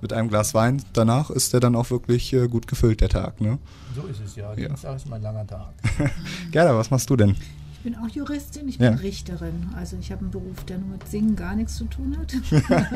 mit 0.00 0.12
einem 0.12 0.28
Glas 0.28 0.54
Wein. 0.54 0.82
Danach 0.92 1.30
ist 1.30 1.52
der 1.52 1.60
dann 1.60 1.74
auch 1.74 1.90
wirklich 1.90 2.32
äh, 2.32 2.46
gut 2.46 2.68
gefüllt, 2.68 3.00
der 3.00 3.08
Tag. 3.08 3.40
Ne? 3.40 3.58
So 3.96 4.02
ist 4.06 4.20
es 4.24 4.36
ja. 4.36 4.50
Ja. 4.54 4.68
Dienstag 4.68 4.96
ist 4.96 5.08
mein 5.08 5.22
langer 5.22 5.46
Tag. 5.46 5.72
Gerda, 6.52 6.76
was 6.76 6.90
machst 6.90 7.10
du 7.10 7.16
denn? 7.16 7.34
Ich 7.72 7.80
bin 7.80 7.96
auch 7.96 8.08
Juristin, 8.08 8.68
ich 8.68 8.76
Ja. 8.78 8.90
bin 8.90 8.98
Richterin. 9.00 9.70
Also 9.76 9.96
ich 10.00 10.12
habe 10.12 10.20
einen 10.22 10.30
Beruf, 10.30 10.64
der 10.64 10.78
nur 10.78 10.88
mit 10.90 11.08
Singen 11.08 11.34
gar 11.34 11.56
nichts 11.56 11.76
zu 11.76 11.84
tun 11.86 12.16
hat. 12.16 12.32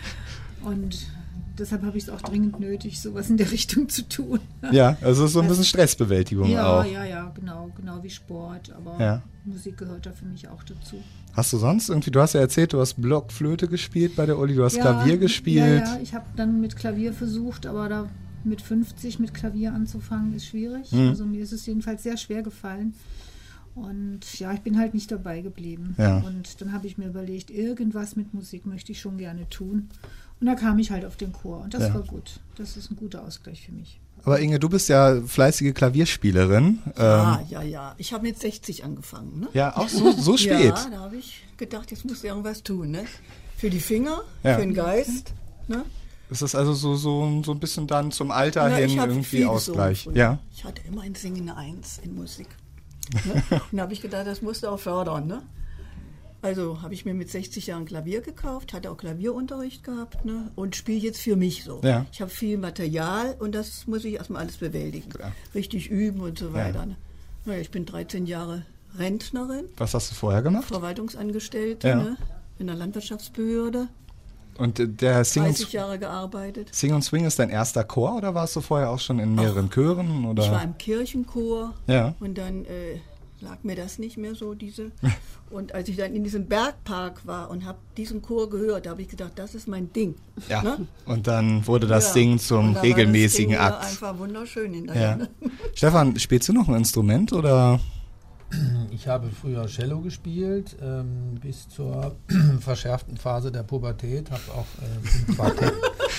Und 0.62 1.06
deshalb 1.58 1.82
habe 1.82 1.96
ich 1.98 2.04
es 2.04 2.10
auch 2.10 2.20
dringend 2.22 2.60
nötig, 2.60 3.00
sowas 3.00 3.30
in 3.30 3.36
der 3.36 3.50
Richtung 3.52 3.88
zu 3.88 4.08
tun. 4.08 4.40
Ja, 4.72 4.96
also 5.00 5.26
so 5.26 5.40
ein 5.40 5.48
bisschen 5.48 5.64
Stressbewältigung 5.64 6.48
Ja, 6.50 6.80
auch. 6.80 6.84
ja, 6.84 7.04
ja, 7.04 7.32
genau, 7.34 7.70
genau 7.76 8.02
wie 8.02 8.10
Sport. 8.10 8.72
Aber 8.76 8.98
Ja. 9.02 9.22
Musik 9.44 9.76
gehört 9.78 10.06
da 10.06 10.12
für 10.12 10.24
mich 10.24 10.48
auch 10.48 10.62
dazu. 10.64 10.96
Hast 11.34 11.52
du 11.52 11.58
sonst 11.58 11.88
irgendwie, 11.88 12.10
du 12.10 12.20
hast 12.20 12.32
ja 12.32 12.40
erzählt, 12.40 12.72
du 12.72 12.80
hast 12.80 12.94
Blockflöte 12.94 13.68
gespielt 13.68 14.16
bei 14.16 14.26
der 14.26 14.38
Uli, 14.38 14.54
du 14.54 14.64
hast 14.64 14.76
ja, 14.76 14.82
Klavier 14.82 15.18
gespielt. 15.18 15.84
Ja, 15.86 15.94
ja, 15.96 16.00
ich 16.02 16.14
habe 16.14 16.24
dann 16.34 16.60
mit 16.60 16.76
Klavier 16.76 17.12
versucht, 17.12 17.66
aber 17.66 17.88
da 17.88 18.08
mit 18.42 18.62
50 18.62 19.18
mit 19.18 19.34
Klavier 19.34 19.72
anzufangen 19.74 20.34
ist 20.34 20.46
schwierig. 20.46 20.90
Mhm. 20.92 21.08
Also 21.08 21.24
mir 21.26 21.42
ist 21.42 21.52
es 21.52 21.66
jedenfalls 21.66 22.02
sehr 22.02 22.16
schwer 22.16 22.42
gefallen. 22.42 22.94
Und 23.76 24.38
ja, 24.40 24.52
ich 24.54 24.60
bin 24.60 24.78
halt 24.78 24.94
nicht 24.94 25.12
dabei 25.12 25.42
geblieben. 25.42 25.94
Ja. 25.98 26.16
Und 26.18 26.60
dann 26.60 26.72
habe 26.72 26.86
ich 26.86 26.96
mir 26.98 27.06
überlegt, 27.06 27.50
irgendwas 27.50 28.16
mit 28.16 28.32
Musik 28.34 28.64
möchte 28.66 28.90
ich 28.92 29.00
schon 29.00 29.18
gerne 29.18 29.48
tun. 29.50 29.90
Und 30.40 30.46
da 30.46 30.54
kam 30.54 30.78
ich 30.78 30.90
halt 30.90 31.04
auf 31.04 31.16
den 31.16 31.32
Chor 31.32 31.60
und 31.62 31.74
das 31.74 31.82
Ja. 31.84 31.94
war 31.94 32.02
gut. 32.02 32.40
Das 32.56 32.76
ist 32.76 32.90
ein 32.90 32.96
guter 32.96 33.22
Ausgleich 33.22 33.64
für 33.66 33.72
mich. 33.72 34.00
Aber 34.24 34.40
Inge, 34.40 34.58
du 34.58 34.68
bist 34.68 34.88
ja 34.88 35.20
fleißige 35.24 35.72
Klavierspielerin. 35.74 36.78
Ah, 36.96 37.38
Ähm, 37.42 37.46
ja, 37.50 37.62
ja. 37.62 37.94
Ich 37.98 38.12
habe 38.12 38.22
mit 38.24 38.40
60 38.40 38.82
angefangen. 38.82 39.40
Ne? 39.40 39.48
ja, 39.52 39.76
auch 39.76 39.88
so, 39.88 40.10
so 40.10 40.36
spät. 40.38 40.64
Ja, 40.74 40.88
da 40.90 41.00
habe 41.00 41.16
ich 41.16 41.44
gedacht, 41.58 41.90
jetzt 41.90 42.04
musst 42.06 42.22
du 42.24 42.28
irgendwas 42.28 42.62
tun. 42.62 42.90
Ne? 42.90 43.04
Für 43.56 43.68
die 43.70 43.78
Finger, 43.80 44.22
Ja. 44.42 44.54
für 44.54 44.62
den 44.62 44.74
Geist. 44.74 45.32
Ne? 45.68 45.84
Ist 46.30 46.42
das 46.42 46.54
also 46.54 46.72
so, 46.72 46.96
so, 46.96 47.42
so 47.44 47.52
ein 47.52 47.60
bisschen 47.60 47.86
dann 47.86 48.10
zum 48.10 48.30
Alter 48.30 48.68
Na, 48.68 48.76
hin 48.76 48.88
ich 48.88 48.96
irgendwie 48.96 49.44
Ausgleich? 49.44 50.08
Ja. 50.14 50.38
Ich 50.52 50.64
hatte 50.64 50.82
immer 50.88 51.02
ein 51.02 51.14
Singende 51.14 51.54
Eins 51.54 51.98
in 52.02 52.14
Musik. 52.16 52.48
Ne? 53.24 53.42
Und 53.70 53.76
da 53.76 53.82
habe 53.82 53.92
ich 53.92 54.00
gedacht, 54.02 54.26
das 54.26 54.42
musst 54.42 54.62
du 54.62 54.68
auch 54.68 54.78
fördern. 54.78 55.26
Ne? 55.26 55.42
Also 56.42 56.82
habe 56.82 56.94
ich 56.94 57.04
mir 57.04 57.14
mit 57.14 57.30
60 57.30 57.66
Jahren 57.68 57.86
Klavier 57.86 58.20
gekauft, 58.20 58.72
hatte 58.72 58.90
auch 58.90 58.96
Klavierunterricht 58.96 59.82
gehabt 59.82 60.24
ne? 60.24 60.50
und 60.54 60.76
spiele 60.76 60.98
jetzt 61.00 61.20
für 61.20 61.34
mich 61.36 61.64
so. 61.64 61.80
Ja. 61.82 62.06
Ich 62.12 62.20
habe 62.20 62.30
viel 62.30 62.58
Material 62.58 63.34
und 63.38 63.54
das 63.54 63.86
muss 63.86 64.04
ich 64.04 64.14
erstmal 64.14 64.42
alles 64.42 64.58
bewältigen. 64.58 65.08
Klar. 65.10 65.32
Richtig 65.54 65.88
üben 65.90 66.20
und 66.20 66.38
so 66.38 66.46
Ja. 66.48 66.54
weiter. 66.54 66.86
Ne? 66.86 66.96
Naja, 67.46 67.60
ich 67.60 67.70
bin 67.70 67.84
13 67.86 68.26
Jahre 68.26 68.62
Rentnerin, 68.98 69.66
Was 69.76 69.94
hast 69.94 70.10
du 70.10 70.14
vorher 70.14 70.42
gemacht? 70.42 70.64
Verwaltungsangestellte 70.66 71.88
Ja. 71.88 71.96
ne? 71.96 72.16
in 72.58 72.66
der 72.68 72.76
Landwirtschaftsbehörde, 72.76 73.88
Und 74.58 75.00
der 75.00 75.24
Sing 75.24 75.42
30 75.44 75.66
und, 75.66 75.72
Jahre 75.72 75.98
gearbeitet. 75.98 76.74
Sing 76.74 76.94
und 76.94 77.02
Swing 77.02 77.24
ist 77.26 77.38
dein 77.38 77.50
erster 77.50 77.84
Chor 77.84 78.16
oder 78.16 78.34
warst 78.34 78.56
du 78.56 78.60
vorher 78.60 78.90
auch 78.90 79.00
schon 79.00 79.18
in 79.18 79.34
mehreren 79.34 79.70
Chören? 79.70 80.24
Oder? 80.24 80.44
Ich 80.44 80.50
war 80.50 80.62
im 80.62 80.76
Kirchenchor 80.78 81.74
Ja. 81.86 82.14
und 82.20 82.38
dann 82.38 82.64
äh, 82.64 83.00
lag 83.40 83.58
mir 83.62 83.76
das 83.76 83.98
nicht 83.98 84.16
mehr 84.16 84.34
so, 84.34 84.54
diese. 84.54 84.92
Und 85.48 85.76
als 85.76 85.88
ich 85.88 85.96
dann 85.96 86.12
in 86.12 86.24
diesem 86.24 86.46
Bergpark 86.46 87.24
war 87.24 87.50
und 87.50 87.64
habe 87.66 87.78
diesen 87.96 88.20
Chor 88.20 88.50
gehört, 88.50 88.84
da 88.86 88.90
habe 88.90 89.02
ich 89.02 89.08
gedacht, 89.08 89.30
das 89.36 89.54
ist 89.54 89.68
mein 89.68 89.92
Ding. 89.92 90.16
ja. 90.48 90.60
Ne? 90.60 90.88
Und 91.04 91.28
dann 91.28 91.64
wurde 91.68 91.86
das 91.86 92.08
Ja. 92.08 92.12
Singen 92.14 92.38
zum 92.40 92.70
da 92.70 92.74
war 92.78 92.82
regelmäßigen 92.82 93.52
das 93.52 93.60
Ding 93.62 93.74
Akt. 93.76 93.84
Einfach 93.84 94.18
wunderschön 94.18 94.74
hinterher. 94.74 95.18
Ja. 95.20 95.48
Stefan, 95.74 96.18
spielst 96.18 96.48
du 96.48 96.52
noch 96.52 96.66
ein 96.66 96.74
Instrument 96.74 97.32
oder? 97.32 97.78
Ich 98.90 99.08
habe 99.08 99.28
früher 99.30 99.66
Cello 99.66 100.00
gespielt, 100.00 100.76
ähm, 100.80 101.34
bis 101.42 101.68
zur 101.68 102.14
verschärften 102.60 103.16
Phase 103.16 103.50
der 103.50 103.64
Pubertät, 103.64 104.30
habe 104.30 104.42
auch 104.54 104.66
äh, 104.82 105.28
im, 105.30 105.34
Quartett, 105.34 105.72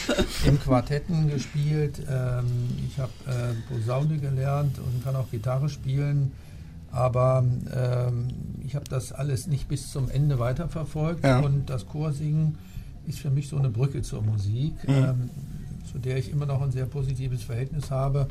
im 0.45 0.59
Quartetten 0.59 1.29
gespielt. 1.29 2.01
Ähm, 2.09 2.45
ich 2.87 2.99
habe 2.99 3.11
äh, 3.27 3.73
Posaune 3.73 4.17
gelernt 4.17 4.77
und 4.79 5.03
kann 5.03 5.15
auch 5.15 5.31
Gitarre 5.31 5.69
spielen, 5.69 6.31
aber 6.91 7.43
ähm, 7.73 8.27
ich 8.65 8.75
habe 8.75 8.85
das 8.89 9.13
alles 9.13 9.47
nicht 9.47 9.67
bis 9.69 9.89
zum 9.91 10.09
Ende 10.09 10.37
weiterverfolgt 10.37 11.23
Ja. 11.23 11.39
und 11.39 11.69
das 11.69 11.87
Chorsingen 11.87 12.57
ist 13.07 13.19
für 13.19 13.29
mich 13.29 13.47
so 13.47 13.57
eine 13.57 13.69
Brücke 13.69 14.01
zur 14.01 14.21
Musik, 14.21 14.73
Mhm. 14.87 14.93
ähm, 14.93 15.29
zu 15.89 15.97
der 15.97 16.17
ich 16.17 16.29
immer 16.29 16.45
noch 16.45 16.61
ein 16.61 16.71
sehr 16.71 16.85
positives 16.85 17.43
Verhältnis 17.43 17.89
habe. 17.89 18.27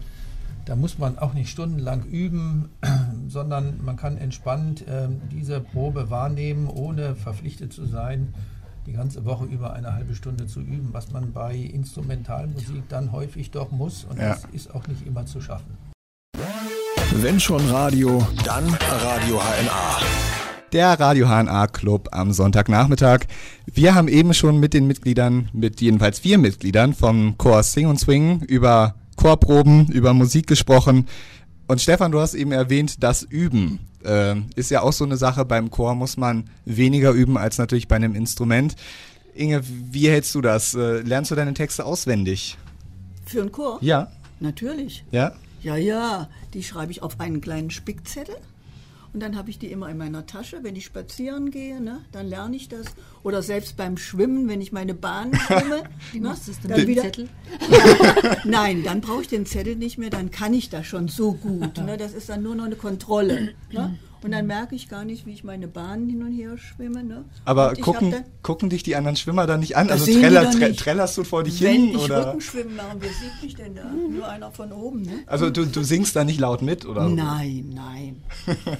Da 0.66 0.74
muss 0.74 0.98
man 0.98 1.16
auch 1.16 1.32
nicht 1.32 1.48
stundenlang 1.48 2.02
üben, 2.02 2.70
sondern 3.28 3.84
man 3.84 3.96
kann 3.96 4.18
entspannt 4.18 4.84
ähm, 4.88 5.20
diese 5.30 5.60
Probe 5.60 6.10
wahrnehmen, 6.10 6.66
ohne 6.66 7.14
verpflichtet 7.14 7.72
zu 7.72 7.86
sein, 7.86 8.34
die 8.84 8.92
ganze 8.92 9.24
Woche 9.24 9.44
über 9.44 9.74
eine 9.74 9.94
halbe 9.94 10.16
Stunde 10.16 10.46
zu 10.48 10.58
üben, 10.60 10.88
was 10.90 11.12
man 11.12 11.32
bei 11.32 11.54
Instrumentalmusik 11.54 12.88
dann 12.88 13.12
häufig 13.12 13.52
doch 13.52 13.70
muss 13.70 14.04
und 14.10 14.18
Ja. 14.18 14.30
das 14.30 14.44
ist 14.52 14.74
auch 14.74 14.88
nicht 14.88 15.06
immer 15.06 15.24
zu 15.24 15.40
schaffen. 15.40 15.78
Wenn 17.14 17.38
schon 17.38 17.64
Radio, 17.70 18.26
dann 18.44 18.66
Radio 18.90 19.38
HNA. 19.38 20.00
Der 20.72 20.98
Radio 20.98 21.28
HNA 21.28 21.68
Club 21.68 22.08
am 22.10 22.32
Sonntagnachmittag. 22.32 23.20
Wir 23.66 23.94
haben 23.94 24.08
eben 24.08 24.34
schon 24.34 24.58
mit 24.58 24.74
den 24.74 24.88
Mitgliedern, 24.88 25.48
mit 25.52 25.80
jedenfalls 25.80 26.18
vier 26.18 26.38
Mitgliedern 26.38 26.92
vom 26.92 27.38
Chor 27.38 27.62
Sing 27.62 27.86
und 27.86 28.00
Swing 28.00 28.40
über 28.40 28.96
Chorproben, 29.16 29.88
über 29.88 30.14
Musik 30.14 30.46
gesprochen. 30.46 31.06
Und 31.66 31.80
Stefan, 31.80 32.12
du 32.12 32.20
hast 32.20 32.34
eben 32.34 32.52
erwähnt, 32.52 33.02
das 33.02 33.22
Üben 33.22 33.80
äh, 34.04 34.36
ist 34.54 34.70
ja 34.70 34.82
auch 34.82 34.92
so 34.92 35.04
eine 35.04 35.16
Sache. 35.16 35.44
Beim 35.44 35.70
Chor 35.70 35.94
muss 35.94 36.16
man 36.16 36.44
weniger 36.64 37.10
üben 37.10 37.36
als 37.36 37.58
natürlich 37.58 37.88
bei 37.88 37.96
einem 37.96 38.14
Instrument. 38.14 38.76
Inge, 39.34 39.62
wie 39.66 40.08
hältst 40.08 40.34
du 40.34 40.40
das? 40.40 40.74
Äh, 40.74 41.00
lernst 41.00 41.30
du 41.30 41.34
deine 41.34 41.54
Texte 41.54 41.84
auswendig? 41.84 42.56
Für 43.26 43.40
einen 43.40 43.52
Chor? 43.52 43.78
Ja, 43.80 44.08
Natürlich. 44.40 45.04
ja. 45.10 45.32
Ja, 45.62 45.76
ja, 45.76 46.28
die 46.54 46.62
schreibe 46.62 46.92
ich 46.92 47.02
auf 47.02 47.18
einen 47.18 47.40
kleinen 47.40 47.70
Spickzettel. 47.70 48.36
Und 49.16 49.20
dann 49.20 49.34
habe 49.34 49.48
ich 49.48 49.58
die 49.58 49.72
immer 49.72 49.88
in 49.88 49.96
meiner 49.96 50.26
Tasche, 50.26 50.58
wenn 50.60 50.76
ich 50.76 50.84
spazieren 50.84 51.50
gehe, 51.50 51.80
ne, 51.80 52.00
dann 52.12 52.26
lerne 52.28 52.54
ich 52.54 52.68
das. 52.68 52.84
Oder 53.22 53.40
selbst 53.40 53.78
beim 53.78 53.96
Schwimmen, 53.96 54.46
wenn 54.46 54.60
ich 54.60 54.72
meine 54.72 54.92
Bahn 54.92 55.34
schwimme. 55.46 55.84
Wie 56.12 56.20
ne, 56.20 56.28
machst 56.28 56.48
du 56.48 56.52
dann 56.68 56.76
dem 56.80 56.86
wieder- 56.86 57.00
Zettel? 57.00 57.30
Nein, 58.44 58.82
dann 58.84 59.00
brauche 59.00 59.22
ich 59.22 59.28
den 59.28 59.46
Zettel 59.46 59.74
nicht 59.74 59.96
mehr, 59.96 60.10
dann 60.10 60.30
kann 60.30 60.52
ich 60.52 60.68
das 60.68 60.84
schon 60.84 61.08
so 61.08 61.32
gut. 61.32 61.78
Ne? 61.78 61.96
Das 61.96 62.12
ist 62.12 62.28
dann 62.28 62.42
nur 62.42 62.54
noch 62.56 62.66
eine 62.66 62.76
Kontrolle. 62.76 63.54
Ne? 63.72 63.96
Und 64.27 64.33
dann 64.33 64.49
merke 64.49 64.74
ich 64.74 64.89
gar 64.89 65.05
nicht, 65.05 65.24
wie 65.24 65.31
ich 65.31 65.45
meine 65.45 65.68
Bahnen 65.68 66.09
hin 66.09 66.20
und 66.24 66.33
her 66.33 66.59
schwimme. 66.59 67.05
Ne? 67.05 67.24
Aber 67.45 67.74
gucken, 67.74 68.11
dann, 68.11 68.24
gucken 68.43 68.70
dich 68.70 68.83
die 68.83 68.97
anderen 68.97 69.14
Schwimmer 69.14 69.47
da 69.47 69.57
nicht 69.57 69.77
an? 69.77 69.89
Also 69.89 70.05
treller, 70.07 70.51
tre 70.51 70.70
nicht. 70.70 70.81
trällerst 70.81 71.16
du 71.16 71.22
vor 71.22 71.45
dich 71.45 71.62
wenn 71.62 71.70
hin? 71.70 71.89
ich 71.91 71.99
Oder? 71.99 72.27
Rückenschwimmen 72.27 72.74
mache, 72.74 72.97
wer 72.99 73.11
sieht 73.11 73.41
mich 73.41 73.55
denn 73.55 73.77
da? 73.77 73.85
Nur 73.85 74.29
einer 74.29 74.51
von 74.51 74.72
oben. 74.72 75.03
Ne? 75.03 75.20
Also 75.27 75.49
du, 75.49 75.64
du 75.64 75.85
singst 75.85 76.16
da 76.16 76.24
nicht 76.24 76.41
laut 76.41 76.61
mit, 76.61 76.85
oder? 76.87 77.09
Nein, 77.09 77.70
nein. 77.72 78.20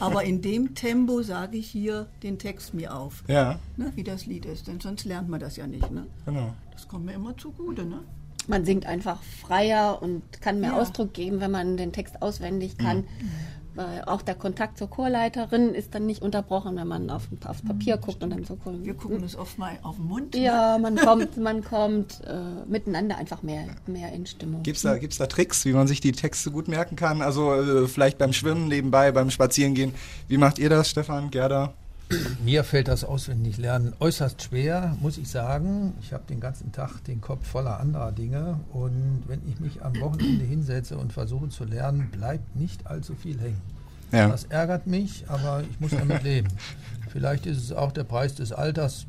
Aber 0.01 0.25
in 0.25 0.43
dem 0.43 0.75
Tempo 0.75 1.23
sage 1.23 1.59
ich 1.59 1.69
hier 1.69 2.09
den 2.25 2.41
Text 2.41 2.75
mir 2.75 2.97
auf, 2.97 3.23
Ja, 3.29 3.61
ne, 3.77 3.93
wie 3.95 4.03
das 4.03 4.27
Lied 4.27 4.47
ist. 4.47 4.67
Denn 4.67 4.81
sonst 4.81 5.05
lernt 5.05 5.29
man 5.29 5.39
das 5.39 5.55
ja 5.57 5.69
nicht. 5.69 5.89
Ne? 5.93 6.07
genau. 6.25 6.55
Das 6.73 6.89
kommt 6.89 7.05
mir 7.07 7.13
immer 7.13 7.37
zugute. 7.37 7.85
Ne? 7.85 8.01
Man 8.49 8.65
singt 8.65 8.87
einfach 8.87 9.21
freier 9.23 10.03
und 10.03 10.23
kann 10.41 10.61
mehr 10.61 10.71
Ja. 10.71 10.81
Ausdruck 10.81 11.15
geben, 11.15 11.41
wenn 11.41 11.51
man 11.53 11.77
den 11.77 11.93
Text 11.93 12.21
auswendig 12.21 12.79
kann. 12.79 13.05
Weil 13.77 14.05
auch 14.07 14.23
der 14.23 14.35
Kontakt 14.35 14.79
zur 14.79 14.89
Chorleiterin 14.89 15.75
ist 15.75 15.95
dann 15.95 16.07
nicht 16.07 16.23
unterbrochen, 16.23 16.77
wenn 16.77 16.89
man 16.89 17.11
auf, 17.11 17.29
aufs 17.45 17.63
Papier 17.63 17.99
guckt 17.99 18.23
und 18.23 18.31
dann 18.31 18.43
so 18.45 18.59
Wir 18.65 18.95
gucken 18.95 19.23
uns 19.23 19.37
oft 19.37 19.59
mal 19.59 19.79
auf 19.83 19.97
den 19.97 20.07
Mund. 20.07 20.35
Ne? 20.35 20.45
Ja, 20.45 20.79
man 20.79 20.97
kommt, 21.07 21.37
man 21.37 21.63
kommt 21.63 22.23
äh, 22.27 22.67
miteinander 22.67 23.19
einfach 23.19 23.43
mehr, 23.43 23.67
mehr 23.87 24.13
in 24.13 24.25
Stimmung. 24.25 24.63
Gibt's 24.63 24.83
da, 24.83 24.97
gibt's 24.97 25.19
da 25.19 25.27
Tricks, 25.27 25.67
wie 25.67 25.73
man 25.73 25.87
sich 25.87 26.01
die 26.01 26.13
Texte 26.13 26.51
gut 26.51 26.69
merken 26.69 26.97
kann? 26.97 27.21
Also 27.21 27.53
äh, 27.53 27.87
vielleicht 27.87 28.17
beim 28.17 28.33
Schwimmen 28.33 28.69
nebenbei, 28.69 29.13
beim 29.13 29.31
Spazierengehen. 29.31 29.95
Wie 30.27 30.39
macht 30.39 30.59
ihr 30.59 30.71
das, 30.71 30.91
Stefan, 30.91 31.31
Gerda? 31.31 31.75
Mir 32.45 32.63
fällt 32.63 32.87
das 32.87 33.03
Auswendiglernen 33.03 33.93
äußerst 33.99 34.41
schwer, 34.41 34.97
muss 35.01 35.19
ich 35.19 35.29
sagen. 35.29 35.95
Ich 36.01 36.13
habe 36.13 36.23
den 36.29 36.39
ganzen 36.39 36.71
Tag 36.71 37.03
den 37.05 37.21
Kopf 37.21 37.45
voller 37.49 37.81
anderer 37.81 38.13
Dinge 38.13 38.61
und 38.73 39.25
wenn 39.27 39.41
ich 39.49 39.59
mich 39.59 39.83
am 39.85 39.99
Wochenende 40.01 40.45
hinsetze 40.45 40.97
und 40.99 41.13
versuche 41.13 41.49
zu 41.49 41.65
lernen, 41.65 42.09
bleibt 42.13 42.55
nicht 42.55 42.87
allzu 42.87 43.15
viel 43.17 43.41
hängen. 43.41 43.61
Ja. 44.13 44.29
Das 44.29 44.45
ärgert 44.45 44.87
mich, 44.87 45.25
aber 45.27 45.65
ich 45.69 45.81
muss 45.81 45.91
damit 45.91 46.23
leben. 46.23 46.47
Vielleicht 47.09 47.45
ist 47.47 47.59
es 47.59 47.73
auch 47.73 47.91
der 47.91 48.05
Preis 48.05 48.37
des 48.37 48.53
Alters, 48.53 49.07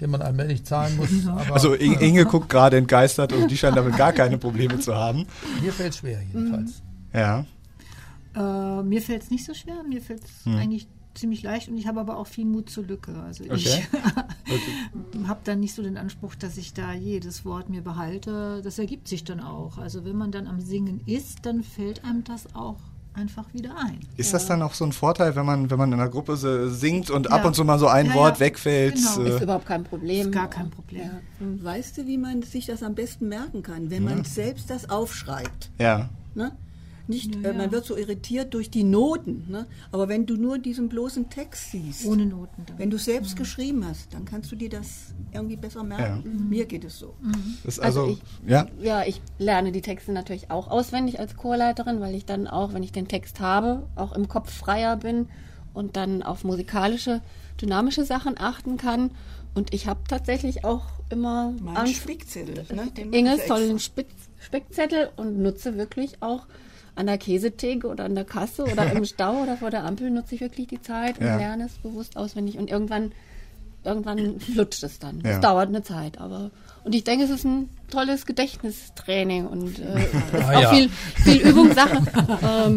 den 0.00 0.10
man 0.10 0.20
allmählich 0.22 0.64
zahlen 0.64 0.96
muss. 0.96 1.10
Aber 1.28 1.54
Also 1.54 1.74
In- 1.74 1.92
Inge 2.00 2.24
guckt 2.24 2.48
gerade 2.48 2.78
entgeistert 2.78 3.32
und 3.32 3.48
die 3.48 3.56
scheint 3.56 3.76
damit 3.76 3.96
gar 3.96 4.12
keine 4.12 4.38
Probleme 4.38 4.80
zu 4.80 4.94
haben. 4.94 5.24
mir 5.62 5.72
fällt 5.72 5.90
es 5.92 5.98
schwer 5.98 6.20
jedenfalls. 6.22 6.82
Ja. 7.12 7.44
Äh, 8.34 8.82
mir 8.82 9.02
fällt 9.02 9.22
es 9.22 9.30
nicht 9.30 9.44
so 9.44 9.54
schwer, 9.54 9.82
mir 9.88 10.00
fällt 10.00 10.22
es 10.24 10.46
eigentlich 10.52 10.88
ziemlich 11.20 11.42
leicht 11.42 11.68
und 11.68 11.76
ich 11.76 11.86
habe 11.86 12.00
aber 12.00 12.16
auch 12.16 12.26
viel 12.26 12.44
Mut 12.46 12.68
zur 12.70 12.84
Lücke. 12.84 13.12
Also 13.22 13.44
Okay. 13.44 13.84
ich 14.46 15.28
habe 15.28 15.40
dann 15.44 15.60
nicht 15.60 15.74
so 15.74 15.82
den 15.82 15.96
Anspruch, 15.96 16.34
dass 16.34 16.56
ich 16.56 16.72
da 16.74 16.92
jedes 16.92 17.44
Wort 17.44 17.68
mir 17.68 17.82
behalte. 17.82 18.60
Das 18.64 18.78
ergibt 18.78 19.06
sich 19.08 19.24
dann 19.24 19.40
auch. 19.40 19.78
Also 19.78 20.04
wenn 20.04 20.16
man 20.16 20.32
dann 20.32 20.46
am 20.46 20.60
Singen 20.60 21.00
ist, 21.06 21.46
dann 21.46 21.62
fällt 21.62 22.04
einem 22.04 22.24
das 22.24 22.54
auch 22.54 22.76
einfach 23.12 23.52
wieder 23.52 23.76
ein. 23.76 23.98
Ist 24.16 24.32
das 24.34 24.46
dann 24.46 24.62
auch 24.62 24.72
so 24.72 24.84
ein 24.84 24.92
Vorteil, 24.92 25.34
wenn 25.36 25.44
man, 25.44 25.68
wenn 25.70 25.78
man 25.78 25.92
in 25.92 26.00
einer 26.00 26.08
Gruppe 26.08 26.36
singt 26.70 27.10
und 27.10 27.30
ab 27.30 27.40
Ja. 27.42 27.46
und 27.48 27.54
zu 27.54 27.64
mal 27.64 27.78
so 27.78 27.88
ein 27.88 28.06
Ja, 28.06 28.14
Wort 28.14 28.36
ja. 28.36 28.46
wegfällt? 28.46 28.94
Genau. 28.94 29.20
äh, 29.22 29.34
Ist 29.36 29.42
überhaupt 29.42 29.66
kein 29.66 29.84
Problem. 29.84 30.26
Ist 30.26 30.32
gar 30.32 30.48
kein 30.48 30.70
Problem. 30.70 31.02
Ja. 31.02 31.64
Weißt 31.64 31.98
du, 31.98 32.06
wie 32.06 32.18
man 32.18 32.42
sich 32.42 32.66
das 32.66 32.82
am 32.82 32.94
besten 32.94 33.28
merken 33.28 33.62
kann? 33.62 33.90
Wenn 33.90 34.04
man 34.04 34.24
selbst 34.24 34.70
das 34.70 34.88
aufschreibt. 34.90 35.70
ja. 35.78 36.08
Ne? 36.34 36.52
Nicht, 37.10 37.34
Ja, 37.34 37.50
äh, 37.50 37.52
man 37.52 37.66
ja. 37.66 37.72
wird 37.72 37.84
so 37.84 37.96
irritiert 37.96 38.54
durch 38.54 38.70
die 38.70 38.84
Noten. 38.84 39.44
Ne? 39.50 39.66
Aber 39.92 40.08
wenn 40.08 40.24
du 40.26 40.36
nur 40.36 40.58
diesen 40.58 40.88
bloßen 40.88 41.28
Text 41.28 41.72
siehst, 41.72 42.06
Ohne 42.06 42.24
Noten 42.24 42.64
dann. 42.66 42.78
wenn 42.78 42.88
du 42.90 42.98
selbst 42.98 43.36
geschrieben 43.36 43.84
hast, 43.86 44.14
dann 44.14 44.24
kannst 44.24 44.50
du 44.50 44.56
dir 44.56 44.70
das 44.70 45.12
irgendwie 45.32 45.56
besser 45.56 45.82
merken. 45.84 46.46
Mir 46.48 46.64
geht 46.66 46.84
es 46.84 46.98
so. 46.98 47.14
Ist 47.64 47.80
also, 47.80 48.00
Also 48.02 48.12
ich- 48.12 48.48
ja. 48.50 48.66
Ja, 48.80 49.04
ich 49.04 49.20
lerne 49.38 49.72
die 49.72 49.82
Texte 49.82 50.12
natürlich 50.12 50.50
auch 50.50 50.68
auswendig 50.68 51.18
als 51.20 51.36
Chorleiterin, 51.36 52.00
weil 52.00 52.14
ich 52.14 52.24
dann 52.24 52.46
auch, 52.46 52.72
wenn 52.72 52.82
ich 52.82 52.92
den 52.92 53.08
Text 53.08 53.40
habe, 53.40 53.86
auch 53.96 54.12
im 54.12 54.28
Kopf 54.28 54.50
freier 54.52 54.96
bin 54.96 55.28
und 55.74 55.96
dann 55.96 56.22
auf 56.22 56.44
musikalische, 56.44 57.20
dynamische 57.60 58.04
Sachen 58.04 58.34
achten 58.38 58.76
kann. 58.76 59.10
Und 59.54 59.74
ich 59.74 59.88
habe 59.88 60.00
tatsächlich 60.08 60.64
auch 60.64 60.84
immer 61.10 61.52
Angst. 61.74 61.96
Spickzettel. 61.96 62.64
Ne? 62.72 62.88
Tollen 62.94 63.26
extra. 63.26 63.78
Spick 63.80 64.06
Spickzettel 64.38 65.10
und 65.16 65.38
nutze 65.42 65.76
wirklich 65.76 66.22
auch 66.22 66.46
an 67.00 67.06
der 67.06 67.18
Käsetheke 67.18 67.88
oder 67.88 68.04
an 68.04 68.14
der 68.14 68.24
Kasse 68.24 68.64
oder 68.64 68.92
im 68.92 69.04
Stau 69.06 69.42
oder 69.42 69.56
vor 69.56 69.70
der 69.70 69.84
Ampel 69.84 70.10
nutze 70.10 70.36
ich 70.36 70.40
wirklich 70.40 70.68
die 70.68 70.80
Zeit 70.80 71.18
und 71.18 71.26
Ja. 71.26 71.36
lerne 71.36 71.64
es 71.64 71.72
bewusst 71.78 72.16
auswendig 72.16 72.56
und 72.58 72.70
irgendwann 72.70 73.10
irgendwann 73.82 74.38
flutscht 74.40 74.82
es 74.84 74.98
dann. 74.98 75.20
Ja. 75.24 75.30
Es 75.30 75.40
dauert 75.40 75.68
eine 75.68 75.82
Zeit, 75.82 76.18
aber 76.20 76.50
und 76.84 76.94
ich 76.94 77.02
denke, 77.04 77.24
es 77.24 77.30
ist 77.30 77.44
ein 77.44 77.68
tolles 77.90 78.26
Gedächtnistraining 78.26 79.46
und 79.46 79.78
äh, 79.78 80.04
ist 80.04 80.14
Ah, 80.44 80.56
auch 80.56 80.62
ja. 80.62 80.70
viel, 80.74 80.90
viel 81.24 81.48
Übungssache. 81.48 81.96
ähm, 82.66 82.76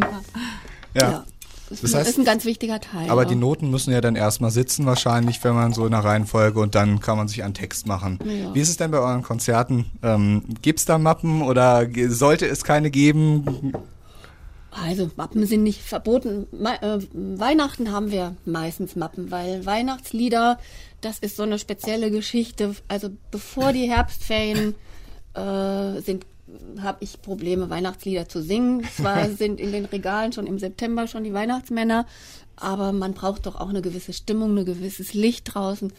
ja. 0.94 1.02
ja. 1.12 1.24
Das, 1.70 1.82
Das 1.82 1.90
ist- 1.90 1.96
heißt- 1.96 2.10
ist 2.10 2.20
ein 2.20 2.26
ganz 2.26 2.46
wichtiger 2.46 2.80
Teil. 2.80 3.10
Aber 3.10 3.24
ja. 3.24 3.30
die 3.30 3.36
Noten 3.36 3.70
müssen 3.70 3.92
ja 3.92 4.00
dann 4.00 4.16
erstmal 4.16 4.52
sitzen 4.52 4.86
wahrscheinlich, 4.86 5.44
wenn 5.44 5.56
man 5.56 5.74
so 5.74 5.86
in 5.86 5.94
einer 5.94 6.04
Reihenfolge 6.06 6.60
und 6.60 6.76
dann 6.76 7.00
kann 7.00 7.18
man 7.18 7.28
sich 7.28 7.44
einen 7.44 7.54
Text 7.54 7.88
machen. 7.88 8.20
Ja. 8.24 8.54
Wie 8.54 8.60
ist 8.60 8.70
es 8.70 8.78
denn 8.78 8.92
bei 8.92 9.00
euren 9.00 9.24
Konzerten? 9.24 9.86
Ähm, 10.04 10.44
Gibt 10.62 10.80
es 10.80 10.86
da 10.86 10.98
Mappen 10.98 11.42
oder 11.42 11.88
sollte 12.10 12.46
es 12.48 12.64
keine 12.64 12.92
geben? 12.92 13.74
Also 14.74 15.12
Mappen 15.16 15.46
sind 15.46 15.64
nicht 15.64 15.82
verboten. 15.82 16.48
Me 16.52 16.82
äh, 16.82 17.00
Weihnachten 17.14 17.92
haben 17.92 18.12
wir 18.12 18.36
meistens 18.46 18.96
Mappen, 18.96 19.32
weil 19.32 19.66
Weihnachtslieder, 19.66 20.60
das 21.02 21.20
ist 21.20 21.36
so 21.36 21.44
eine 21.44 21.60
spezielle 21.60 22.12
Geschichte. 22.12 22.76
Also 22.88 23.10
bevor 23.32 23.72
die 23.72 23.90
Herbstferien 23.90 24.76
äh, 25.34 26.02
sind, 26.02 26.26
habe 26.82 26.98
ich 27.02 27.22
Probleme, 27.22 27.70
Weihnachtslieder 27.70 28.28
zu 28.28 28.42
singen. 28.42 28.84
Zwar 28.96 29.30
sind 29.38 29.60
in 29.60 29.72
den 29.72 29.86
Regalen 29.86 30.34
schon 30.34 30.48
im 30.48 30.60
September 30.60 31.08
schon 31.08 31.24
die 31.24 31.34
Weihnachtsmänner, 31.34 32.06
aber 32.56 32.92
man 32.92 33.14
braucht 33.14 33.46
doch 33.46 33.56
auch 33.56 33.70
eine 33.70 33.82
gewisse 33.82 34.14
Stimmung, 34.14 34.58
ein 34.58 34.66
gewisses 34.66 35.14
Licht 35.14 35.54
draußen. 35.54 35.94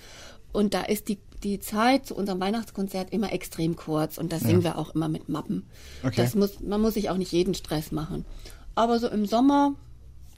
Und 0.53 0.73
da 0.73 0.83
ist 0.83 1.09
die, 1.09 1.19
die 1.43 1.59
Zeit 1.59 2.07
zu 2.07 2.15
unserem 2.15 2.41
Weihnachtskonzert 2.41 3.13
immer 3.13 3.33
extrem 3.33 3.75
kurz 3.75 4.19
und 4.19 4.33
da 4.33 4.39
singen 4.39 4.63
wir 4.63 4.79
auch 4.79 4.95
immer 4.95 5.09
mit 5.09 5.29
Mappen. 5.29 5.67
Okay. 6.05 6.15
Das 6.17 6.37
muss, 6.37 6.61
man 6.61 6.81
muss 6.81 6.95
sich 6.95 7.11
auch 7.11 7.17
nicht 7.17 7.33
jeden 7.33 7.55
Stress 7.55 7.91
machen. 7.91 8.25
Aber 8.75 8.99
so 8.99 9.09
im 9.09 9.27
Sommer 9.27 9.75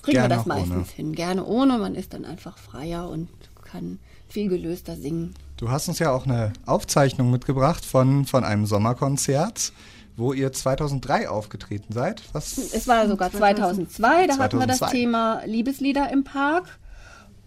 kriegen 0.02 0.16
Gerne 0.16 0.34
wir 0.34 0.36
das 0.36 0.46
auch 0.46 0.56
ohne. 0.56 0.66
meistens 0.66 0.90
hin. 0.90 1.12
Gerne 1.14 1.44
ohne. 1.44 1.78
Man 1.78 1.94
ist 1.94 2.14
dann 2.14 2.24
einfach 2.24 2.58
freier 2.58 3.08
und 3.08 3.28
kann 3.64 3.98
viel 4.28 4.48
gelöster 4.48 4.96
singen. 4.96 5.34
Du 5.56 5.70
hast 5.70 5.88
uns 5.88 5.98
ja 5.98 6.10
auch 6.12 6.26
eine 6.26 6.52
Aufzeichnung 6.66 7.30
mitgebracht 7.30 7.84
von, 7.84 8.26
von 8.26 8.44
einem 8.44 8.66
Sommerkonzert, 8.66 9.72
wo 10.16 10.32
ihr 10.32 10.52
2003 10.52 11.28
aufgetreten 11.28 11.92
seid. 11.92 12.22
Was? 12.32 12.58
Es 12.58 12.86
war 12.86 13.08
sogar 13.08 13.30
2002, 13.30 14.26
da 14.26 14.38
hatten 14.38 14.58
wir 14.58 14.66
das 14.66 14.78
2002. 14.78 14.90
Thema 14.90 15.42
Liebeslieder 15.46 16.10
im 16.12 16.24
Park. 16.24 16.78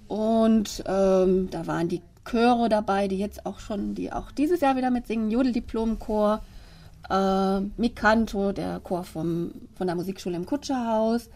Und 0.07 0.83
ähm, 0.87 1.49
da 1.51 1.67
waren 1.67 1.87
die 1.87 2.01
Chöre 2.25 2.67
dabei, 2.69 3.07
die 3.07 3.17
jetzt 3.17 3.45
auch 3.45 3.59
schon, 3.59 3.95
die 3.95 4.11
auch 4.11 4.31
dieses 4.31 4.61
Jahr 4.61 4.75
wieder 4.75 4.89
mitsingen. 4.89 5.29
Jodeldiplomchor, 5.29 6.41
äh, 7.09 7.59
Mikanto, 7.77 8.51
der 8.51 8.79
Chor 8.79 9.03
vom, 9.03 9.51
von 9.75 9.87
der 9.87 9.95
Musikschule 9.95 10.35
im 10.35 10.45
Kutscherhaus 10.45 11.29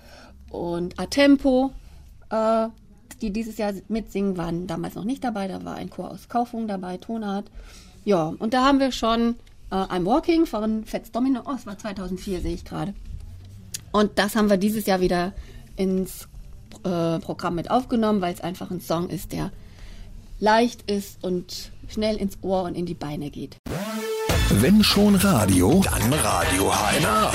und 0.51 0.99
Atempo, 0.99 1.71
äh, 2.29 2.67
die 3.21 3.31
dieses 3.31 3.57
Jahr 3.57 3.73
mitsingen, 3.87 4.37
waren 4.37 4.67
damals 4.67 4.95
noch 4.95 5.05
nicht 5.05 5.23
dabei. 5.23 5.47
Da 5.47 5.63
war 5.65 5.75
ein 5.75 5.89
Chor 5.89 6.11
aus 6.11 6.29
Kaufung 6.29 6.67
dabei, 6.67 6.97
Tonart. 6.97 7.49
Ja, 8.05 8.33
und 8.37 8.53
da 8.53 8.65
haben 8.65 8.79
wir 8.79 8.91
schon 8.91 9.35
äh, 9.71 9.75
I'm 9.75 10.05
Walking 10.05 10.45
von 10.45 10.85
Fats 10.85 11.11
Domino, 11.11 11.41
oh, 11.45 11.53
es 11.55 11.65
war 11.65 11.77
2004, 11.77 12.41
sehe 12.41 12.53
ich 12.53 12.65
gerade. 12.65 12.93
Und 13.91 14.17
das 14.19 14.35
haben 14.35 14.49
wir 14.49 14.57
dieses 14.57 14.85
Jahr 14.85 15.01
wieder 15.01 15.33
ins 15.75 16.27
äh, 16.83 17.19
Programm 17.19 17.55
mit 17.55 17.71
aufgenommen, 17.71 18.21
weil 18.21 18.33
es 18.33 18.41
einfach 18.41 18.71
ein 18.71 18.81
Song 18.81 19.09
ist, 19.09 19.31
der 19.31 19.51
leicht 20.39 20.89
ist 20.91 21.23
und 21.23 21.71
schnell 21.87 22.17
ins 22.17 22.37
Ohr 22.41 22.63
und 22.63 22.75
in 22.75 22.85
die 22.85 22.95
Beine 22.95 23.29
geht. 23.29 23.57
Wenn 24.49 24.83
schon 24.83 25.15
Radio, 25.15 25.81
dann 25.83 26.13
Radio 26.13 26.71
HNA. 26.71 27.31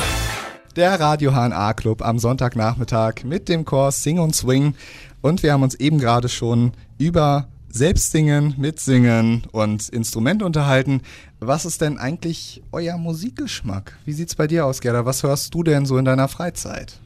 Der 0.77 1.01
Radio 1.01 1.33
HNA 1.33 1.73
Club 1.75 2.03
am 2.03 2.19
Sonntagnachmittag 2.19 3.25
mit 3.25 3.49
dem 3.49 3.65
Chor 3.65 3.93
Sing 3.93 4.19
und 4.19 4.37
Swing. 4.37 4.75
Und 5.21 5.43
wir 5.43 5.53
haben 5.53 5.63
uns 5.63 5.75
eben 5.75 5.99
gerade 5.99 6.29
schon 6.29 6.73
über 6.99 7.49
Selbstsingen, 7.71 8.55
Mitsingen 8.57 9.43
und 9.53 9.89
Instrument 9.89 10.43
unterhalten. 10.43 11.03
Was 11.41 11.65
ist 11.65 11.81
denn 11.81 11.99
eigentlich 11.99 12.63
euer 12.73 12.97
Musikgeschmack? 12.99 13.97
Wie 14.05 14.13
sieht's 14.13 14.35
bei 14.35 14.47
dir 14.47 14.67
aus, 14.67 14.81
Gerda? 14.81 15.05
Was 15.05 15.23
hörst 15.23 15.55
du 15.55 15.63
denn 15.63 15.87
so 15.87 15.99
in 15.99 16.05
deiner 16.05 16.29
Freizeit? 16.29 17.01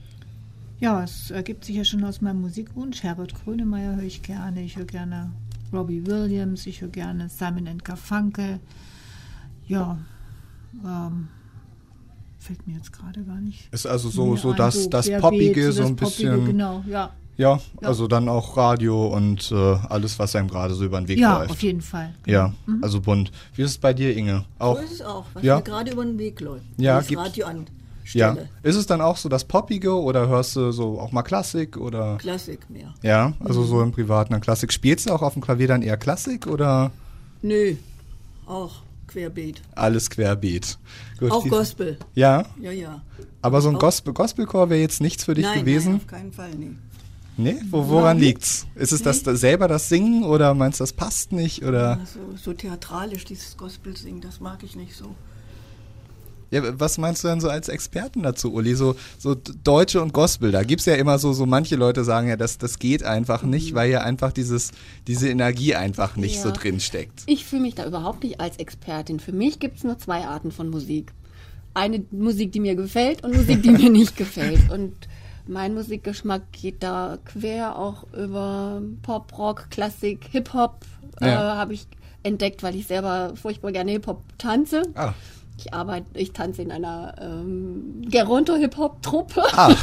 Ja, 0.80 1.04
es 1.04 1.30
ergibt 1.30 1.64
sich 1.64 1.76
ja 1.76 1.84
schon 1.84 2.04
aus 2.04 2.20
meinem 2.20 2.40
Musikwunsch. 2.40 3.02
Herbert 3.02 3.34
Grönemeyer 3.34 3.96
höre 3.96 4.04
ich 4.04 4.22
gerne. 4.22 4.62
Ich 4.62 4.76
höre 4.76 4.84
gerne 4.84 5.30
Robbie 5.72 6.06
Williams. 6.06 6.66
Ich 6.66 6.80
höre 6.80 6.88
gerne 6.88 7.28
Simon 7.28 7.78
Garfunkel. 7.78 8.58
Ja, 9.68 9.96
ähm, 10.84 11.28
fällt 12.38 12.66
mir 12.66 12.74
jetzt 12.76 12.92
gerade 12.92 13.22
gar 13.22 13.40
nicht. 13.40 13.72
Ist 13.72 13.86
also 13.86 14.08
so, 14.10 14.36
so 14.36 14.52
das, 14.52 14.90
das 14.90 15.08
Poppige, 15.20 15.72
so 15.72 15.84
ein 15.84 15.96
Poppige, 15.96 16.30
bisschen. 16.30 16.46
Genau, 16.46 16.82
ja. 16.88 17.10
Ja, 17.38 17.58
also 17.82 18.08
dann 18.08 18.28
auch 18.28 18.56
Radio 18.58 19.06
und 19.08 19.50
äh, 19.52 19.54
alles, 19.88 20.18
was 20.18 20.36
einem 20.36 20.48
gerade 20.48 20.74
so 20.74 20.84
über 20.84 21.00
den 21.00 21.08
Weg 21.08 21.18
Ja, 21.18 21.38
läuft. 21.38 21.50
auf 21.52 21.62
jeden 21.62 21.80
Fall. 21.80 22.14
Ja, 22.26 22.52
also 22.82 23.00
bunt. 23.00 23.32
Wie 23.54 23.62
ist 23.62 23.70
es 23.70 23.78
bei 23.78 23.94
dir, 23.94 24.14
Inge? 24.14 24.44
Auch? 24.58 24.76
So 24.76 24.82
ist 24.82 24.92
es 24.92 25.02
auch, 25.02 25.24
was 25.32 25.42
Ja. 25.42 25.56
mir 25.56 25.62
gerade 25.62 25.92
über 25.92 26.04
den 26.04 26.18
Weg 26.18 26.40
läuft. 26.40 26.66
Ja, 26.76 27.00
das 27.00 27.16
Radio 27.16 27.46
Ja. 28.14 28.28
anstelle. 28.30 28.48
Ist 28.62 28.76
es 28.76 28.86
dann 28.86 29.00
auch 29.00 29.16
so 29.16 29.30
das 29.30 29.44
Poppige 29.44 29.94
oder 29.94 30.28
hörst 30.28 30.56
du 30.56 30.72
so 30.72 31.00
auch 31.00 31.10
mal 31.10 31.22
Klassik 31.22 31.78
oder? 31.78 32.18
Klassik 32.18 32.68
mehr. 32.68 32.92
Ja, 33.02 33.32
also 33.40 33.64
so 33.64 33.80
im 33.80 33.92
Privaten 33.92 34.32
dann 34.34 34.42
Klassik. 34.42 34.70
Spielst 34.72 35.08
du 35.08 35.14
auch 35.14 35.22
auf 35.22 35.32
dem 35.32 35.40
Klavier 35.42 35.68
dann 35.68 35.80
eher 35.82 35.96
Klassik 35.96 36.46
oder 36.46 36.90
Nö, 37.40 37.76
auch 38.46 38.82
querbeet. 39.12 39.62
alles 39.74 40.10
querbeet? 40.10 40.78
Gut, 41.18 41.30
Auch 41.30 41.46
Gospel. 41.48 41.98
Ja, 42.14 42.44
Ja, 42.60 42.70
ja. 42.72 43.02
aber 43.40 43.60
so 43.60 43.68
ein 43.68 43.76
Auch- 43.76 43.80
Gospel 43.80 44.12
Gospelchor 44.12 44.70
wäre 44.70 44.80
jetzt 44.80 45.00
nichts 45.00 45.24
für 45.24 45.34
dich 45.34 45.44
nein, 45.44 45.60
gewesen? 45.60 45.92
Nein, 45.92 46.00
auf 46.00 46.06
keinen 46.06 46.32
Fall, 46.32 46.50
nee. 46.56 46.70
nee, 47.36 47.56
Wo, 47.70 47.88
woran 47.88 48.18
liegt's? 48.18 48.66
Ist 48.74 48.92
es 48.92 49.02
das, 49.02 49.22
das 49.22 49.40
selber 49.40 49.68
das 49.68 49.88
Singen 49.88 50.24
oder 50.24 50.54
meinst 50.54 50.80
du, 50.80 50.82
das 50.82 50.92
passt 50.92 51.32
nicht 51.32 51.64
oder? 51.64 51.98
Also, 52.00 52.18
so 52.36 52.52
theatralisch, 52.52 53.24
dieses 53.24 53.56
Gospel-Singen, 53.56 54.20
das 54.20 54.40
mag 54.40 54.62
ich 54.62 54.76
nicht 54.76 54.94
so. 54.96 55.14
Ja, 56.52 56.78
was 56.78 56.98
meinst 56.98 57.24
du 57.24 57.28
denn 57.28 57.40
so 57.40 57.48
als 57.48 57.68
Experten 57.68 58.22
dazu, 58.22 58.52
Uli? 58.52 58.74
So, 58.74 58.94
so 59.18 59.34
Deutsche 59.34 60.02
und 60.02 60.12
Gospel, 60.12 60.52
da 60.52 60.62
gibt's 60.62 60.84
ja 60.84 60.94
immer 60.94 61.18
so, 61.18 61.32
so 61.32 61.46
manche 61.46 61.76
Leute 61.76 62.04
sagen 62.04 62.28
ja, 62.28 62.36
das, 62.36 62.58
das 62.58 62.78
geht 62.78 63.02
einfach 63.02 63.42
nicht, 63.42 63.74
weil 63.74 63.90
ja 63.90 64.02
einfach 64.02 64.32
dieses, 64.32 64.70
diese 65.06 65.28
Energie 65.30 65.74
einfach 65.74 66.16
nicht 66.16 66.36
Ja. 66.36 66.42
so 66.42 66.50
drin 66.50 66.78
steckt. 66.78 67.22
Ich 67.26 67.46
fühle 67.46 67.62
mich 67.62 67.74
da 67.74 67.86
überhaupt 67.86 68.22
nicht 68.22 68.38
als 68.38 68.58
Expertin. 68.58 69.18
Für 69.18 69.32
mich 69.32 69.60
gibt 69.60 69.78
es 69.78 69.84
nur 69.84 69.98
zwei 69.98 70.26
Arten 70.26 70.52
von 70.52 70.68
Musik. 70.68 71.12
Eine 71.74 72.04
Musik, 72.10 72.52
die 72.52 72.60
mir 72.60 72.74
gefällt 72.76 73.24
und 73.24 73.34
Musik, 73.34 73.62
die 73.62 73.70
mir 73.70 73.88
nicht 73.90 74.16
gefällt. 74.18 74.60
Und 74.70 74.92
mein 75.46 75.72
Musikgeschmack 75.74 76.42
geht 76.52 76.82
da 76.82 77.18
quer 77.24 77.78
auch 77.78 78.04
über 78.12 78.82
Pop, 79.02 79.36
Rock, 79.38 79.68
Klassik, 79.70 80.26
Hip-Hop. 80.30 80.84
Ja. 81.20 81.54
Äh, 81.54 81.56
Habe 81.56 81.72
ich 81.74 81.86
entdeckt, 82.22 82.62
weil 82.62 82.76
ich 82.76 82.86
selber 82.86 83.32
furchtbar 83.40 83.72
gerne 83.72 83.90
Hip-Hop 83.92 84.22
tanze. 84.38 84.82
Ah. 84.94 85.14
Ich 85.58 85.74
arbeite, 85.74 86.06
ich 86.18 86.32
tanze 86.32 86.62
in 86.62 86.72
einer 86.72 87.14
ähm, 87.20 88.02
Geronto-Hip-Hop-Truppe. 88.10 89.42
Ah, 89.52 89.68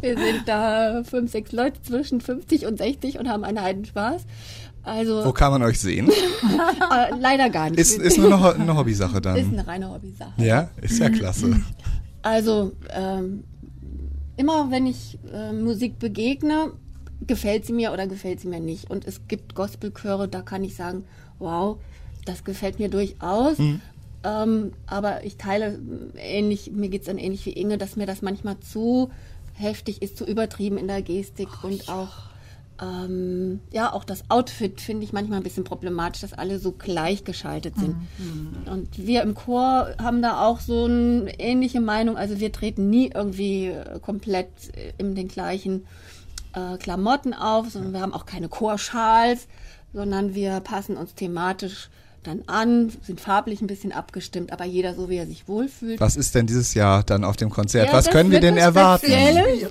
Wir 0.00 0.16
sind 0.18 0.42
da 0.46 1.02
fünf, 1.04 1.30
sechs 1.30 1.52
Leute 1.52 1.80
zwischen 1.82 2.20
50 2.20 2.66
und 2.66 2.78
60 2.78 3.18
und 3.18 3.28
haben 3.28 3.44
einen 3.44 3.60
Heidenspaß. 3.60 4.22
Also 4.84 5.24
wo 5.24 5.32
kann 5.32 5.52
man 5.52 5.62
euch 5.62 5.80
sehen? 5.80 6.08
äh, 6.10 7.14
leider 7.18 7.50
gar 7.50 7.70
nicht. 7.70 7.78
Ist, 7.78 7.98
ist 7.98 8.18
nur 8.18 8.26
eine, 8.26 8.42
Ho- 8.42 8.50
eine 8.60 8.76
Hobbysache 8.76 9.16
Ist 9.18 9.24
dann. 9.24 9.36
eine 9.36 9.66
reine 9.66 9.90
Hobbysache. 9.90 10.32
Ja, 10.42 10.68
ist 10.80 10.98
ja 10.98 11.08
klasse. 11.08 11.60
Also 12.22 12.72
ähm, 12.90 13.44
immer 14.36 14.70
wenn 14.70 14.86
ich 14.86 15.18
äh, 15.32 15.52
Musik 15.52 15.98
begegne, 16.00 16.72
gefällt 17.26 17.64
sie 17.66 17.72
mir 17.72 17.92
oder 17.92 18.06
gefällt 18.08 18.40
sie 18.40 18.48
mir 18.48 18.60
nicht. 18.60 18.90
Und 18.90 19.06
es 19.06 19.20
gibt 19.28 19.54
Gospelchöre, 19.54 20.26
da 20.28 20.42
kann 20.42 20.64
ich 20.64 20.74
sagen, 20.74 21.04
wow, 21.38 21.78
das 22.24 22.44
gefällt 22.44 22.78
mir 22.78 22.88
durchaus. 22.88 23.58
Ähm, 24.24 24.72
aber 24.86 25.24
ich 25.24 25.36
teile 25.36 25.78
ähnlich, 26.16 26.70
mir 26.70 26.88
geht 26.88 27.02
es 27.02 27.06
dann 27.06 27.18
ähnlich 27.18 27.44
wie 27.46 27.52
Inge, 27.52 27.78
dass 27.78 27.96
mir 27.96 28.06
das 28.06 28.22
manchmal 28.22 28.60
zu 28.60 29.10
heftig 29.54 30.00
ist, 30.00 30.16
zu 30.16 30.24
übertrieben 30.24 30.78
in 30.78 30.86
der 30.86 31.02
Gestik 31.02 31.48
oh, 31.62 31.66
und 31.66 31.86
ja. 31.86 31.94
auch 31.94 32.32
ähm, 32.80 33.60
ja, 33.70 33.92
auch 33.92 34.02
das 34.02 34.24
Outfit 34.28 34.80
finde 34.80 35.04
ich 35.04 35.12
manchmal 35.12 35.38
ein 35.38 35.44
bisschen 35.44 35.62
problematisch, 35.62 36.22
dass 36.22 36.32
alle 36.32 36.58
so 36.58 36.72
gleichgeschaltet 36.72 37.76
sind. 37.76 37.96
Mhm. 38.18 38.72
Und 38.72 39.06
wir 39.06 39.22
im 39.22 39.34
Chor 39.34 39.94
haben 40.02 40.20
da 40.20 40.44
auch 40.44 40.58
so 40.58 40.86
eine 40.86 41.38
ähnliche 41.38 41.80
Meinung. 41.80 42.16
Also 42.16 42.40
wir 42.40 42.50
treten 42.50 42.90
nie 42.90 43.10
irgendwie 43.14 43.72
komplett 44.00 44.48
in 44.98 45.14
den 45.14 45.28
gleichen 45.28 45.86
äh, 46.54 46.76
Klamotten 46.78 47.34
auf, 47.34 47.70
sondern 47.70 47.92
wir 47.92 48.00
haben 48.00 48.14
auch 48.14 48.26
keine 48.26 48.48
Chorschals, 48.48 49.46
sondern 49.92 50.34
wir 50.34 50.58
passen 50.60 50.96
uns 50.96 51.14
thematisch 51.14 51.88
dann 52.22 52.42
an, 52.46 52.92
sind 53.02 53.20
farblich 53.20 53.60
ein 53.60 53.66
bisschen 53.66 53.92
abgestimmt, 53.92 54.52
aber 54.52 54.64
jeder 54.64 54.94
so, 54.94 55.08
wie 55.08 55.16
er 55.16 55.26
sich 55.26 55.48
wohlfühlt. 55.48 56.00
Was 56.00 56.16
ist 56.16 56.34
denn 56.34 56.46
dieses 56.46 56.74
Jahr 56.74 57.02
dann 57.02 57.24
auf 57.24 57.36
dem 57.36 57.50
Konzert? 57.50 57.88
Ja, 57.88 57.92
Was 57.92 58.10
können 58.10 58.30
wir 58.30 58.40
denn 58.40 58.56
erwarten? 58.56 59.06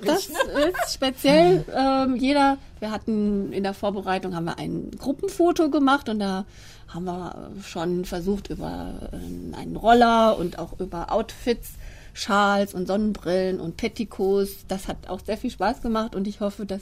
Das 0.06 0.28
ist 0.28 0.94
speziell. 0.94 1.64
Ähm, 1.74 2.16
jeder, 2.16 2.58
wir 2.80 2.92
hatten 2.92 3.54
in 3.54 3.64
der 3.64 3.74
Vorbereitung 3.74 4.36
haben 4.36 4.46
wir 4.46 4.58
ein 4.58 4.92
Gruppenfoto 4.98 5.70
gemacht 5.70 6.10
und 6.10 6.20
da 6.20 6.46
haben 6.88 7.06
wir 7.06 7.52
schon 7.64 8.06
versucht 8.06 8.50
über 8.50 9.10
äh, 9.12 9.56
einen 9.56 9.76
Roller 9.76 10.38
und 10.38 10.60
auch 10.60 10.80
über 10.80 11.12
Outfits 11.12 11.72
Schals 12.14 12.74
und 12.74 12.88
Sonnenbrillen 12.88 13.60
und 13.60 13.78
Petticoats. 13.78 14.66
Das 14.68 14.88
hat 14.88 15.08
auch 15.08 15.22
sehr 15.22 15.38
viel 15.38 15.52
Spaß 15.52 15.82
gemacht 15.82 16.16
und 16.16 16.28
ich 16.28 16.42
hoffe, 16.42 16.66
dass 16.66 16.82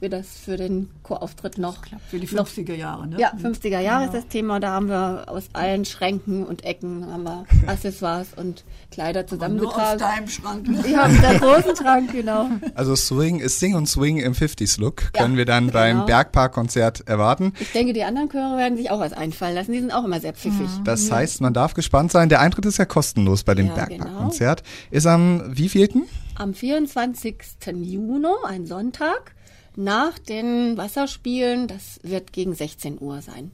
wir 0.00 0.08
das 0.08 0.38
für 0.38 0.56
den 0.56 0.88
Chorauftritt 1.02 1.58
noch. 1.58 1.78
Für 2.08 2.18
die 2.18 2.26
50er 2.26 2.74
Jahre, 2.74 3.06
ne? 3.06 3.18
Ja, 3.18 3.32
50er 3.32 3.80
Jahre 3.80 4.06
genau. 4.06 4.16
ist 4.16 4.24
das 4.24 4.28
Thema. 4.28 4.60
Da 4.60 4.72
haben 4.72 4.88
wir 4.88 5.24
aus 5.26 5.44
allen 5.52 5.84
Schränken 5.84 6.44
und 6.46 6.64
Ecken 6.64 7.06
haben 7.10 7.24
wir 7.24 7.44
Accessoires 7.66 8.28
und 8.36 8.64
Kleider 8.90 9.26
zusammengetragen. 9.26 9.98
Nur 9.98 10.08
aus 10.08 10.14
deinem 10.14 10.28
Schrank. 10.28 10.68
Ne? 10.68 10.84
Ja, 10.90 11.06
aus 11.06 11.20
der 11.20 11.38
großen 11.38 11.76
Schrank, 11.76 12.12
genau. 12.12 12.48
Also 12.74 12.96
Swing 12.96 13.40
ist 13.40 13.60
Sing 13.60 13.74
und 13.74 13.86
Swing 13.86 14.18
im 14.18 14.32
50s-Look. 14.32 15.12
Können 15.12 15.32
ja, 15.32 15.38
wir 15.38 15.44
dann 15.44 15.66
genau. 15.66 15.78
beim 15.78 16.06
Bergpark-Konzert 16.06 17.06
erwarten. 17.06 17.52
Ich 17.60 17.72
denke, 17.72 17.92
die 17.92 18.04
anderen 18.04 18.30
Chöre 18.30 18.56
werden 18.56 18.76
sich 18.76 18.90
auch 18.90 19.00
was 19.00 19.12
einfallen 19.12 19.54
lassen. 19.54 19.72
Die 19.72 19.80
sind 19.80 19.92
auch 19.92 20.04
immer 20.04 20.20
sehr 20.20 20.32
pfiffig. 20.32 20.68
Mhm. 20.78 20.84
Das 20.84 21.10
heißt, 21.10 21.40
man 21.40 21.52
darf 21.52 21.74
gespannt 21.74 22.12
sein. 22.12 22.28
Der 22.28 22.40
Eintritt 22.40 22.66
ist 22.66 22.78
ja 22.78 22.84
kostenlos 22.84 23.44
bei 23.44 23.54
dem 23.54 23.66
ja, 23.66 23.74
Bergpark-Konzert. 23.74 24.62
Genau. 24.62 24.96
Ist 24.96 25.06
am 25.06 25.42
wievielten? 25.46 26.04
Am 26.36 26.54
24. 26.54 27.36
Juni, 27.82 28.26
ein 28.46 28.66
Sonntag 28.66 29.34
nach 29.76 30.18
den 30.18 30.76
Wasserspielen. 30.76 31.68
Das 31.68 32.00
wird 32.02 32.32
gegen 32.32 32.54
16 32.54 33.00
Uhr 33.00 33.22
sein. 33.22 33.52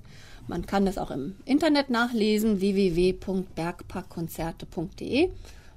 Man 0.49 0.67
kann 0.67 0.87
das 0.87 0.99
auch 0.99 1.11
im 1.11 1.35
Internet 1.45 1.91
nachlesen, 1.91 2.61
www.bergparkkonzerte.de. 2.61 5.31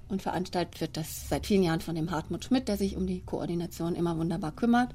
Und 0.10 0.22
veranstaltet 0.22 0.80
wird 0.82 0.98
das 0.98 1.30
seit 1.30 1.48
vielen 1.48 1.64
Jahren 1.64 1.82
von 1.82 1.96
dem 1.96 2.12
Hartmut 2.12 2.44
Schmidt, 2.44 2.68
der 2.68 2.78
sich 2.78 2.98
um 2.98 3.08
die 3.08 3.22
Koordination 3.22 3.96
immer 3.96 4.18
wunderbar 4.18 4.52
kümmert. 4.52 4.90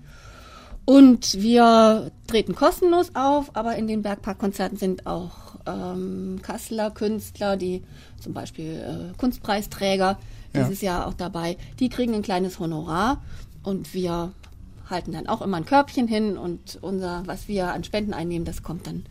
Und 0.84 1.40
wir 1.40 2.12
treten 2.26 2.54
kostenlos 2.54 3.12
auf, 3.14 3.56
aber 3.56 3.76
in 3.76 3.86
den 3.86 4.02
Bergparkkonzerten 4.02 4.76
sind 4.76 5.06
auch 5.06 5.54
ähm, 5.66 6.40
Kasseler 6.42 6.90
Künstler, 6.90 7.56
die 7.56 7.82
zum 8.20 8.34
Beispiel 8.34 9.12
äh, 9.12 9.16
Kunstpreisträger 9.16 10.18
dieses 10.54 10.82
ja. 10.82 10.98
Jahr 10.98 11.06
auch 11.06 11.14
dabei. 11.14 11.56
Die 11.80 11.88
kriegen 11.88 12.12
ein 12.14 12.22
kleines 12.22 12.58
Honorar 12.58 13.22
und 13.62 13.94
wir 13.94 14.32
halten 14.88 15.12
dann 15.12 15.26
auch 15.26 15.42
immer 15.42 15.56
ein 15.56 15.64
Körbchen 15.64 16.08
hin 16.08 16.36
und 16.36 16.78
unser, 16.82 17.22
was 17.26 17.48
wir 17.48 17.72
an 17.72 17.84
Spenden 17.84 18.14
einnehmen, 18.14 18.44
das 18.44 18.62
kommt 18.62 18.86
dann 18.86 19.04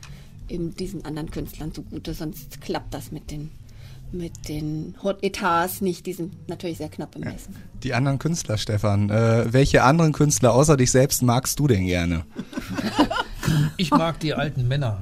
eben 0.49 0.75
diesen 0.75 1.05
anderen 1.05 1.31
Künstlern 1.31 1.73
zugute, 1.73 2.13
sonst 2.13 2.61
klappt 2.61 2.93
das 2.93 3.11
mit 3.11 3.31
den 3.31 3.51
mit 4.11 4.47
den 4.47 4.93
Etats 5.21 5.81
nicht, 5.81 6.05
die 6.05 6.13
sind 6.13 6.47
natürlich 6.47 6.77
sehr 6.77 6.89
knapp 6.89 7.11
bemessen. 7.11 7.55
Ja. 7.55 7.79
Die 7.83 7.93
anderen 7.95 8.19
Künstler, 8.19 8.59
Stefan, 8.59 9.09
äh, 9.09 9.51
welche 9.51 9.83
anderen 9.83 10.13
Künstler 10.13 10.53
außer 10.53 10.77
dich 10.77 10.91
selbst 10.91 11.23
magst 11.23 11.59
du 11.59 11.67
denn 11.67 11.85
gerne? 11.85 12.25
Ich 13.75 13.91
mag 13.91 14.21
die 14.21 14.33
alten 14.33 14.69
Männer 14.69 14.99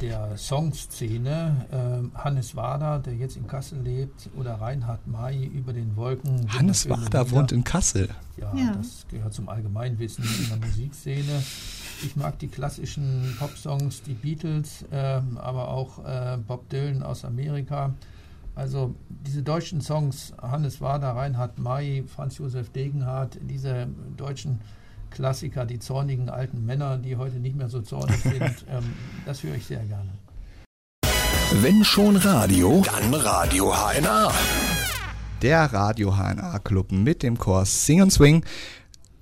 der 0.00 0.36
Songszene. 0.36 1.66
Äh, 1.70 2.18
Hannes 2.18 2.56
Wader, 2.56 2.98
der 2.98 3.14
jetzt 3.14 3.36
in 3.36 3.46
Kassel 3.46 3.80
lebt, 3.80 4.28
oder 4.36 4.54
Reinhard 4.54 5.06
May 5.06 5.44
über 5.44 5.72
den 5.72 5.96
Wolken. 5.96 6.46
Hannes 6.52 6.88
Wader 6.88 7.30
wohnt 7.30 7.52
in 7.52 7.62
Kassel. 7.62 8.08
Ja, 8.36 8.52
ja, 8.54 8.74
das 8.74 9.06
gehört 9.08 9.32
zum 9.32 9.48
Allgemeinwissen 9.48 10.24
in 10.24 10.48
der 10.48 10.68
Musikszene. 10.68 11.42
Ich 12.04 12.16
mag 12.16 12.38
die 12.38 12.48
klassischen 12.48 13.36
Popsongs, 13.38 14.02
die 14.02 14.14
Beatles, 14.14 14.84
äh, 14.90 15.20
aber 15.36 15.68
auch 15.68 16.04
äh, 16.04 16.36
Bob 16.46 16.68
Dylan 16.68 17.02
aus 17.02 17.24
Amerika. 17.24 17.94
Also 18.56 18.94
diese 19.08 19.42
deutschen 19.42 19.80
Songs, 19.80 20.32
Hannes 20.40 20.80
Wader, 20.80 21.10
Reinhard 21.10 21.58
May, 21.58 22.04
Franz 22.06 22.38
Josef 22.38 22.70
Degenhardt, 22.70 23.38
diese 23.42 23.88
deutschen 24.16 24.60
Klassiker, 25.14 25.64
die 25.64 25.78
zornigen 25.78 26.28
alten 26.28 26.66
Männer, 26.66 26.98
die 26.98 27.16
heute 27.16 27.36
nicht 27.36 27.56
mehr 27.56 27.68
so 27.68 27.80
zornig 27.80 28.16
sind. 28.22 28.66
ähm, 28.68 28.92
das 29.24 29.42
höre 29.42 29.54
ich 29.54 29.64
sehr 29.64 29.84
gerne. 29.84 30.10
Wenn 31.62 31.84
schon 31.84 32.16
Radio, 32.16 32.82
dann 32.84 33.14
Radio 33.14 33.72
HNA. 33.72 34.32
Der 35.40 35.72
Radio 35.72 36.16
HNA 36.16 36.58
Club 36.58 36.90
mit 36.90 37.22
dem 37.22 37.38
Kurs 37.38 37.86
Sing 37.86 38.02
und 38.02 38.12
Swing. 38.12 38.44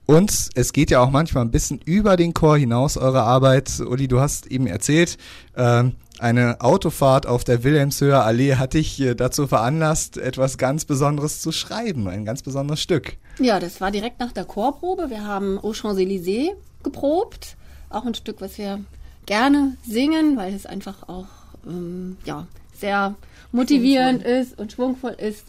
Und 0.07 0.51
es 0.55 0.73
geht 0.73 0.91
ja 0.91 1.01
auch 1.01 1.11
manchmal 1.11 1.45
ein 1.45 1.51
bisschen 1.51 1.81
über 1.85 2.17
den 2.17 2.35
Chor 2.35 2.59
hinaus, 2.59 2.97
eure 2.97 3.23
Arbeit. 3.23 3.81
Uli, 3.81 4.09
du 4.09 4.21
hast 4.21 4.47
eben 4.47 4.67
erzählt, 4.67 5.17
äh, 5.55 5.85
eine 6.19 6.61
Autofahrt 6.61 7.27
auf 7.27 7.45
der 7.45 7.65
Wilhelmshöher 7.65 8.25
Allee 8.25 8.57
hat 8.57 8.75
dich 8.75 9.01
äh, 9.01 9.15
dazu 9.15 9.47
veranlasst, 9.47 10.19
etwas 10.19 10.59
ganz 10.59 10.85
Besonderes 10.85 11.41
zu 11.41 11.53
schreiben, 11.53 12.09
ein 12.09 12.25
ganz 12.25 12.43
besonderes 12.43 12.81
Stück. 12.81 13.17
Ja, 13.39 13.61
das 13.61 13.81
war 13.81 13.91
direkt 13.91 14.21
nach 14.21 14.33
der 14.33 14.45
Chorprobe. 14.45 15.09
Wir 15.09 15.25
haben 15.25 15.59
Aux 15.59 15.73
Champs-Élysées 15.73 16.51
geprobt. 16.83 17.57
Auch 17.89 18.05
ein 18.05 18.15
Stück, 18.15 18.41
was 18.41 18.59
wir 18.59 18.81
gerne 19.27 19.77
singen, 19.87 20.37
weil 20.37 20.55
es 20.55 20.67
einfach 20.67 21.09
auch 21.09 21.27
ähm, 21.67 22.17
ja, 22.25 22.47
sehr 22.75 23.15
motivierend 23.53 24.23
ist 24.25 24.59
und 24.59 24.73
schwungvoll 24.73 25.13
ist. 25.13 25.45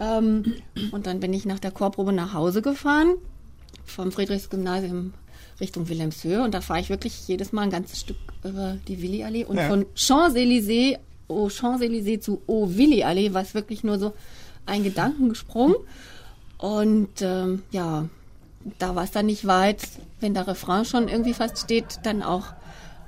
Ähm, 0.00 0.54
und 0.92 1.06
dann 1.06 1.18
bin 1.18 1.32
ich 1.32 1.44
nach 1.46 1.58
der 1.58 1.72
Chorprobe 1.72 2.12
nach 2.12 2.32
Hause 2.32 2.62
gefahren 2.62 3.16
vom 3.90 4.12
Friedrichsgymnasium 4.12 5.14
Richtung 5.60 5.88
Wilhelmshöhe 5.88 6.42
und 6.42 6.54
da 6.54 6.60
fahre 6.60 6.80
ich 6.80 6.88
wirklich 6.88 7.26
jedes 7.26 7.52
Mal 7.52 7.62
ein 7.62 7.70
ganzes 7.70 8.00
Stück 8.00 8.16
über 8.44 8.78
die 8.86 9.02
Willi-Allee 9.02 9.44
und 9.44 9.56
ja. 9.56 9.68
von 9.68 9.86
Champs-Élysées 9.94 10.98
au 11.28 11.48
Champs-Élysées 11.48 12.20
zu 12.20 12.42
Au 12.46 12.68
Willi-Allee 12.76 13.34
war 13.34 13.42
es 13.42 13.54
wirklich 13.54 13.82
nur 13.84 13.98
so 13.98 14.14
ein 14.66 14.84
Gedankensprung 14.84 15.74
und 16.58 17.20
ähm, 17.20 17.62
ja, 17.70 18.08
da 18.78 18.94
war 18.94 19.04
es 19.04 19.10
dann 19.10 19.26
nicht 19.26 19.46
weit, 19.46 19.82
wenn 20.20 20.34
der 20.34 20.46
Refrain 20.46 20.84
schon 20.84 21.08
irgendwie 21.08 21.34
fast 21.34 21.58
steht, 21.58 22.00
dann 22.02 22.22
auch 22.22 22.46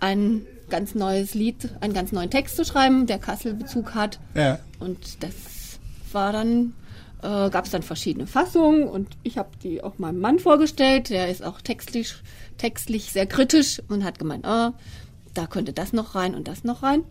ein 0.00 0.46
ganz 0.70 0.94
neues 0.94 1.34
Lied, 1.34 1.68
einen 1.80 1.92
ganz 1.92 2.12
neuen 2.12 2.30
Text 2.30 2.56
zu 2.56 2.64
schreiben, 2.64 3.06
der 3.06 3.18
Kassel-Bezug 3.18 3.94
hat. 3.94 4.20
Ja. 4.34 4.60
Und 4.78 5.22
das 5.22 5.34
war 6.12 6.32
dann 6.32 6.72
äh, 7.22 7.50
gab 7.50 7.64
es 7.64 7.70
dann 7.70 7.82
verschiedene 7.82 8.26
Fassungen 8.26 8.88
und 8.88 9.08
ich 9.22 9.38
habe 9.38 9.50
die 9.62 9.82
auch 9.82 9.98
meinem 9.98 10.20
Mann 10.20 10.38
vorgestellt. 10.38 11.10
Der 11.10 11.28
ist 11.28 11.42
auch 11.42 11.60
textlich, 11.60 12.14
textlich 12.58 13.12
sehr 13.12 13.26
kritisch 13.26 13.82
und 13.88 14.04
hat 14.04 14.18
gemeint, 14.18 14.46
oh, 14.46 14.70
da 15.34 15.46
könnte 15.46 15.72
das 15.72 15.92
noch 15.92 16.14
rein 16.14 16.34
und 16.34 16.48
das 16.48 16.64
noch 16.64 16.82
rein. 16.82 17.04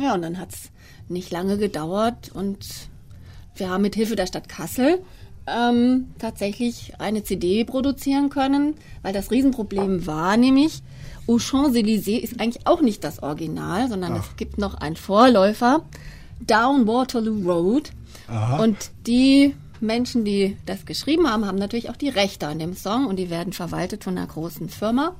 Ja, 0.00 0.14
und 0.14 0.22
dann 0.22 0.38
hat 0.38 0.52
es 0.52 0.70
nicht 1.08 1.30
lange 1.30 1.58
gedauert 1.58 2.30
und 2.32 2.66
wir 3.56 3.70
haben 3.70 3.82
mit 3.82 3.94
Hilfe 3.94 4.16
der 4.16 4.26
Stadt 4.26 4.48
Kassel 4.48 5.02
ähm, 5.46 6.08
tatsächlich 6.18 6.94
eine 6.98 7.24
CD 7.24 7.64
produzieren 7.64 8.30
können, 8.30 8.74
weil 9.02 9.12
das 9.12 9.30
Riesenproblem 9.30 10.06
war 10.06 10.36
nämlich, 10.36 10.82
Aux 11.26 11.38
Champs-Élysées 11.38 12.18
ist 12.18 12.40
eigentlich 12.40 12.66
auch 12.66 12.80
nicht 12.80 13.04
das 13.04 13.22
Original, 13.22 13.88
sondern 13.88 14.14
Ach. 14.14 14.28
es 14.28 14.36
gibt 14.36 14.58
noch 14.58 14.74
einen 14.74 14.96
Vorläufer, 14.96 15.84
Down 16.40 16.86
Waterloo 16.86 17.42
Road. 17.48 17.90
Aha. 18.30 18.62
Und 18.62 18.90
die 19.06 19.54
Menschen, 19.80 20.24
die 20.24 20.56
das 20.66 20.86
geschrieben 20.86 21.28
haben, 21.28 21.46
haben 21.46 21.58
natürlich 21.58 21.90
auch 21.90 21.96
die 21.96 22.08
Rechte 22.08 22.46
an 22.46 22.58
dem 22.58 22.74
Song 22.74 23.06
und 23.06 23.16
die 23.16 23.30
werden 23.30 23.52
verwaltet 23.52 24.04
von 24.04 24.16
einer 24.16 24.26
großen 24.26 24.68
Firma. 24.68 25.16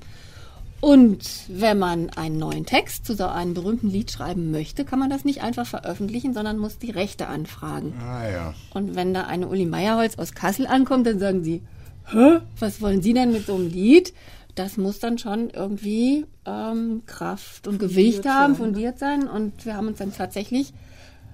Und 0.81 1.23
wenn 1.49 1.79
man 1.79 2.09
einen 2.11 2.39
neuen 2.39 2.65
Text 2.65 3.05
zu 3.05 3.15
so 3.15 3.27
einem 3.27 3.53
berühmten 3.53 3.91
Lied 3.91 4.11
schreiben 4.11 4.51
möchte, 4.51 4.87
kann 4.87 4.99
man 4.99 5.11
das 5.11 5.27
nicht 5.27 5.43
einfach 5.43 5.67
veröffentlichen, 5.67 6.33
sondern 6.33 6.57
muss 6.57 6.79
die 6.79 6.91
Rechte 6.91 7.27
anfragen. 7.27 7.93
Ah, 8.01 8.29
ja. 8.31 8.55
Und 8.73 8.97
wenn 8.97 9.13
da 9.13 9.25
eine 9.25 9.47
Uli 9.47 9.67
Meierholz 9.67 10.19
aus 10.19 10.33
Kassel 10.33 10.67
ankommt, 10.67 11.07
dann 11.07 11.19
sagen 11.19 11.45
sie, 11.45 11.63
Hä? 12.07 12.39
was 12.59 12.81
wollen 12.81 13.03
Sie 13.03 13.13
denn 13.13 13.33
mit 13.33 13.47
so 13.47 13.55
einem 13.55 13.69
Lied? 13.69 14.15
Das 14.55 14.79
muss 14.79 14.99
dann 14.99 15.19
schon 15.19 15.51
irgendwie 15.51 16.25
ähm, 16.47 17.03
Kraft 17.07 17.69
und 17.69 17.79
fundiert 17.79 17.91
Gewicht 17.91 18.27
haben, 18.27 18.57
fundiert 18.57 18.99
sein. 18.99 19.29
Und 19.29 19.65
wir 19.67 19.77
haben 19.77 19.89
uns 19.89 19.99
dann 19.99 20.15
tatsächlich 20.15 20.73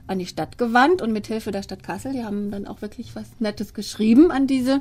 an 0.06 0.18
die 0.18 0.26
Stadt 0.26 0.58
gewandt 0.58 1.02
und 1.02 1.12
mit 1.12 1.26
Hilfe 1.26 1.50
der 1.50 1.62
Stadt 1.62 1.82
Kassel, 1.82 2.12
die 2.12 2.24
haben 2.24 2.50
dann 2.50 2.66
auch 2.66 2.82
wirklich 2.82 3.14
was 3.16 3.24
Nettes 3.40 3.74
geschrieben 3.74 4.30
an 4.30 4.46
diese, 4.46 4.80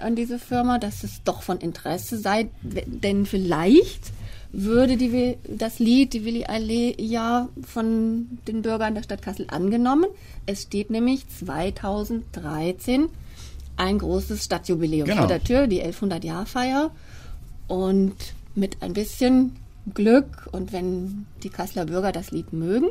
an 0.00 0.14
diese 0.16 0.38
Firma, 0.38 0.78
dass 0.78 1.02
es 1.04 1.22
doch 1.24 1.42
von 1.42 1.58
Interesse 1.58 2.18
sei, 2.18 2.48
denn 2.62 3.26
vielleicht 3.26 4.12
würde 4.52 4.96
die, 4.96 5.36
das 5.48 5.78
Lied, 5.78 6.12
die 6.12 6.24
Willi 6.24 6.44
Allee, 6.44 6.94
ja 6.98 7.48
von 7.66 8.38
den 8.46 8.62
Bürgern 8.62 8.94
der 8.94 9.02
Stadt 9.02 9.22
Kassel 9.22 9.46
angenommen. 9.48 10.06
Es 10.46 10.62
steht 10.64 10.90
nämlich 10.90 11.24
2013 11.40 13.08
ein 13.76 13.98
großes 13.98 14.44
Stadtjubiläum 14.44 15.06
Genau. 15.06 15.22
vor 15.22 15.28
der 15.28 15.42
Tür, 15.42 15.66
die 15.66 15.82
1100-Jahr-Feier. 15.82 16.90
Und 17.68 18.14
mit 18.54 18.82
ein 18.82 18.92
bisschen 18.92 19.56
Glück 19.94 20.48
und 20.52 20.72
wenn 20.72 21.26
die 21.42 21.50
Kasseler 21.50 21.86
Bürger 21.86 22.12
das 22.12 22.30
Lied 22.30 22.52
mögen, 22.52 22.86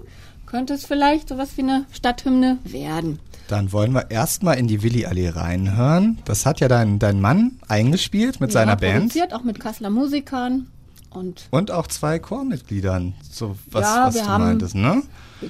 könnte 0.45 0.73
es 0.73 0.85
vielleicht 0.85 1.29
sowas 1.29 1.51
wie 1.55 1.61
eine 1.61 1.85
Stadthymne 1.91 2.57
werden. 2.63 3.19
Dann 3.47 3.71
wollen 3.71 3.93
wir 3.93 4.11
erstmal 4.11 4.57
in 4.57 4.67
die 4.67 4.83
Willi-Allee 4.83 5.29
reinhören. 5.29 6.19
Das 6.25 6.45
hat 6.45 6.59
ja 6.59 6.67
dein, 6.67 6.99
dein 6.99 7.21
Mann 7.21 7.59
eingespielt 7.67 8.39
mit 8.41 8.51
seiner 8.51 8.73
ja, 8.73 8.75
Band. 8.75 8.99
Produziert 8.99 9.33
auch 9.33 9.43
mit 9.43 9.59
Kasseler 9.59 9.89
Musikern 9.89 10.67
und 11.09 11.47
Und 11.51 11.71
auch 11.71 11.87
zwei 11.87 12.19
Chormitgliedern. 12.19 13.13
So 13.29 13.55
was, 13.71 13.83
Ja, 13.83 14.07
was 14.07 14.15
wir 14.15 14.21
du 14.23 14.27
haben- 14.27 14.43
meintest, 14.45 14.75
ne? 14.75 15.03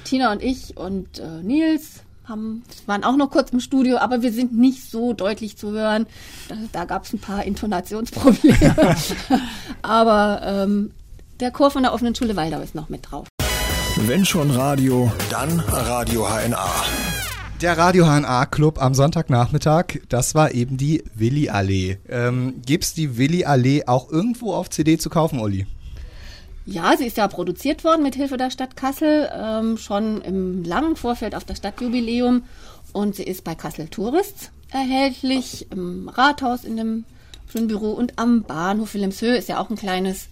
Tina 0.04 0.32
und 0.32 0.42
ich 0.42 0.76
und 0.76 1.18
äh, 1.18 1.42
Nils 1.42 2.02
haben, 2.24 2.62
waren 2.86 3.04
auch 3.04 3.16
noch 3.16 3.30
kurz 3.30 3.50
im 3.50 3.60
Studio, 3.60 3.98
aber 3.98 4.22
wir 4.22 4.32
sind 4.32 4.56
nicht 4.56 4.88
so 4.90 5.12
deutlich 5.12 5.56
zu 5.56 5.72
hören. 5.72 6.06
Da, 6.48 6.54
da 6.72 6.84
gab 6.84 7.04
es 7.04 7.12
ein 7.12 7.18
paar 7.18 7.44
Intonationsprobleme. 7.44 8.96
aber 9.82 10.40
ähm, 10.44 10.92
der 11.40 11.50
Chor 11.50 11.70
von 11.70 11.82
der 11.82 11.92
offenen 11.92 12.14
Schule 12.14 12.36
Waldau 12.36 12.60
ist 12.60 12.74
noch 12.74 12.88
mit 12.88 13.10
drauf. 13.10 13.26
Wenn 13.96 14.24
schon 14.24 14.50
Radio, 14.50 15.12
dann 15.30 15.60
Radio 15.60 16.26
HNA. 16.26 16.70
Der 17.60 17.78
Radio 17.78 18.06
HNA 18.06 18.46
Club 18.46 18.82
am 18.82 18.94
Sonntagnachmittag, 18.94 20.00
das 20.08 20.34
war 20.34 20.52
eben 20.52 20.76
die 20.76 21.04
Willi-Allee. 21.14 21.98
Ähm, 22.08 22.62
gibt's 22.66 22.94
die 22.94 23.18
Willi-Allee 23.18 23.84
auch 23.86 24.10
irgendwo 24.10 24.54
auf 24.54 24.70
CD 24.70 24.98
zu 24.98 25.10
kaufen, 25.10 25.38
Uli? 25.38 25.66
Ja, 26.64 26.96
sie 26.96 27.06
ist 27.06 27.16
ja 27.16 27.28
produziert 27.28 27.84
worden 27.84 28.02
mit 28.02 28.14
Hilfe 28.14 28.36
der 28.36 28.50
Stadt 28.50 28.76
Kassel, 28.76 29.30
ähm, 29.32 29.76
schon 29.78 30.22
im 30.22 30.64
langen 30.64 30.96
Vorfeld 30.96 31.34
auf 31.34 31.44
das 31.44 31.58
Stadtjubiläum. 31.58 32.44
Und 32.92 33.14
sie 33.16 33.24
ist 33.24 33.44
bei 33.44 33.54
Kassel 33.54 33.88
Tourists 33.88 34.50
erhältlich, 34.70 35.70
im 35.70 36.08
Rathaus, 36.08 36.64
in 36.64 36.76
dem 36.76 37.04
schönen 37.50 37.68
Büro 37.68 37.90
und 37.90 38.18
am 38.18 38.42
Bahnhof 38.42 38.94
Wilhelmshöhe 38.94 39.36
ist 39.36 39.48
ja 39.48 39.60
auch 39.60 39.70
ein 39.70 39.76
kleines 39.76 40.28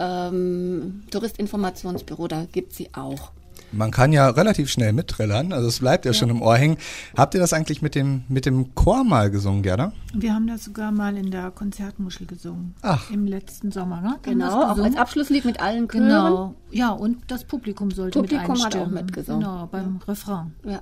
ähm, 0.00 1.02
Touristinformationsbüro, 1.10 2.26
da 2.26 2.46
gibt 2.50 2.72
sie 2.72 2.88
auch. 2.94 3.30
Man 3.72 3.92
kann 3.92 4.12
ja 4.12 4.28
relativ 4.30 4.68
schnell 4.68 4.92
mittrillern, 4.92 5.52
also 5.52 5.68
es 5.68 5.78
bleibt 5.78 6.04
ja, 6.04 6.12
schon 6.12 6.28
im 6.28 6.42
Ohr 6.42 6.56
hängen. 6.56 6.76
Habt 7.16 7.34
ihr 7.34 7.40
das 7.40 7.52
eigentlich 7.52 7.82
mit 7.82 7.94
dem, 7.94 8.24
mit 8.28 8.44
dem 8.44 8.74
Chor 8.74 9.04
mal 9.04 9.30
gesungen, 9.30 9.62
Gerda? 9.62 9.92
Wir 10.12 10.34
haben 10.34 10.48
das 10.48 10.64
sogar 10.64 10.90
mal 10.90 11.16
in 11.16 11.30
der 11.30 11.52
Konzertmuschel 11.52 12.26
gesungen. 12.26 12.74
Ach. 12.82 13.08
Im 13.12 13.26
letzten 13.26 13.70
Sommer, 13.70 14.00
ne? 14.00 14.16
Genau, 14.22 14.46
das 14.62 14.78
auch 14.78 14.82
als. 14.82 14.96
Abschlusslied 14.96 15.44
mit 15.44 15.60
allen 15.60 15.86
Chören. 15.88 16.02
Genau. 16.08 16.54
Ja, 16.72 16.90
und 16.90 17.18
das 17.30 17.44
Publikum 17.44 17.92
sollte 17.92 18.18
Publikum 18.18 18.54
mit 18.54 18.64
hat 18.64 18.74
auch 18.74 18.80
einstimmen. 18.80 18.94
mitgesungen. 19.04 19.40
Genau, 19.42 19.68
beim 19.70 20.00
Refrain. 20.08 20.52
Ja. 20.64 20.80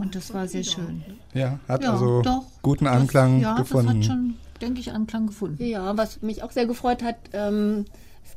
Und 0.00 0.14
das 0.16 0.32
war 0.34 0.48
sehr 0.48 0.64
schön. 0.64 1.02
Ja, 1.34 1.60
hat 1.68 1.84
Ja, 1.84 1.92
also 1.92 2.22
doch. 2.22 2.42
guten 2.62 2.86
Das- 2.86 2.96
Anklang 2.96 3.40
ja, 3.40 3.54
gefunden. 3.56 3.86
das 3.86 3.96
hat 3.96 4.04
schon, 4.04 4.34
denke 4.60 4.80
ich, 4.80 4.90
Anklang 4.92 5.26
gefunden. 5.28 5.62
Ja, 5.64 5.96
was 5.96 6.22
mich 6.22 6.42
auch 6.42 6.50
sehr 6.50 6.66
gefreut 6.66 7.02
hat, 7.04 7.16
ähm, 7.32 7.84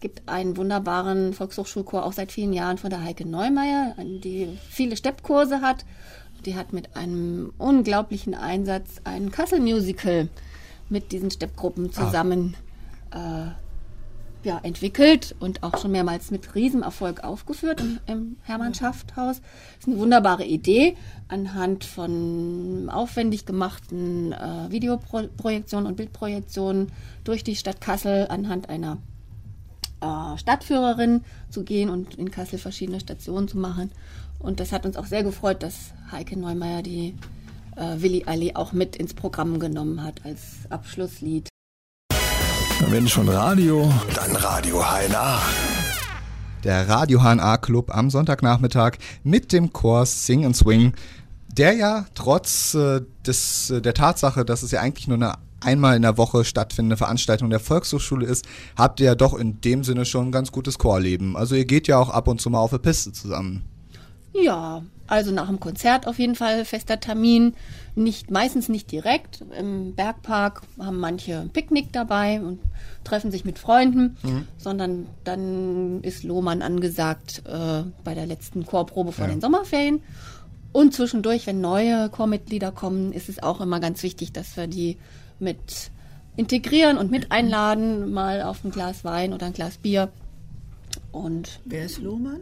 gibt 0.03 0.27
einen 0.27 0.57
wunderbaren 0.57 1.31
Volkshochschulchor 1.31 2.05
auch 2.05 2.11
seit 2.11 2.33
vielen 2.33 2.51
Jahren 2.51 2.77
von 2.77 2.89
der 2.89 3.05
Heike 3.05 3.25
Neumeier, 3.25 3.95
die 3.97 4.59
viele 4.69 4.97
Steppkurse 4.97 5.61
hat. 5.61 5.85
Die 6.45 6.57
hat 6.57 6.73
mit 6.73 6.97
einem 6.97 7.53
unglaublichen 7.57 8.35
Einsatz 8.35 8.97
ein 9.05 9.31
Kassel-Musical 9.31 10.27
mit 10.89 11.13
diesen 11.13 11.31
Steppgruppen 11.31 11.93
zusammen 11.93 12.57
äh, 13.11 13.45
ja, 14.45 14.59
entwickelt 14.61 15.37
und 15.39 15.63
auch 15.63 15.77
schon 15.77 15.91
mehrmals 15.91 16.31
mit 16.31 16.53
Riesenerfolg 16.53 17.23
aufgeführt 17.23 17.79
im, 17.79 17.99
im 18.05 18.35
Hermann-Schaft-Haus. 18.41 19.37
ist 19.79 19.87
eine 19.87 19.99
wunderbare 19.99 20.43
Idee, 20.43 20.97
anhand 21.29 21.85
von 21.85 22.89
aufwendig 22.89 23.45
gemachten 23.45 24.33
äh, 24.33 24.69
Videoprojektionen 24.69 25.87
und 25.87 25.95
Bildprojektionen 25.95 26.91
durch 27.23 27.45
die 27.45 27.55
Stadt 27.55 27.79
Kassel 27.79 28.27
anhand 28.27 28.67
einer 28.67 28.97
äh, 30.03 30.37
Stadtführerin 30.37 31.21
zu 31.49 31.63
gehen 31.63 31.89
und 31.89 32.15
in 32.15 32.29
Kassel 32.29 32.59
verschiedene 32.59 32.99
Stationen 32.99 33.47
zu 33.47 33.57
machen. 33.57 33.91
Und 34.39 34.59
das 34.59 34.71
hat 34.71 34.85
uns 34.85 34.97
auch 34.97 35.05
sehr 35.05 35.23
gefreut, 35.23 35.63
dass 35.63 35.93
Heike 36.11 36.37
Neumeier 36.37 36.81
die 36.81 37.15
äh, 37.77 38.01
Willi 38.01 38.23
Allee 38.25 38.55
auch 38.55 38.73
mit 38.73 38.95
ins 38.95 39.13
Programm 39.13 39.59
genommen 39.59 40.03
hat 40.03 40.25
als 40.25 40.69
Abschlusslied. 40.69 41.47
Wenn 42.89 43.07
schon 43.07 43.29
Radio, 43.29 43.91
dann 44.15 44.35
Radio 44.35 44.83
HNA. 44.83 45.41
Der 46.63 46.87
Radio 46.87 47.21
HNA 47.21 47.57
Club 47.57 47.95
am 47.95 48.09
Sonntagnachmittag 48.09 48.97
mit 49.23 49.51
dem 49.53 49.71
Chor 49.73 50.05
Sing 50.05 50.45
and 50.45 50.55
Swing, 50.55 50.93
der 51.47 51.73
ja 51.73 52.05
trotz 52.13 52.73
äh, 52.73 53.01
des, 53.25 53.69
äh, 53.69 53.81
der 53.81 53.93
Tatsache, 53.93 54.43
dass 54.45 54.63
es 54.63 54.71
ja 54.71 54.81
eigentlich 54.81 55.07
nur 55.07 55.17
eine 55.17 55.35
einmal 55.63 55.95
in 55.95 56.01
der 56.01 56.17
Woche 56.17 56.45
stattfindende 56.45 56.97
Veranstaltung 56.97 57.49
der 57.49 57.59
Volkshochschule 57.59 58.25
ist, 58.25 58.45
habt 58.77 58.99
ihr 58.99 59.07
ja 59.07 59.15
doch 59.15 59.33
in 59.33 59.61
dem 59.61 59.83
Sinne 59.83 60.05
schon 60.05 60.27
ein 60.27 60.31
ganz 60.31 60.51
gutes 60.51 60.77
Chorleben. 60.77 61.35
Also 61.37 61.55
ihr 61.55 61.65
geht 61.65 61.87
ja 61.87 61.97
auch 61.97 62.09
ab 62.09 62.27
und 62.27 62.41
zu 62.41 62.49
mal 62.49 62.59
auf 62.59 62.71
der 62.71 62.77
Piste 62.79 63.11
zusammen. 63.11 63.63
Ja, 64.35 64.81
also 65.05 65.31
nach 65.31 65.47
dem 65.47 65.59
Konzert 65.59 66.07
auf 66.07 66.17
jeden 66.17 66.33
Fall 66.33 66.65
fester 66.65 66.99
Termin. 66.99 67.53
Nicht, 67.93 68.31
meistens 68.31 68.67
nicht 68.67 68.91
direkt. 68.91 69.43
Im 69.59 69.93
Bergpark 69.93 70.63
haben 70.79 70.97
manche 70.99 71.39
ein 71.39 71.49
Picknick 71.49 71.93
dabei 71.93 72.41
und 72.41 72.59
treffen 73.03 73.29
sich 73.29 73.45
mit 73.45 73.59
Freunden, 73.59 74.17
sondern 74.57 75.05
dann 75.23 76.01
ist 76.01 76.23
Lohmann 76.23 76.63
angesagt 76.63 77.43
äh, 77.45 77.83
bei 78.03 78.15
der 78.15 78.25
letzten 78.25 78.65
Chorprobe 78.65 79.11
vor 79.11 79.25
Ja. 79.25 79.31
den 79.31 79.41
Sommerferien. 79.41 80.01
Und 80.71 80.95
zwischendurch, 80.95 81.45
wenn 81.45 81.61
neue 81.61 82.09
Chormitglieder 82.09 82.71
kommen, 82.71 83.13
ist 83.13 83.29
es 83.29 83.43
auch 83.43 83.61
immer 83.61 83.79
ganz 83.79 84.01
wichtig, 84.01 84.31
dass 84.33 84.57
wir 84.57 84.65
die 84.65 84.97
mit 85.39 85.91
integrieren 86.35 86.97
und 86.97 87.11
mit 87.11 87.31
einladen, 87.31 88.11
mal 88.11 88.41
auf 88.41 88.63
ein 88.63 88.71
Glas 88.71 89.03
Wein 89.03 89.33
oder 89.33 89.45
ein 89.47 89.53
Glas 89.53 89.77
Bier. 89.77 90.09
Und 91.11 91.59
Wer 91.65 91.85
ist 91.85 91.99
Lohmann? 91.99 92.41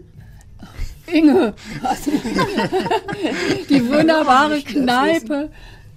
Inge. 1.08 1.54
Die 3.70 3.88
wunderbare 3.88 4.62
Kneipe 4.62 5.50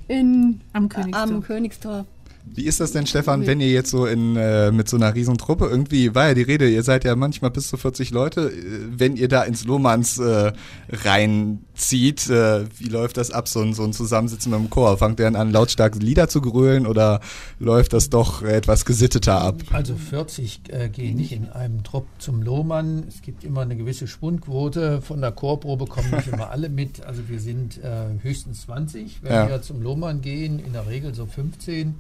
in, 0.09 0.61
Am 0.73 0.89
Königstor. 0.89 1.23
am 1.23 1.43
Königstor. 1.43 2.07
Wie 2.47 2.65
ist 2.67 2.79
das 2.81 2.93
denn, 2.93 3.07
Stefan, 3.07 3.47
wenn 3.47 3.61
ihr 3.61 3.71
jetzt 3.71 3.91
so 3.91 4.07
in, 4.07 4.37
äh, 4.37 4.71
mit 4.71 4.89
so 4.89 4.97
einer 4.97 5.15
riesen 5.15 5.39
Truppe, 5.39 5.67
irgendwie 5.67 6.15
war 6.15 6.29
ja 6.29 6.35
die 6.35 6.43
Rede, 6.43 6.69
ihr 6.69 6.83
seid 6.83 7.03
ja 7.05 7.17
manchmal 7.17 7.51
bis 7.51 7.69
zu 7.69 7.77
40 7.77 8.11
Leute, 8.11 8.43
äh, 8.51 8.53
wenn 8.91 9.17
ihr 9.17 9.29
da 9.29 9.43
ins 9.43 9.65
Lohmanns 9.65 10.19
äh, 10.19 10.53
reinzieht, 10.91 12.29
äh, 12.29 12.67
wie 12.79 12.89
läuft 12.89 13.17
das 13.17 13.31
ab, 13.31 13.49
so 13.49 13.61
ein, 13.61 13.75
so 13.75 13.83
ein 13.85 13.93
Zusammensitzen 13.93 14.51
mit 14.53 14.61
dem 14.61 14.71
Chor? 14.71 14.97
Fangt 14.99 15.19
ihr 15.21 15.25
dann 15.25 15.37
an, 15.37 15.51
lautstark 15.53 15.97
Lieder 15.97 16.29
zu 16.29 16.41
grölen 16.41 16.87
oder 16.87 17.21
läuft 17.59 17.93
das 17.93 18.11
doch 18.11 18.43
etwas 18.43 18.85
gesitteter 18.85 19.41
ab? 19.41 19.57
Also 19.73 19.97
40 19.97 20.61
äh, 20.69 20.89
gehen 20.89 21.17
nicht 21.17 21.33
in 21.33 21.49
einem 21.49 21.83
Trupp 21.83 22.07
zum 22.19 22.43
Lohmann. 22.43 23.05
Es 23.09 23.23
gibt 23.23 23.45
immer 23.45 23.63
eine 23.63 23.77
gewisse 23.77 24.07
Schwundquote. 24.07 25.01
Von 25.03 25.21
der 25.21 25.33
Chorprobe 25.33 25.87
kommen 25.87 26.11
nicht 26.11 26.29
immer 26.29 26.51
alle 26.51 26.69
mit. 26.69 27.05
Also 27.05 27.23
wir 27.29 27.41
sind 27.41 27.83
äh, 27.83 28.07
höchstens 28.23 28.63
20. 28.63 29.23
Wenn 29.23 29.33
Ja. 29.33 29.49
wir 29.49 29.63
zum 29.63 29.83
Lohmann 29.83 30.21
gehen, 30.21 30.59
in 30.59 30.73
der 30.73 30.87
Regel 30.87 31.15
so 31.15 31.27
15. 31.27 31.95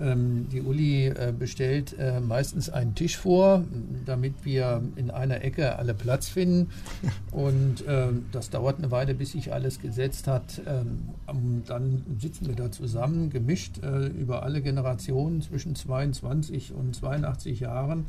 Ähm, 0.00 0.48
die 0.50 0.62
Uli 0.62 1.06
äh, 1.06 1.32
bestellt 1.36 1.96
äh, 1.98 2.20
meistens 2.20 2.70
einen 2.70 2.94
Tisch 2.94 3.16
vor, 3.16 3.64
damit 4.04 4.44
wir 4.44 4.82
in 4.96 5.10
einer 5.10 5.42
Ecke 5.42 5.78
alle 5.78 5.94
Platz 5.94 6.28
finden. 6.28 6.70
Und 7.30 7.84
ähm, 7.86 8.26
das 8.32 8.50
dauert 8.50 8.78
eine 8.78 8.90
Weile, 8.90 9.14
bis 9.14 9.32
sich 9.32 9.52
alles 9.52 9.80
gesetzt 9.80 10.26
hat. 10.26 10.60
Ähm, 10.66 11.62
dann 11.66 12.04
sitzen 12.18 12.46
wir 12.46 12.54
da 12.54 12.70
zusammen, 12.70 13.30
gemischt 13.30 13.82
äh, 13.82 14.06
über 14.06 14.42
alle 14.42 14.62
Generationen 14.62 15.42
zwischen 15.42 15.74
22 15.74 16.72
und 16.72 16.94
82 16.94 17.60
Jahren. 17.60 18.06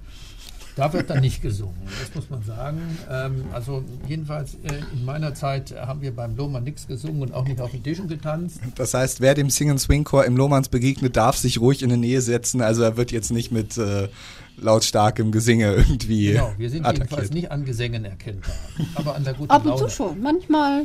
Da 0.79 0.93
wird 0.93 1.09
dann 1.09 1.19
nicht 1.19 1.41
gesungen, 1.41 1.75
das 1.99 2.15
muss 2.15 2.29
man 2.29 2.41
sagen. 2.43 2.79
Ähm, 3.11 3.43
also 3.53 3.83
jedenfalls 4.07 4.53
äh, 4.63 4.79
in 4.93 5.03
meiner 5.03 5.33
Zeit 5.33 5.75
haben 5.75 6.01
wir 6.01 6.15
beim 6.15 6.37
Lohmann 6.37 6.63
nichts 6.63 6.87
gesungen 6.87 7.21
und 7.21 7.33
auch 7.33 7.43
nicht 7.45 7.59
auf 7.59 7.71
den 7.71 7.83
Tischen 7.83 8.07
getanzt. 8.07 8.59
Das 8.75 8.93
heißt, 8.93 9.19
wer 9.19 9.35
dem 9.35 9.49
Sing 9.49 9.69
and 9.69 9.81
Swing 9.81 10.05
Chor 10.05 10.23
im 10.23 10.37
Lohmanns 10.37 10.69
begegnet, 10.69 11.17
darf 11.17 11.35
sich 11.35 11.59
ruhig 11.59 11.83
in 11.83 11.89
die 11.89 11.97
Nähe 11.97 12.21
setzen. 12.21 12.61
Also 12.61 12.83
er 12.83 12.95
wird 12.95 13.11
jetzt 13.11 13.29
nicht 13.31 13.51
mit 13.51 13.77
äh, 13.77 14.07
lautstarkem 14.57 15.31
Gesinge 15.33 15.73
irgendwie 15.73 16.31
Genau, 16.31 16.53
wir 16.57 16.69
sind 16.69 16.85
jedenfalls 16.85 17.11
attackiert. 17.11 17.33
nicht 17.33 17.51
an 17.51 17.65
Gesängen 17.65 18.05
erkennbar, 18.05 18.51
aber 18.95 19.15
an 19.15 19.23
der 19.25 19.33
guten 19.33 19.49
Ab 19.51 19.63
und 19.65 19.71
Laune. 19.71 19.81
zu 19.83 19.89
schon. 19.89 20.21
Manchmal. 20.21 20.83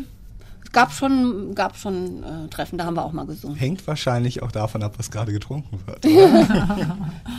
Es 0.75 0.81
gab 0.81 0.93
schon, 0.93 1.55
gab 1.55 1.77
schon 1.77 2.25
äh, 2.25 2.49
Treffen, 2.49 2.79
da 2.79 2.85
haben 2.85 2.97
wir 2.97 3.05
auch 3.05 3.13
mal 3.13 3.27
gesungen. 3.27 3.57
Hängt 3.57 3.87
wahrscheinlich 3.87 4.43
auch 4.43 4.51
davon 4.51 4.83
ab, 4.83 4.95
was 4.99 5.09
gerade 5.13 5.33
getrunken 5.33 5.79
wird. 5.87 6.05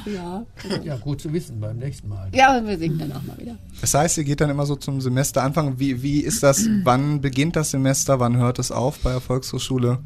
Ja. 0.06 0.46
Ja, 0.84 0.96
gut 0.98 1.20
zu 1.20 1.34
wissen 1.34 1.60
beim 1.60 1.78
nächsten 1.78 2.08
Mal. 2.08 2.30
Ja, 2.34 2.62
wir 2.64 2.78
singen 2.78 3.00
dann 3.00 3.12
auch 3.12 3.24
mal 3.24 3.38
wieder. 3.38 3.58
Das 3.82 3.94
heißt, 3.94 4.18
ihr 4.20 4.24
geht 4.24 4.40
dann 4.40 4.50
immer 4.52 4.66
so 4.66 4.76
zum 4.76 5.02
Semesteranfang. 5.02 5.80
Wie, 5.80 6.02
wie 6.04 6.20
ist 6.22 6.44
das? 6.44 6.66
Wann 6.84 7.22
beginnt 7.22 7.56
das 7.56 7.72
Semester? 7.72 8.20
Wann 8.20 8.38
hört 8.38 8.60
es 8.60 8.72
auf 8.72 9.00
bei 9.00 9.12
der 9.12 9.22
Volkshochschule? 9.22 10.00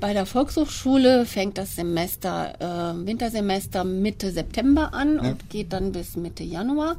Bei 0.00 0.12
der 0.12 0.26
Volkshochschule 0.26 1.24
fängt 1.26 1.58
das 1.58 1.76
Semester, 1.76 2.54
äh, 2.60 3.06
Wintersemester 3.06 3.84
Mitte 3.84 4.32
September 4.32 4.92
an 4.92 5.14
Ja. 5.22 5.30
und 5.30 5.48
geht 5.48 5.72
dann 5.72 5.92
bis 5.92 6.16
Mitte 6.16 6.42
Januar. 6.44 6.96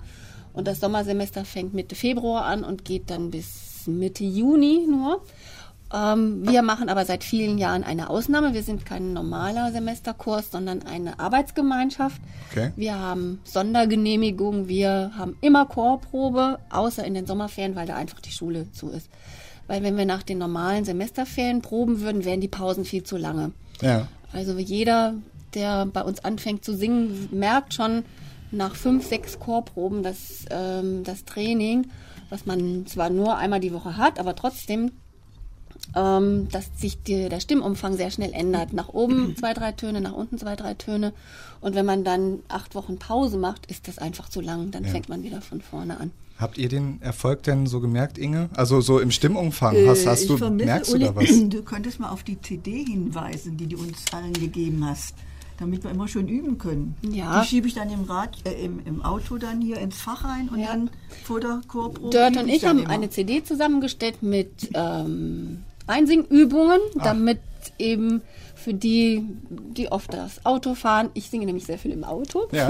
Und 0.54 0.68
das 0.68 0.80
Sommersemester 0.80 1.46
fängt 1.46 1.74
Mitte 1.74 1.96
Februar 1.96 2.46
an 2.46 2.64
und 2.64 2.86
geht 2.86 3.10
dann 3.12 3.30
bis 3.30 3.86
Mitte 3.88 4.24
Juni 4.24 4.88
nur. 4.90 5.22
Ähm, 5.94 6.48
wir 6.48 6.62
machen 6.64 6.90
aber 6.90 7.06
seit 7.06 7.24
vielen 7.24 7.58
Jahren 7.58 7.84
eine 7.84 8.10
Ausnahme. 8.10 8.54
Wir 8.54 8.64
sind 8.64 8.86
kein 8.86 9.14
normaler 9.14 9.72
Semesterkurs, 9.72 10.52
sondern 10.52 10.84
eine 10.84 11.20
Arbeitsgemeinschaft. 11.20 12.22
Okay. 12.52 12.72
Wir 12.76 13.00
haben 13.00 13.40
Sondergenehmigung, 13.46 14.68
wir 14.68 15.12
haben 15.18 15.38
immer 15.42 15.66
Chorprobe, 15.66 16.60
außer 16.70 17.06
in 17.06 17.14
den 17.14 17.26
Sommerferien, 17.26 17.76
weil 17.76 17.88
da 17.88 17.96
einfach 17.96 18.20
die 18.20 18.32
Schule 18.32 18.72
zu 18.72 18.90
ist. 18.90 19.10
Weil 19.68 19.84
wenn 19.84 19.98
wir 19.98 20.06
nach 20.06 20.24
den 20.24 20.38
normalen 20.38 20.86
Semesterferien 20.86 21.62
proben 21.62 22.02
würden, 22.02 22.26
wären 22.26 22.42
die 22.42 22.48
Pausen 22.48 22.86
viel 22.86 23.04
zu 23.04 23.18
lange. 23.18 23.52
Ja. 23.82 24.08
Also 24.34 24.58
jeder, 24.58 25.14
der 25.54 25.86
bei 25.86 26.02
uns 26.02 26.24
anfängt 26.24 26.66
zu 26.66 26.76
singen, 26.76 27.30
merkt 27.32 27.74
schon 27.74 28.04
nach 28.52 28.76
fünf, 28.76 29.06
sechs 29.08 29.40
Chorproben, 29.40 30.04
dass 30.04 30.46
ähm, 30.50 31.04
das 31.04 31.26
Training, 31.26 31.88
was 32.30 32.46
man 32.46 32.86
zwar 32.86 33.10
nur 33.10 33.38
einmal 33.38 33.60
die 33.60 33.74
Woche 33.74 33.98
hat, 33.98 34.20
aber 34.20 34.36
trotzdem, 34.36 34.92
ähm, 35.98 36.48
dass 36.52 36.70
sich 36.80 37.02
die, 37.04 37.28
der 37.30 37.40
Stimmumfang 37.40 37.98
sehr 37.98 38.12
schnell 38.12 38.32
ändert. 38.34 38.72
Nach 38.74 38.90
oben 38.90 39.36
zwei, 39.36 39.54
drei 39.54 39.72
Töne, 39.72 40.00
nach 40.02 40.14
unten 40.14 40.38
zwei, 40.38 40.56
drei 40.56 40.74
Töne. 40.76 41.12
Und 41.62 41.74
wenn 41.76 41.86
man 41.86 42.04
dann 42.04 42.40
acht 42.50 42.76
Wochen 42.76 42.98
Pause 43.00 43.38
macht, 43.38 43.66
ist 43.66 43.88
das 43.88 43.98
einfach 43.98 44.30
zu 44.30 44.42
lang. 44.42 44.70
Dann 44.72 44.84
Ja. 44.84 44.90
fängt 44.92 45.10
man 45.10 45.24
wieder 45.24 45.42
von 45.42 45.62
vorne 45.62 46.00
an. 46.00 46.12
Habt 46.38 46.60
ihr 46.60 46.70
den 46.70 47.02
Erfolg 47.02 47.42
denn 47.44 47.66
so 47.66 47.80
gemerkt, 47.80 48.20
Inge? 48.20 48.50
Also 48.56 48.80
so 48.80 49.00
im 49.00 49.10
Stimmumfang, 49.10 49.76
hast, 49.88 50.04
Äh, 50.04 50.08
hast 50.10 50.22
ich 50.22 50.28
du, 50.28 50.38
vermisse, 50.38 50.66
merkst 50.68 50.92
du 50.92 50.96
Uli, 50.96 51.06
da 51.06 51.16
was? 51.16 51.26
Du 51.50 51.64
könntest 51.64 52.00
mal 52.00 52.10
auf 52.12 52.22
die 52.22 52.40
CD 52.40 52.84
hinweisen, 52.84 53.58
die 53.58 53.66
du 53.66 53.78
uns 53.80 54.06
allen 54.14 54.34
gegeben 54.34 54.86
hast, 54.86 55.16
damit 55.58 55.84
wir 55.84 55.90
immer 55.90 56.08
schön 56.08 56.28
üben 56.28 56.60
können. 56.60 56.96
Ja. 57.12 57.42
Die 57.42 57.48
schiebe 57.48 57.68
ich 57.68 57.74
dann 57.74 57.90
im, 57.90 58.04
Rad, 58.04 58.38
äh, 58.46 58.54
im, 58.64 58.82
im 58.86 59.02
Auto 59.02 59.40
dann 59.40 59.62
hier 59.62 59.78
ins 59.80 60.00
Fach 60.00 60.26
rein 60.26 60.50
und 60.50 60.60
Ja. 60.60 60.68
dann 60.68 60.92
vor 61.24 61.40
der 61.40 61.62
Chorprobe. 61.68 62.12
Dirt 62.12 62.34
übe 62.34 62.40
und 62.42 62.50
ich 62.50 62.64
haben 62.66 62.80
immer. 62.82 62.90
eine 62.92 63.10
CD 63.10 63.44
zusammengestellt 63.44 64.22
mit 64.22 64.70
ähm, 64.76 65.64
Einsingübungen, 65.88 66.80
damit 67.04 67.40
eben 67.80 68.22
für 68.56 68.74
die, 68.74 69.24
die 69.50 69.92
oft 69.92 70.14
das 70.14 70.46
Auto 70.46 70.76
fahren, 70.76 71.10
ich 71.14 71.30
singe 71.30 71.46
nämlich 71.46 71.66
sehr 71.66 71.78
viel 71.78 71.92
im 71.92 72.04
Auto, 72.04 72.48
Ja. 72.52 72.68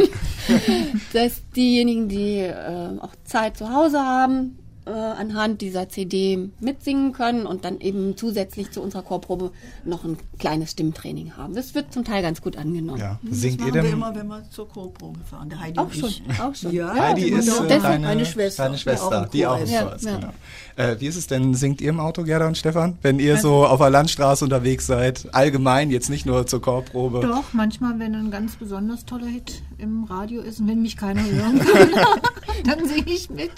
dass 1.14 1.42
diejenigen, 1.56 2.08
die 2.08 2.40
äh, 2.40 3.00
auch 3.00 3.14
Zeit 3.24 3.58
zu 3.58 3.74
Hause 3.74 4.00
haben, 4.00 4.60
äh, 4.88 4.92
anhand 4.92 5.62
dieser 5.62 5.90
CD 5.90 6.50
mitsingen 6.60 7.12
können 7.14 7.46
und 7.46 7.66
dann 7.66 7.80
eben 7.82 8.16
zusätzlich 8.16 8.72
zu 8.72 8.82
unserer 8.82 9.02
Chorprobe 9.04 9.52
noch 9.84 10.04
ein 10.06 10.18
kleines 10.40 10.72
Stimmtraining 10.72 11.36
haben. 11.36 11.54
Das 11.56 11.76
wird 11.76 11.92
zum 11.94 12.04
Teil 12.06 12.22
ganz 12.22 12.42
gut 12.42 12.56
angenommen. 12.58 13.00
ja. 13.00 13.20
Das 13.24 13.40
Singt 13.42 13.60
machen 13.60 13.68
ihr 13.70 13.74
wir 13.76 13.82
denn? 13.84 13.94
immer, 13.94 14.16
wenn 14.16 14.28
wir 14.28 14.44
zur 14.50 14.68
Chorprobe 14.70 15.20
fahren. 15.30 15.50
Der 15.50 15.60
Heidi 15.60 15.80
Auch 15.80 15.92
schon, 15.92 16.12
auch 16.42 16.56
schon. 16.56 16.72
Ja, 16.72 16.94
Heidi 16.96 17.30
Ja, 17.32 17.38
ist 17.40 17.46
genau. 17.48 17.64
äh, 17.64 17.68
Das 17.68 17.78
ist 17.78 17.84
deine, 17.84 18.06
meine 18.08 18.26
Schwester, 18.26 18.64
deine 18.64 18.76
die 18.76 18.78
auch 18.78 18.82
Schwester, 18.82 19.24
im 19.26 19.30
die 19.32 19.46
auch 19.48 19.58
im 19.58 19.64
ist. 19.64 19.72
Ja, 19.72 19.82
Chor 19.84 19.96
ist. 19.96 20.06
ja. 20.06 20.16
Genau. 20.16 20.34
Äh, 20.78 21.00
wie 21.02 21.08
ist 21.08 21.16
es 21.16 21.28
denn, 21.28 21.54
singt 21.56 21.82
ihr 21.82 21.90
im 21.90 22.00
Auto, 22.00 22.24
Gerda 22.24 22.48
und 22.48 22.58
Stefan? 22.58 22.98
Wenn 23.02 23.20
ihr 23.20 23.38
so 23.38 23.66
auf 23.66 23.80
der 23.80 23.90
Landstraße 23.90 24.44
unterwegs 24.46 24.86
seid, 24.88 25.28
allgemein, 25.34 25.90
jetzt 25.90 26.10
nicht 26.10 26.26
nur 26.26 26.46
zur 26.48 26.62
Chorprobe? 26.62 27.22
Doch, 27.22 27.52
manchmal, 27.54 27.98
wenn 28.00 28.14
ein 28.16 28.32
ganz 28.32 28.56
besonders 28.56 29.04
toller 29.06 29.26
Hit 29.28 29.64
im 29.80 30.04
Radio 30.06 30.42
ist 30.42 30.60
und 30.60 30.68
wenn 30.68 30.82
mich 30.84 30.96
keiner 30.96 31.24
hören 31.26 31.60
kann, 31.60 31.90
dann 32.66 32.88
singe 32.88 33.12
ich 33.12 33.30
mit. 33.30 33.52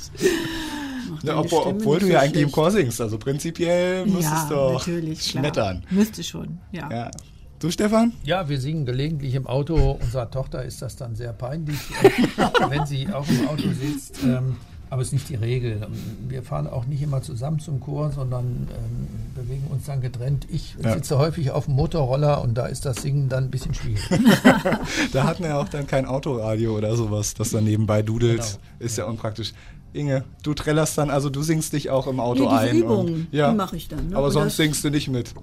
Ja, 1.24 1.34
deine 1.36 1.40
obwohl 1.40 1.74
obwohl 1.74 2.00
du 2.00 2.08
ja 2.08 2.20
eigentlich 2.20 2.44
im. 2.44 2.52
Chor 2.52 2.72
singst, 2.72 3.00
also 3.02 3.18
prinzipiell 3.18 4.06
müsstest 4.06 4.32
ja, 4.32 4.50
du 4.50 4.56
doch 4.56 4.74
natürlich, 4.74 5.20
klar. 5.30 5.44
schmettern. 5.44 5.84
Müsste 5.90 6.24
schon, 6.24 6.60
ja. 6.72 6.90
Ja. 6.92 7.12
Du, 7.60 7.70
Stefan? 7.70 8.14
Ja, 8.24 8.48
wir 8.48 8.60
singen 8.62 8.86
gelegentlich 8.86 9.36
im 9.36 9.46
Auto. 9.46 10.00
Unserer 10.02 10.32
Tochter 10.32 10.64
ist 10.64 10.82
das 10.82 10.96
dann 10.96 11.16
sehr 11.16 11.34
peinlich, 11.34 11.78
wenn 12.70 12.86
sie 12.86 13.10
auch 13.12 13.28
im 13.28 13.50
Auto 13.50 13.68
sitzt. 13.78 14.24
Ähm, 14.24 14.56
aber 14.90 15.02
es 15.02 15.10
ist 15.10 15.14
nicht 15.14 15.30
die 15.30 15.36
Regel. 15.36 15.86
Wir 16.28 16.42
fahren 16.42 16.66
auch 16.68 16.86
nicht 16.86 17.02
immer 17.02 17.22
zusammen 17.22 17.60
zum 17.60 17.80
Chor, 17.82 18.12
sondern 18.12 18.46
ähm, 18.74 19.08
bewegen 19.36 19.68
uns 19.70 19.86
dann 19.86 20.00
getrennt. 20.02 20.48
Ich 20.50 20.76
Ja. 20.82 20.94
sitze 20.94 21.18
häufig 21.20 21.52
auf 21.52 21.66
dem 21.66 21.76
Motorroller 21.76 22.42
und 22.42 22.56
da 22.58 22.66
ist 22.66 22.86
das 22.86 23.02
Singen 23.04 23.28
dann 23.30 23.46
ein 23.46 23.52
bisschen 23.52 23.74
schwierig. 23.74 24.02
Da 25.12 25.26
hatten 25.26 25.44
wir 25.44 25.58
auch 25.58 25.70
dann 25.70 25.86
kein 25.86 26.06
Autoradio 26.06 26.78
oder 26.78 26.96
sowas, 26.96 27.34
das 27.34 27.52
dann 27.52 27.66
nebenbei 27.66 28.02
dudelt. 28.02 28.40
Genau. 28.42 28.58
Ist 28.80 28.98
ja 28.98 29.06
unpraktisch. 29.06 29.54
Inge, 29.94 30.24
du 30.44 30.54
trällerst 30.54 30.98
dann, 30.98 31.10
also 31.10 31.30
du 31.30 31.42
singst 31.42 31.74
dich 31.74 31.90
auch 31.90 32.08
im 32.08 32.20
Auto 32.20 32.44
Nee, 32.44 32.50
diese 32.50 32.70
ein. 32.72 32.78
Übungen, 32.78 33.14
und, 33.14 33.28
ja, 33.32 33.50
die 33.50 33.58
mache 33.58 33.76
ich 33.76 33.88
dann, 33.88 34.10
ne? 34.10 34.18
Aber 34.18 34.28
Und 34.28 34.34
sonst 34.34 34.58
singst 34.58 34.84
du 34.84 34.90
nicht 34.90 35.08
mit. 35.08 35.34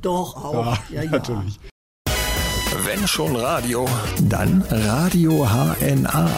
Doch, 0.00 0.36
auch. 0.36 0.78
Ja, 0.90 1.02
ja. 1.02 1.10
natürlich. 1.10 1.58
Wenn 2.84 3.06
schon 3.06 3.36
Radio, 3.36 3.86
dann 4.28 4.62
Radio 4.62 5.46
HNA. 5.46 6.30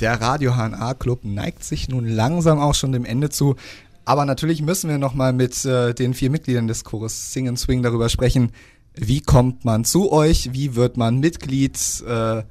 Der 0.00 0.20
Radio 0.20 0.54
HNA 0.54 0.94
Club 0.94 1.24
neigt 1.24 1.64
sich 1.64 1.88
nun 1.88 2.06
langsam 2.06 2.58
auch 2.58 2.74
schon 2.74 2.92
dem 2.92 3.04
Ende 3.04 3.30
zu. 3.30 3.56
Aber 4.04 4.24
natürlich 4.24 4.62
müssen 4.62 4.90
wir 4.90 4.98
nochmal 4.98 5.32
mit 5.32 5.64
äh, 5.64 5.94
den 5.94 6.14
vier 6.14 6.30
Mitgliedern 6.30 6.68
des 6.68 6.84
Chores 6.84 7.32
Sing 7.32 7.48
and 7.48 7.58
Swing 7.58 7.82
darüber 7.82 8.08
sprechen. 8.08 8.52
Wie 8.94 9.20
kommt 9.20 9.64
man 9.64 9.84
zu 9.84 10.12
euch? 10.12 10.52
Wie 10.52 10.74
wird 10.74 10.96
man 10.96 11.18
Mitglied? 11.18 11.78
Äh, 12.06 12.42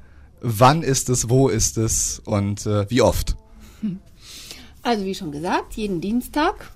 wann 0.42 0.84
ist 0.84 1.10
es? 1.10 1.30
Wo 1.30 1.48
ist 1.50 1.78
es? 1.78 2.22
Und 2.26 2.66
äh, 2.66 2.90
wie 2.90 3.02
oft? 3.02 3.36
Also 4.84 5.04
wie 5.04 5.16
schon 5.16 5.32
gesagt, 5.32 5.74
jeden 5.74 6.00
Dienstag 6.00 6.72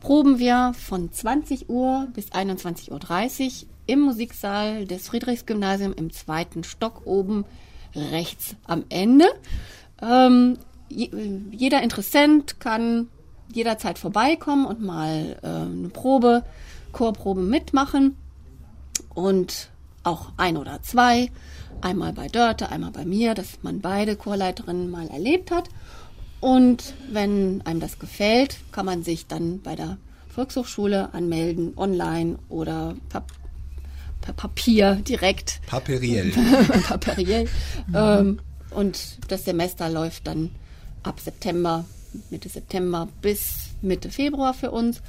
proben 0.00 0.38
wir 0.38 0.72
von 0.72 1.12
20 1.12 1.68
Uhr 1.68 2.08
bis 2.14 2.28
21.30 2.32 2.90
Uhr 2.90 3.68
im 3.86 4.00
Musiksaal 4.00 4.86
des 4.86 5.08
Friedrichsgymnasiums 5.08 5.96
im 5.96 6.10
zweiten 6.10 6.64
Stock 6.64 7.02
oben 7.04 7.44
rechts 7.94 8.56
am 8.64 8.84
Ende. 8.88 9.26
Ähm, 10.00 10.56
je, 10.88 11.10
jeder 11.50 11.82
Interessent 11.82 12.60
kann 12.60 13.08
jederzeit 13.52 13.98
vorbeikommen 13.98 14.64
und 14.64 14.80
mal 14.80 15.36
äh, 15.42 15.46
eine 15.46 15.88
Probe, 15.88 16.44
Chorprobe 16.92 17.42
mitmachen 17.42 18.16
und 19.14 19.68
auch 20.02 20.32
ein 20.36 20.56
oder 20.56 20.82
zwei. 20.82 21.30
Einmal 21.80 22.12
bei 22.12 22.28
Dörte, 22.28 22.70
einmal 22.70 22.90
bei 22.90 23.04
mir, 23.04 23.34
dass 23.34 23.62
man 23.62 23.80
beide 23.80 24.16
Chorleiterinnen 24.16 24.90
mal 24.90 25.08
erlebt 25.08 25.50
hat. 25.50 25.68
Und 26.40 26.94
wenn 27.10 27.60
einem 27.64 27.80
das 27.80 27.98
gefällt, 27.98 28.58
kann 28.72 28.86
man 28.86 29.02
sich 29.02 29.26
dann 29.26 29.60
bei 29.60 29.76
der 29.76 29.98
Volkshochschule 30.28 31.12
anmelden, 31.12 31.72
online 31.76 32.38
oder 32.48 32.94
per, 33.08 33.24
per 34.20 34.32
Papier 34.32 34.96
direkt. 34.96 35.60
Paperiell. 35.66 36.30
Paperiell. 36.88 37.48
Ähm, 37.94 38.40
und 38.70 39.18
das 39.28 39.44
Semester 39.44 39.90
läuft 39.90 40.26
dann 40.26 40.50
ab 41.02 41.20
September, 41.20 41.84
Mitte 42.30 42.48
September 42.48 43.08
bis 43.20 43.70
Mitte 43.82 44.10
Februar 44.10 44.54
für 44.54 44.70
uns. 44.70 45.02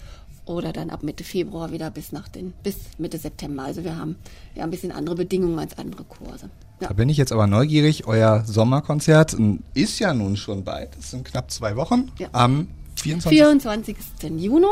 Oder 0.51 0.73
dann 0.73 0.89
ab 0.89 1.03
Mitte 1.03 1.23
Februar 1.23 1.71
wieder 1.71 1.89
bis 1.91 2.11
nach 2.11 2.27
den, 2.27 2.53
bis 2.63 2.75
Mitte 2.97 3.17
September. 3.17 3.63
Also 3.63 3.83
wir 3.83 3.97
haben 3.97 4.15
ja 4.55 4.63
ein 4.63 4.71
bisschen 4.71 4.91
andere 4.91 5.15
Bedingungen 5.15 5.57
als 5.59 5.77
andere 5.77 6.03
Kurse. 6.03 6.49
Ja. 6.79 6.87
Da 6.89 6.93
bin 6.93 7.09
ich 7.09 7.17
jetzt 7.17 7.31
aber 7.31 7.47
neugierig. 7.47 8.07
Euer 8.07 8.43
Sommerkonzert 8.45 9.35
ist 9.73 9.99
ja 9.99 10.13
nun 10.13 10.35
schon 10.35 10.63
bald. 10.63 10.89
Das 10.97 11.11
sind 11.11 11.25
knapp 11.25 11.51
zwei 11.51 11.75
Wochen. 11.75 12.11
Ja. 12.17 12.27
Am 12.33 12.67
24. 12.95 13.37
24. 13.37 13.97
Juni, 14.37 14.65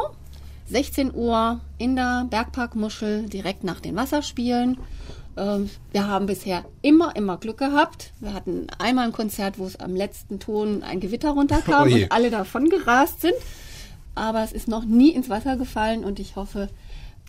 16 0.69 1.13
Uhr 1.13 1.61
in 1.77 1.95
der 1.95 2.27
Bergparkmuschel 2.29 3.29
direkt 3.29 3.63
nach 3.63 3.79
den 3.79 3.95
Wasserspielen. 3.95 4.77
Ähm, 5.37 5.69
Wir 5.91 6.07
haben 6.07 6.25
bisher 6.25 6.65
immer, 6.81 7.15
immer 7.15 7.37
Glück 7.37 7.57
gehabt. 7.57 8.11
Wir 8.19 8.33
hatten 8.33 8.67
einmal 8.77 9.05
ein 9.05 9.13
Konzert, 9.13 9.57
wo 9.57 9.65
es 9.65 9.79
am 9.79 9.95
letzten 9.95 10.39
Ton 10.39 10.83
ein 10.83 10.99
Gewitter 10.99 11.31
runterkam 11.31 11.89
Oh 11.89 11.95
und 11.95 12.11
alle 12.11 12.29
davon 12.29 12.69
gerast 12.69 13.21
sind. 13.21 13.35
Aber 14.15 14.43
es 14.43 14.51
ist 14.51 14.67
noch 14.67 14.85
nie 14.85 15.11
ins 15.11 15.29
Wasser 15.29 15.55
gefallen 15.57 16.03
und 16.03 16.19
ich 16.19 16.35
hoffe, 16.35 16.69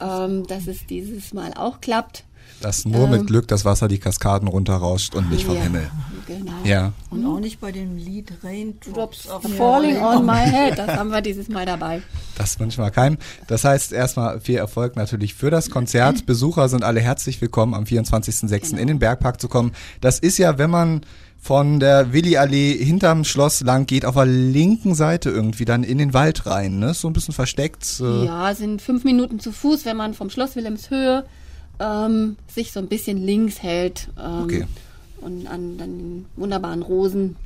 ähm, 0.01 0.47
dass 0.47 0.66
es 0.66 0.87
dieses 0.87 1.33
Mal 1.35 1.53
auch 1.55 1.81
klappt. 1.81 2.24
Dass 2.61 2.85
nur 2.85 3.05
Ähm. 3.05 3.11
mit 3.11 3.26
Glück 3.28 3.47
das 3.49 3.64
Wasser 3.64 3.87
die 3.87 3.99
Kaskaden 3.99 4.49
runterrauscht 4.49 5.14
und 5.14 5.31
nicht 5.31 5.45
vom 5.45 5.55
Ja, 5.57 5.62
Himmel. 5.62 5.91
Genau. 6.26 6.53
Ja. 6.64 6.93
Und 7.11 7.24
auch 7.24 7.39
nicht 7.39 7.61
bei 7.61 7.70
dem 7.72 7.97
Lied 7.97 8.33
Raindrops 8.43 9.28
falling 9.57 9.99
on 9.99 10.26
my 10.26 10.45
head, 10.45 10.76
das 10.76 10.89
haben 10.99 11.11
wir 11.11 11.20
dieses 11.20 11.49
Mal 11.49 11.64
dabei. 11.64 12.03
Das 12.37 12.59
wünschen 12.59 12.83
wir 12.83 12.91
keinem. 12.91 13.18
Das 13.47 13.64
heißt 13.64 13.93
erstmal 13.93 14.41
viel 14.41 14.57
Erfolg 14.57 14.97
natürlich 14.97 15.35
für 15.35 15.51
das 15.51 15.70
Konzert. 15.70 16.26
Besucher 16.26 16.68
sind 16.68 16.83
alle 16.85 17.01
herzlich 17.01 17.41
willkommen, 17.41 17.72
am 17.74 17.85
24.06. 17.85 18.76
in 18.76 18.87
den 18.89 18.99
Bergpark 18.99 19.41
zu 19.41 19.49
kommen. 19.49 19.72
Das 20.01 20.18
ist 20.18 20.37
ja, 20.39 20.59
wenn 20.59 20.70
man 20.70 21.03
von 21.41 21.80
der 21.80 22.12
Willi-Allee 22.12 22.76
hinterm 22.84 23.24
Schloss 23.24 23.62
lang 23.62 23.86
geht, 23.86 24.05
auf 24.05 24.14
der 24.14 24.26
linken 24.26 24.95
Seite 24.95 25.30
irgendwie 25.30 25.64
dann 25.64 25.82
in 25.82 25.99
den 25.99 26.12
Wald 26.12 26.45
rein. 26.47 26.78
Ne? 26.78 26.93
So 26.93 27.09
ein 27.09 27.14
bisschen 27.14 27.32
versteckt. 27.34 28.01
Äh, 28.01 28.26
Ja, 28.26 28.55
sind 28.55 28.82
fünf 28.82 29.05
Minuten 29.05 29.41
zu 29.41 29.51
Fuß, 29.51 29.86
wenn 29.86 29.97
man 29.97 30.12
vom 30.14 30.28
Schloss 30.28 30.55
Wilhelmshöhe 30.55 31.24
ähm, 31.80 32.36
sich 32.47 32.72
so 32.72 32.80
ein 32.80 32.88
bisschen 32.88 33.16
links 33.16 33.62
hält 33.62 34.09
ähm, 34.22 34.43
Okay. 34.45 34.66
und 35.22 35.47
an, 35.47 35.78
an 35.80 35.99
den 35.99 36.26
wunderbaren 36.36 36.82
Rosen 36.82 37.36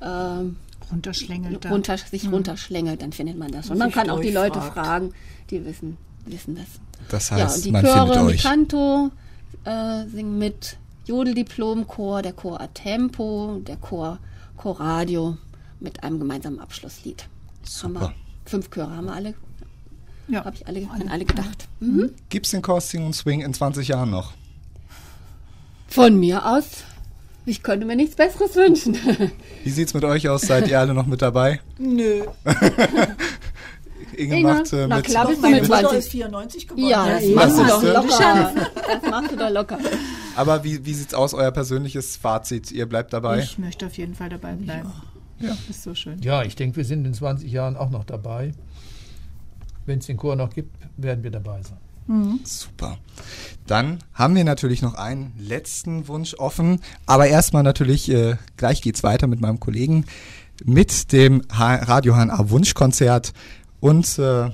ähm, 0.00 0.56
Runterschlängelt 0.90 1.70
runter, 1.70 1.96
sich 1.96 2.30
runterschlängelt, 2.30 3.00
dann 3.00 3.12
findet 3.12 3.38
man 3.38 3.50
das 3.50 3.66
schon. 3.68 3.78
Man 3.78 3.88
sich 3.88 3.94
kann 3.94 4.10
auch 4.10 4.20
die 4.20 4.30
Leute 4.30 4.60
fragen, 4.60 5.12
die 5.50 5.64
wissen 5.64 5.96
wissen 6.26 6.54
das. 6.56 6.66
Das 7.08 7.30
ja, 7.30 7.36
heißt, 7.44 7.56
und 7.56 7.64
die 7.64 7.72
man 7.72 7.84
Chöre 7.84 8.12
findet 8.12 8.22
euch. 8.22 8.44
Mikanto 8.44 9.10
äh, 9.64 10.06
singen 10.08 10.38
mit, 10.38 10.76
Jodeldiplomchor, 11.06 12.22
der 12.22 12.32
Chor 12.32 12.60
Atempo, 12.60 13.60
der 13.66 13.76
Chor 13.76 14.18
Chorradio 14.56 15.36
mit 15.80 16.02
einem 16.04 16.18
gemeinsamen 16.18 16.60
Abschlusslied. 16.60 17.28
Haben 17.82 17.92
wir, 17.94 18.00
Super. 18.00 18.14
fünf 18.44 18.70
Chöre 18.70 18.96
haben 18.96 19.06
wir 19.06 19.12
alle, 19.14 19.34
Ja. 20.28 20.44
habe 20.44 20.56
ich 20.56 20.66
alle, 20.66 20.88
an 20.90 21.08
alle 21.08 21.24
gedacht. 21.24 21.68
Mhm. 21.80 22.10
Gibt's 22.28 22.50
den 22.50 22.62
Chor 22.62 22.80
Sing 22.80 23.04
und 23.06 23.14
Swing 23.14 23.40
in 23.40 23.52
20 23.54 23.88
Jahren 23.88 24.10
noch? 24.10 24.32
Von 25.88 26.18
mir 26.18 26.46
aus, 26.46 26.84
ich 27.44 27.62
könnte 27.62 27.84
mir 27.86 27.96
nichts 27.96 28.14
Besseres 28.16 28.54
wünschen. 28.54 28.96
Wie 29.64 29.70
sieht's 29.70 29.94
mit 29.94 30.04
euch 30.04 30.28
aus? 30.28 30.42
Seid 30.42 30.68
ihr 30.68 30.78
alle 30.78 30.94
noch 30.94 31.06
mit 31.06 31.20
dabei? 31.22 31.60
Nö. 31.78 32.24
Inge, 34.16 34.38
Inge, 34.38 34.52
macht 34.52 34.72
äh, 34.72 34.86
na 34.86 34.96
mit. 34.96 35.04
klar, 35.06 35.26
bist 35.26 35.38
du 35.38 35.42
meine 35.42 35.60
mit 35.60 35.68
Mutter 35.68 35.80
20. 35.80 35.98
ist 35.98 36.08
94 36.10 36.68
geworden. 36.68 36.88
ja, 36.88 37.06
Ja, 37.06 37.12
das 37.14 37.22
eben. 37.24 37.34
machst 37.34 37.58
du 37.58 37.64
doch 37.64 37.82
locker. 37.82 38.52
Das 39.02 39.10
machst 39.10 39.32
du 39.32 39.36
doch 39.36 39.50
locker. 39.50 39.78
Aber 40.36 40.64
wie, 40.64 40.84
wie 40.84 40.94
sieht's 40.94 41.14
aus, 41.14 41.34
euer 41.34 41.50
persönliches 41.50 42.16
Fazit? 42.16 42.70
Ihr 42.72 42.86
bleibt 42.86 43.12
dabei? 43.12 43.40
Ich 43.40 43.58
möchte 43.58 43.86
auf 43.86 43.96
jeden 43.96 44.14
Fall 44.14 44.28
dabei 44.28 44.52
bleiben. 44.54 44.90
Ja. 45.40 45.48
Das 45.48 45.58
ist 45.76 45.82
so 45.82 45.94
schön. 45.94 46.20
Ja, 46.22 46.42
ich 46.44 46.54
denke, 46.56 46.76
wir 46.76 46.84
sind 46.84 47.04
in 47.04 47.14
20 47.14 47.50
Jahren 47.50 47.76
auch 47.76 47.90
noch 47.90 48.04
dabei. 48.04 48.52
Wenn 49.86 49.98
es 49.98 50.06
den 50.06 50.16
Chor 50.16 50.36
noch 50.36 50.50
gibt, 50.54 50.76
werden 50.96 51.24
wir 51.24 51.30
dabei 51.30 51.60
sein. 51.62 51.78
Super. 52.44 52.98
Dann 53.66 53.98
haben 54.14 54.34
wir 54.34 54.44
natürlich 54.44 54.82
noch 54.82 54.94
einen 54.94 55.32
letzten 55.38 56.08
Wunsch 56.08 56.34
offen. 56.34 56.80
Aber 57.06 57.26
erstmal 57.26 57.62
natürlich, 57.62 58.10
äh, 58.10 58.36
gleich 58.56 58.82
geht's 58.82 59.02
weiter 59.02 59.26
mit 59.26 59.40
meinem 59.40 59.60
Kollegen 59.60 60.04
mit 60.64 61.12
dem 61.12 61.42
H 61.52 61.74
Radio 61.76 62.14
HNA 62.14 62.50
Wunschkonzert. 62.50 63.32
Und 63.82 64.16
äh, 64.20 64.48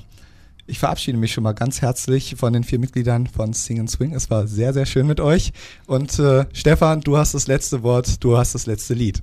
ich 0.67 0.79
verabschiede 0.79 1.19
mich 1.19 1.35
schon 1.35 1.45
mal 1.45 1.53
ganz 1.53 1.83
herzlich 1.83 2.37
von 2.37 2.55
den 2.55 2.65
vier 2.65 2.79
Mitgliedern 2.79 3.27
von 3.27 3.53
Sing 3.53 3.79
and 3.79 3.91
Swing. 3.91 4.15
Es 4.15 4.31
war 4.31 4.47
sehr, 4.47 4.73
sehr 4.73 4.87
schön 4.87 5.07
mit 5.07 5.21
euch. 5.21 5.53
Und 5.87 6.19
äh, 6.19 6.47
Stefan, 6.55 7.03
du 7.03 7.19
hast 7.19 7.35
das 7.35 7.47
letzte 7.47 7.83
Wort, 7.83 8.25
du 8.25 8.39
hast 8.39 8.55
das 8.55 8.65
letzte 8.65 8.95
Lied. 8.95 9.23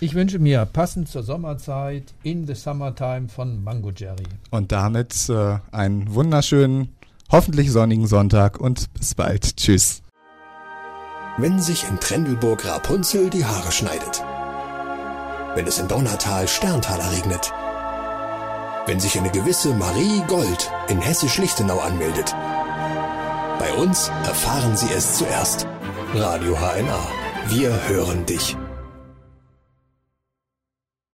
Ich 0.00 0.14
wünsche 0.14 0.38
mir 0.38 0.64
passend 0.64 1.10
zur 1.10 1.22
Sommerzeit 1.22 2.14
In 2.22 2.46
the 2.46 2.54
Summertime 2.54 3.28
von 3.28 3.62
Mango 3.62 3.90
Jerry. 3.90 4.24
Und 4.50 4.72
damit 4.72 5.28
äh, 5.28 5.58
einen 5.72 6.14
wunderschönen, 6.14 6.94
hoffentlich 7.30 7.70
sonnigen 7.70 8.06
Sonntag 8.06 8.58
und 8.58 8.92
bis 8.94 9.14
bald. 9.14 9.58
Tschüss. 9.58 10.00
Wenn 11.36 11.60
sich 11.60 11.86
in 11.86 12.00
Trendelburg 12.00 12.64
Rapunzel 12.64 13.28
die 13.28 13.44
Haare 13.44 13.72
schneidet. 13.72 14.22
Wenn 15.54 15.66
es 15.66 15.78
in 15.78 15.86
Donnertal 15.86 16.48
Sterntaler 16.48 17.12
regnet. 17.12 17.52
Wenn 18.86 19.00
sich 19.00 19.18
eine 19.18 19.30
gewisse 19.30 19.72
Marie 19.74 20.22
Gold 20.28 20.70
in 20.88 21.00
Hessisch-Lichtenau 21.00 21.78
anmeldet. 21.78 22.34
Bei 23.58 23.72
uns 23.74 24.08
erfahren 24.26 24.76
Sie 24.76 24.92
es 24.92 25.14
zuerst. 25.14 25.66
Radio 26.14 26.54
HNA. 26.58 27.08
Wir 27.48 27.88
hören 27.88 28.26
dich. 28.26 28.56